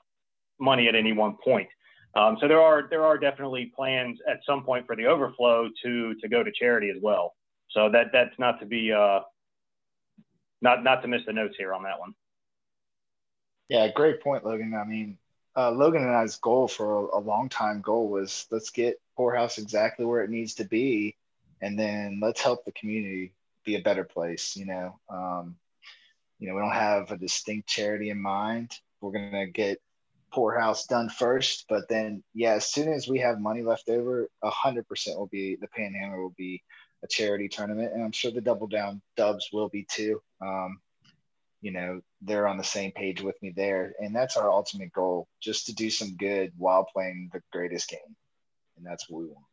money 0.60 0.88
at 0.88 0.96
any 0.96 1.12
one 1.12 1.36
point. 1.44 1.68
Um, 2.16 2.38
so 2.40 2.48
there 2.48 2.62
are 2.62 2.88
there 2.90 3.04
are 3.04 3.18
definitely 3.18 3.72
plans 3.76 4.18
at 4.30 4.40
some 4.46 4.64
point 4.64 4.86
for 4.86 4.96
the 4.96 5.06
overflow 5.06 5.70
to 5.84 6.16
to 6.16 6.28
go 6.30 6.44
to 6.44 6.52
charity 6.52 6.90
as 6.90 6.98
well. 7.02 7.34
So 7.70 7.90
that 7.92 8.08
that's 8.12 8.38
not 8.40 8.60
to 8.60 8.66
be 8.66 8.92
uh, 8.92 9.22
not 10.62 10.84
not 10.84 11.02
to 11.02 11.08
miss 11.08 11.22
the 11.26 11.34
notes 11.34 11.56
here 11.58 11.74
on 11.74 11.84
that 11.84 12.00
one. 12.00 12.14
Yeah, 13.70 13.88
great 13.92 14.22
point, 14.22 14.44
Logan. 14.44 14.74
I 14.74 14.84
mean, 14.84 15.18
uh, 15.56 15.72
Logan 15.72 16.02
and 16.02 16.16
I's 16.16 16.38
goal 16.38 16.68
for 16.68 17.10
a, 17.10 17.18
a 17.18 17.22
long 17.22 17.50
time 17.50 17.82
goal 17.82 18.10
was 18.10 18.48
let's 18.52 18.72
get 18.72 19.00
Poorhouse 19.16 19.58
exactly 19.58 20.06
where 20.06 20.24
it 20.24 20.30
needs 20.30 20.56
to 20.56 20.64
be, 20.64 21.16
and 21.62 21.78
then 21.78 22.20
let's 22.22 22.42
help 22.42 22.66
the 22.66 22.72
community 22.72 23.34
be 23.66 23.76
a 23.76 23.82
better 23.82 24.04
place. 24.04 24.56
You 24.56 24.66
know, 24.66 25.00
um, 25.10 25.56
you 26.40 26.48
know, 26.48 26.56
we 26.56 26.62
don't 26.62 26.72
have 26.72 27.12
a 27.12 27.18
distinct 27.18 27.68
charity 27.68 28.10
in 28.10 28.22
mind. 28.22 28.72
We're 29.02 29.12
gonna 29.12 29.48
get 29.48 29.80
poorhouse 30.32 30.86
done 30.86 31.10
first, 31.10 31.66
but 31.70 31.88
then 31.90 32.24
yeah, 32.34 32.54
as 32.54 32.72
soon 32.72 32.92
as 32.92 33.08
we 33.08 33.20
have 33.20 33.40
money 33.40 33.62
left 33.62 33.90
over, 33.90 34.30
hundred 34.44 34.88
percent 34.88 35.18
will 35.20 35.28
be 35.28 35.56
the 35.56 35.68
Panhandler 35.68 36.22
will 36.22 36.36
be 36.38 36.64
a 37.04 37.08
charity 37.08 37.48
tournament, 37.48 37.94
and 37.94 38.04
I'm 38.04 38.12
sure 38.12 38.32
the 38.32 38.42
Double 38.42 38.68
Down 38.68 39.02
Dubs 39.16 39.50
will 39.52 39.70
be 39.70 39.86
too. 39.90 40.22
Um, 40.42 40.80
you 41.62 41.72
know, 41.72 42.02
they're 42.22 42.48
on 42.48 42.58
the 42.58 42.64
same 42.64 42.92
page 42.92 43.22
with 43.22 43.36
me 43.42 43.54
there, 43.56 43.94
and 44.00 44.16
that's 44.16 44.38
our 44.38 44.50
ultimate 44.50 44.92
goal: 44.94 45.28
just 45.42 45.68
to 45.68 45.74
do 45.74 45.90
some 45.90 46.16
good 46.16 46.52
while 46.58 46.86
playing 46.86 47.30
the 47.34 47.42
greatest 47.52 47.90
game, 47.90 48.16
and 48.78 48.86
that's 48.86 49.10
what 49.10 49.22
we 49.22 49.28
want. 49.28 49.46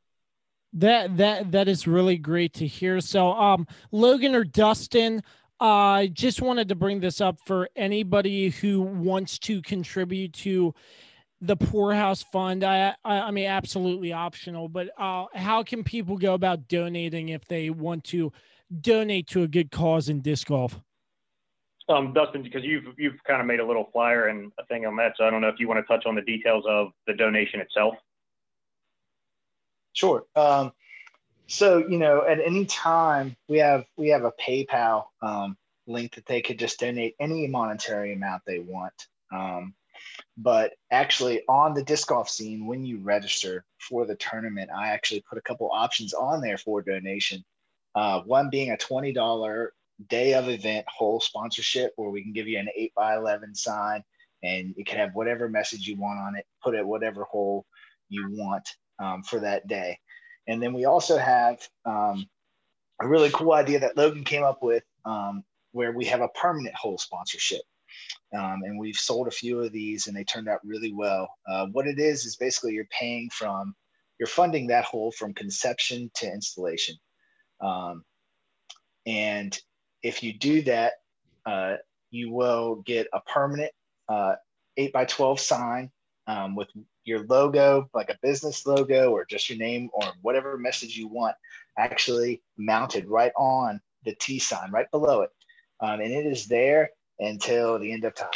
That 0.75 1.17
that 1.17 1.53
that 1.53 1.69
is 1.69 1.87
really 1.87 2.19
great 2.19 2.55
to 2.55 2.67
hear. 2.67 3.01
So, 3.01 3.33
um, 3.33 3.67
Logan 3.93 4.35
or 4.35 4.45
Dustin, 4.45 5.23
I 5.59 6.05
uh, 6.05 6.07
just 6.09 6.43
wanted 6.43 6.69
to 6.69 6.75
bring 6.75 7.01
this 7.01 7.21
up 7.21 7.39
for 7.47 7.69
anybody 7.77 8.51
who 8.51 8.83
wants 8.83 9.39
to 9.41 9.63
contribute 9.63 10.33
to 10.35 10.75
the 11.41 11.57
Poorhouse 11.57 12.23
Fund. 12.23 12.65
I, 12.65 12.95
I, 13.05 13.21
I 13.21 13.31
mean, 13.31 13.47
absolutely 13.47 14.13
optional, 14.13 14.69
but 14.69 14.89
uh, 14.99 15.27
how 15.35 15.63
can 15.63 15.85
people 15.85 16.17
go 16.17 16.35
about 16.35 16.69
donating 16.69 17.31
if 17.31 17.45
they 17.47 17.71
want 17.71 18.05
to 18.05 18.33
donate 18.81 19.29
to 19.29 19.43
a 19.43 19.49
good 19.49 19.71
cause 19.71 20.09
in 20.09 20.21
disc 20.21 20.49
golf? 20.49 20.81
Um, 21.89 22.13
Dustin, 22.13 22.43
because 22.43 22.65
you've 22.65 22.85
you've 22.99 23.23
kind 23.25 23.41
of 23.41 23.47
made 23.47 23.61
a 23.61 23.67
little 23.67 23.89
flyer 23.93 24.27
and 24.27 24.51
a 24.59 24.67
thing 24.67 24.87
on 24.87 24.97
that, 24.97 25.13
so 25.17 25.25
I 25.25 25.31
don't 25.31 25.41
know 25.41 25.49
if 25.49 25.61
you 25.61 25.69
want 25.69 25.79
to 25.79 25.87
touch 25.87 26.05
on 26.05 26.17
the 26.17 26.23
details 26.23 26.65
of 26.67 26.89
the 27.07 27.15
donation 27.15 27.61
itself. 27.61 27.95
Sure. 29.93 30.25
Um, 30.35 30.73
so 31.47 31.79
you 31.79 31.99
know 31.99 32.25
at 32.27 32.41
any 32.41 32.67
time 32.67 33.37
we 33.49 33.59
have 33.59 33.85
we 33.97 34.09
have 34.09 34.25
a 34.25 34.33
paypal 34.33 35.05
um, 35.23 35.57
link 35.87 36.15
that 36.17 36.27
they 36.27 36.43
could 36.43 36.59
just 36.59 36.81
donate 36.81 37.15
any 37.21 37.47
monetary 37.47 38.13
amount 38.13 38.43
they 38.47 38.59
want 38.59 38.93
um, 39.33 39.75
but 40.37 40.73
actually 40.91 41.43
on 41.49 41.75
the 41.75 41.83
disc 41.83 42.09
golf 42.09 42.29
scene 42.29 42.67
when 42.67 42.85
you 42.85 42.99
register 42.99 43.65
for 43.79 44.07
the 44.07 44.17
tournament 44.17 44.71
i 44.77 44.89
actually 44.89 45.23
put 45.29 45.39
a 45.39 45.43
couple 45.43 45.71
options 45.73 46.13
on 46.13 46.41
there 46.41 46.59
for 46.59 46.83
donation 46.83 47.45
uh, 47.95 48.21
one 48.23 48.51
being 48.51 48.71
a 48.71 48.77
$20 48.77 49.69
day 50.09 50.35
of 50.35 50.49
event 50.49 50.85
hole 50.89 51.21
sponsorship 51.21 51.93
where 51.97 52.11
we 52.11 52.23
can 52.23 52.33
give 52.33 52.47
you 52.47 52.59
an 52.59 52.69
8 52.77 52.93
by 52.95 53.17
11 53.17 53.55
sign 53.55 54.03
and 54.43 54.75
you 54.77 54.85
can 54.85 54.99
have 54.99 55.15
whatever 55.15 55.49
message 55.49 55.87
you 55.87 55.97
want 55.97 56.19
on 56.19 56.37
it 56.37 56.45
put 56.63 56.75
it 56.75 56.87
whatever 56.87 57.25
hole 57.25 57.65
you 58.09 58.29
want 58.31 58.69
um, 58.99 59.23
for 59.23 59.41
that 59.41 59.67
day 59.67 59.99
and 60.47 60.63
then 60.63 60.73
we 60.73 60.85
also 60.85 61.17
have 61.17 61.59
um, 61.85 62.27
a 63.01 63.07
really 63.07 63.31
cool 63.31 63.53
idea 63.53 63.81
that 63.81 63.97
Logan 63.97 64.25
came 64.25 64.43
up 64.43 64.63
with 64.63 64.85
um, 65.05 65.45
where 65.73 65.93
we 65.93 66.07
have 66.07 66.21
a 66.21 66.29
permanent 66.29 66.75
hole 66.75 66.99
sponsorship. 66.99 67.61
Um, 68.37 68.63
and 68.65 68.79
we've 68.79 68.97
sold 68.97 69.29
a 69.29 69.33
few 69.33 69.61
of 69.61 69.73
these 69.73 70.07
and 70.07 70.17
they 70.17 70.25
turned 70.25 70.49
out 70.49 70.61
really 70.65 70.93
well. 70.93 71.29
Uh, 71.49 71.67
what 71.73 71.87
it 71.87 71.99
is 71.99 72.25
is 72.25 72.37
basically 72.37 72.75
you're 72.75 72.87
paying 72.91 73.31
from, 73.31 73.75
you're 74.19 74.27
funding 74.27 74.67
that 74.69 74.85
hole 74.85 75.13
from 75.13 75.35
conception 75.35 76.11
to 76.15 76.27
installation. 76.27 76.97
Um, 77.61 78.05
and 79.07 79.59
if 80.03 80.23
you 80.23 80.33
do 80.33 80.63
that, 80.63 80.95
uh, 81.47 81.77
you 82.11 82.33
will 82.33 82.83
get 82.87 83.07
a 83.13 83.21
permanent 83.21 83.73
uh, 84.09 84.35
8 84.77 84.93
by 84.93 85.05
12 85.05 85.41
sign 85.41 85.91
um, 86.27 86.57
with 86.57 86.69
your 87.05 87.25
logo, 87.27 87.89
like 87.95 88.11
a 88.11 88.19
business 88.23 88.67
logo 88.67 89.11
or 89.11 89.25
just 89.25 89.49
your 89.49 89.59
name 89.59 89.89
or 89.93 90.05
whatever 90.23 90.59
message 90.59 90.97
you 90.97 91.09
want, 91.09 91.37
actually 91.79 92.43
mounted 92.59 93.07
right 93.07 93.33
on 93.37 93.81
the 94.05 94.15
tee 94.21 94.39
sign, 94.39 94.71
right 94.71 94.91
below 94.91 95.23
it. 95.23 95.31
Um, 95.81 96.01
and 96.01 96.13
it 96.13 96.27
is 96.27 96.47
there 96.47 96.91
until 97.19 97.79
the 97.79 97.93
end 97.93 98.05
of 98.05 98.15
time. 98.15 98.29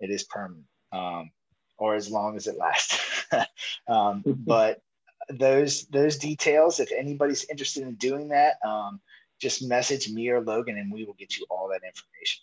It 0.00 0.10
is 0.10 0.24
permanent, 0.24 0.66
um, 0.92 1.30
or 1.78 1.94
as 1.94 2.10
long 2.10 2.36
as 2.36 2.46
it 2.46 2.56
lasts. 2.56 3.26
um, 3.88 4.22
but 4.26 4.80
those 5.28 5.86
those 5.86 6.16
details, 6.16 6.80
if 6.80 6.92
anybody's 6.92 7.44
interested 7.50 7.84
in 7.84 7.94
doing 7.94 8.28
that, 8.28 8.56
um, 8.66 9.00
just 9.40 9.66
message 9.66 10.08
me 10.10 10.28
or 10.28 10.40
Logan, 10.40 10.78
and 10.78 10.92
we 10.92 11.04
will 11.04 11.14
get 11.14 11.36
you 11.36 11.46
all 11.50 11.68
that 11.68 11.86
information. 11.86 12.42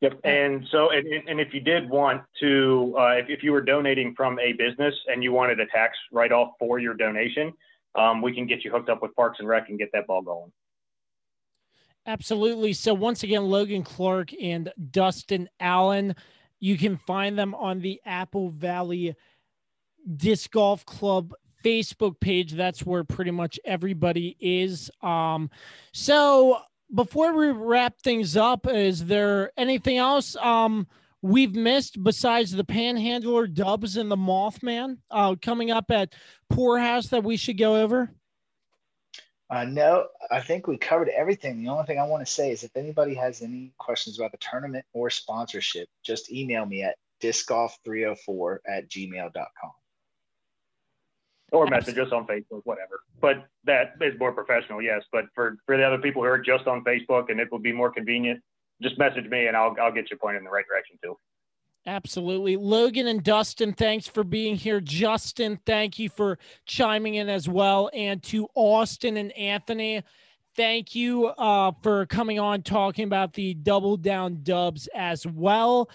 Yep. 0.00 0.20
And 0.24 0.66
so, 0.70 0.90
and, 0.90 1.06
and 1.28 1.40
if 1.40 1.52
you 1.52 1.60
did 1.60 1.88
want 1.88 2.22
to, 2.40 2.94
uh, 2.98 3.16
if, 3.18 3.28
if 3.28 3.42
you 3.42 3.52
were 3.52 3.60
donating 3.60 4.14
from 4.14 4.38
a 4.38 4.52
business 4.54 4.94
and 5.08 5.22
you 5.22 5.30
wanted 5.32 5.60
a 5.60 5.66
tax 5.66 5.98
write 6.10 6.32
off 6.32 6.52
for 6.58 6.78
your 6.78 6.94
donation, 6.94 7.52
um, 7.96 8.22
we 8.22 8.32
can 8.32 8.46
get 8.46 8.64
you 8.64 8.70
hooked 8.70 8.88
up 8.88 9.02
with 9.02 9.14
Parks 9.14 9.40
and 9.40 9.48
Rec 9.48 9.68
and 9.68 9.78
get 9.78 9.90
that 9.92 10.06
ball 10.06 10.22
going. 10.22 10.50
Absolutely. 12.06 12.72
So, 12.72 12.94
once 12.94 13.22
again, 13.22 13.44
Logan 13.44 13.82
Clark 13.82 14.30
and 14.40 14.72
Dustin 14.90 15.48
Allen, 15.60 16.14
you 16.58 16.78
can 16.78 16.96
find 16.96 17.38
them 17.38 17.54
on 17.54 17.80
the 17.80 18.00
Apple 18.04 18.50
Valley 18.50 19.14
Disc 20.16 20.50
Golf 20.50 20.84
Club 20.86 21.34
Facebook 21.64 22.18
page. 22.20 22.52
That's 22.52 22.84
where 22.84 23.04
pretty 23.04 23.30
much 23.30 23.60
everybody 23.64 24.36
is. 24.40 24.90
Um, 25.02 25.50
so, 25.92 26.60
before 26.94 27.34
we 27.34 27.48
wrap 27.48 27.98
things 28.00 28.36
up, 28.36 28.66
is 28.66 29.04
there 29.04 29.52
anything 29.56 29.98
else 29.98 30.36
um, 30.36 30.86
we've 31.22 31.54
missed 31.54 32.02
besides 32.02 32.50
the 32.50 32.64
Panhandler 32.64 33.46
Dubs 33.46 33.96
and 33.96 34.10
the 34.10 34.16
Mothman 34.16 34.98
uh, 35.10 35.36
coming 35.40 35.70
up 35.70 35.90
at 35.90 36.14
Poorhouse 36.48 37.08
that 37.08 37.24
we 37.24 37.36
should 37.36 37.58
go 37.58 37.76
over? 37.76 38.10
Uh, 39.50 39.64
no, 39.64 40.06
I 40.30 40.40
think 40.40 40.68
we 40.68 40.78
covered 40.78 41.08
everything. 41.08 41.64
The 41.64 41.70
only 41.70 41.84
thing 41.84 41.98
I 41.98 42.06
want 42.06 42.24
to 42.24 42.32
say 42.32 42.52
is 42.52 42.62
if 42.62 42.76
anybody 42.76 43.14
has 43.14 43.42
any 43.42 43.72
questions 43.78 44.18
about 44.18 44.30
the 44.30 44.38
tournament 44.38 44.84
or 44.92 45.10
sponsorship, 45.10 45.88
just 46.04 46.30
email 46.30 46.64
me 46.64 46.84
at 46.84 46.96
discgolf304 47.20 48.58
at 48.66 48.88
gmail.com 48.88 49.70
or 51.52 51.66
message 51.66 51.98
us 51.98 52.12
on 52.12 52.26
Facebook, 52.26 52.62
whatever. 52.64 53.00
But 53.20 53.46
that 53.64 53.94
is 54.00 54.18
more 54.18 54.32
professional, 54.32 54.80
yes. 54.80 55.02
But 55.12 55.24
for 55.34 55.56
for 55.66 55.76
the 55.76 55.84
other 55.84 55.98
people 55.98 56.22
who 56.22 56.28
are 56.28 56.38
just 56.38 56.66
on 56.66 56.84
Facebook 56.84 57.30
and 57.30 57.40
it 57.40 57.50
will 57.50 57.58
be 57.58 57.72
more 57.72 57.90
convenient, 57.90 58.40
just 58.80 58.98
message 58.98 59.26
me 59.26 59.46
and 59.46 59.56
I'll 59.56 59.74
I'll 59.80 59.92
get 59.92 60.10
you 60.10 60.16
pointed 60.16 60.38
in 60.38 60.44
the 60.44 60.50
right 60.50 60.66
direction 60.66 60.96
too. 61.02 61.18
Absolutely. 61.86 62.56
Logan 62.56 63.06
and 63.06 63.22
Dustin, 63.22 63.72
thanks 63.72 64.06
for 64.06 64.22
being 64.22 64.54
here. 64.54 64.80
Justin, 64.80 65.58
thank 65.64 65.98
you 65.98 66.10
for 66.10 66.38
chiming 66.66 67.14
in 67.14 67.28
as 67.28 67.48
well. 67.48 67.90
And 67.94 68.22
to 68.24 68.48
Austin 68.54 69.16
and 69.16 69.32
Anthony, 69.32 70.02
thank 70.56 70.94
you 70.94 71.26
uh, 71.26 71.72
for 71.82 72.04
coming 72.06 72.38
on 72.38 72.62
talking 72.62 73.04
about 73.04 73.32
the 73.32 73.54
double 73.54 73.96
down 73.96 74.40
dubs 74.42 74.88
as 74.94 75.26
well. 75.26 75.88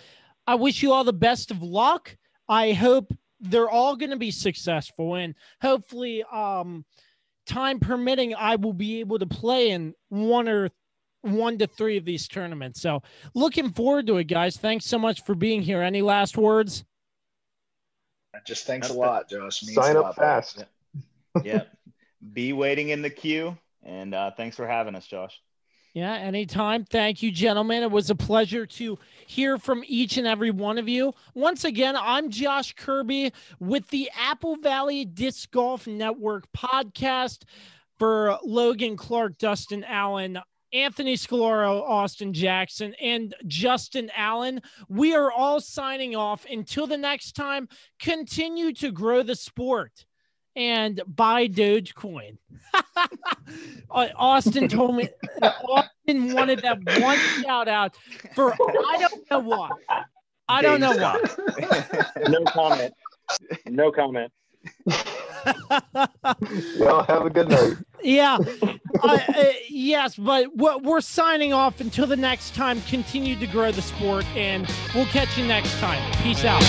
I 0.47 0.55
wish 0.55 0.81
you 0.81 0.91
all 0.91 1.03
the 1.03 1.13
best 1.13 1.51
of 1.51 1.61
luck. 1.61 2.17
I 2.49 2.73
hope 2.73 3.13
they're 3.39 3.69
all 3.69 3.95
going 3.95 4.11
to 4.11 4.17
be 4.17 4.31
successful 4.31 5.15
and 5.15 5.35
hopefully 5.61 6.23
um 6.31 6.85
time 7.45 7.79
permitting 7.79 8.33
i 8.35 8.55
will 8.55 8.73
be 8.73 8.99
able 8.99 9.19
to 9.19 9.25
play 9.25 9.71
in 9.71 9.93
one 10.09 10.47
or 10.47 10.69
one 11.25 11.57
to 11.57 11.67
three 11.67 11.97
of 11.97 12.05
these 12.05 12.27
tournaments. 12.27 12.81
So 12.81 13.01
looking 13.33 13.71
forward 13.71 14.07
to 14.07 14.17
it, 14.17 14.25
guys. 14.25 14.57
Thanks 14.57 14.85
so 14.85 14.97
much 14.99 15.23
for 15.23 15.35
being 15.35 15.61
here. 15.61 15.81
Any 15.81 16.01
last 16.01 16.37
words? 16.37 16.83
Just 18.45 18.67
thanks 18.67 18.89
a 18.89 18.93
lot, 18.93 19.29
Josh. 19.29 19.63
Means 19.63 19.75
Sign 19.75 19.95
a 19.95 19.99
up 19.99 20.05
lot. 20.05 20.15
fast. 20.17 20.65
yeah. 21.43 21.63
Be 22.33 22.53
waiting 22.53 22.89
in 22.89 23.01
the 23.01 23.09
queue. 23.09 23.57
And 23.83 24.13
uh, 24.13 24.31
thanks 24.35 24.55
for 24.55 24.67
having 24.67 24.95
us, 24.95 25.05
Josh. 25.07 25.39
Yeah, 25.93 26.13
anytime. 26.15 26.83
Thank 26.83 27.23
you, 27.23 27.31
gentlemen. 27.31 27.81
It 27.81 27.91
was 27.91 28.09
a 28.09 28.15
pleasure 28.15 28.65
to 28.65 28.99
hear 29.27 29.57
from 29.57 29.81
each 29.87 30.17
and 30.17 30.27
every 30.27 30.51
one 30.51 30.77
of 30.77 30.89
you. 30.89 31.13
Once 31.33 31.63
again, 31.63 31.95
I'm 31.97 32.29
Josh 32.29 32.73
Kirby 32.73 33.31
with 33.61 33.87
the 33.87 34.09
Apple 34.19 34.57
Valley 34.57 35.05
Disc 35.05 35.49
Golf 35.51 35.87
Network 35.87 36.51
podcast 36.51 37.43
for 37.97 38.37
Logan 38.43 38.97
Clark, 38.97 39.37
Dustin 39.37 39.85
Allen, 39.85 40.37
Anthony 40.75 41.15
Scolaro, 41.15 41.81
Austin 41.81 42.33
Jackson, 42.33 42.93
and 43.01 43.33
Justin 43.47 44.11
Allen. 44.15 44.61
We 44.89 45.15
are 45.15 45.31
all 45.31 45.61
signing 45.61 46.15
off. 46.15 46.45
Until 46.49 46.85
the 46.85 46.97
next 46.97 47.33
time, 47.33 47.69
continue 47.99 48.73
to 48.73 48.91
grow 48.91 49.23
the 49.23 49.35
sport 49.35 50.05
and 50.55 51.01
buy 51.07 51.47
Dogecoin. 51.47 52.37
Uh, 53.91 54.07
Austin 54.15 54.67
told 54.67 54.95
me 54.95 55.07
Austin 55.41 56.33
wanted 56.33 56.59
that 56.59 56.79
one 56.99 57.17
shout 57.43 57.67
out 57.67 57.95
for 58.33 58.51
I 58.51 58.97
don't 58.97 59.31
know 59.31 59.39
what. 59.39 59.71
I 60.49 60.61
don't 60.63 60.79
know 60.79 60.95
what. 60.97 62.09
No 62.29 62.43
comment. 62.45 62.93
No 63.67 63.91
comment. 63.91 64.31
Y'all 66.77 67.03
have 67.03 67.25
a 67.25 67.29
good 67.29 67.49
night. 67.49 67.73
Yeah. 68.03 68.37
Uh, 69.03 69.19
uh, 69.27 69.43
yes, 69.69 70.15
but 70.15 70.55
what 70.55 70.83
we're 70.83 71.01
signing 71.01 71.51
off 71.51 71.81
until 71.81 72.07
the 72.07 72.15
next 72.15 72.55
time. 72.55 72.81
Continue 72.83 73.35
to 73.35 73.45
grow 73.45 73.69
the 73.69 73.81
sport, 73.81 74.25
and 74.37 74.65
we'll 74.95 75.05
catch 75.07 75.37
you 75.37 75.45
next 75.45 75.77
time. 75.79 76.01
Peace 76.23 76.45
out. 76.45 76.63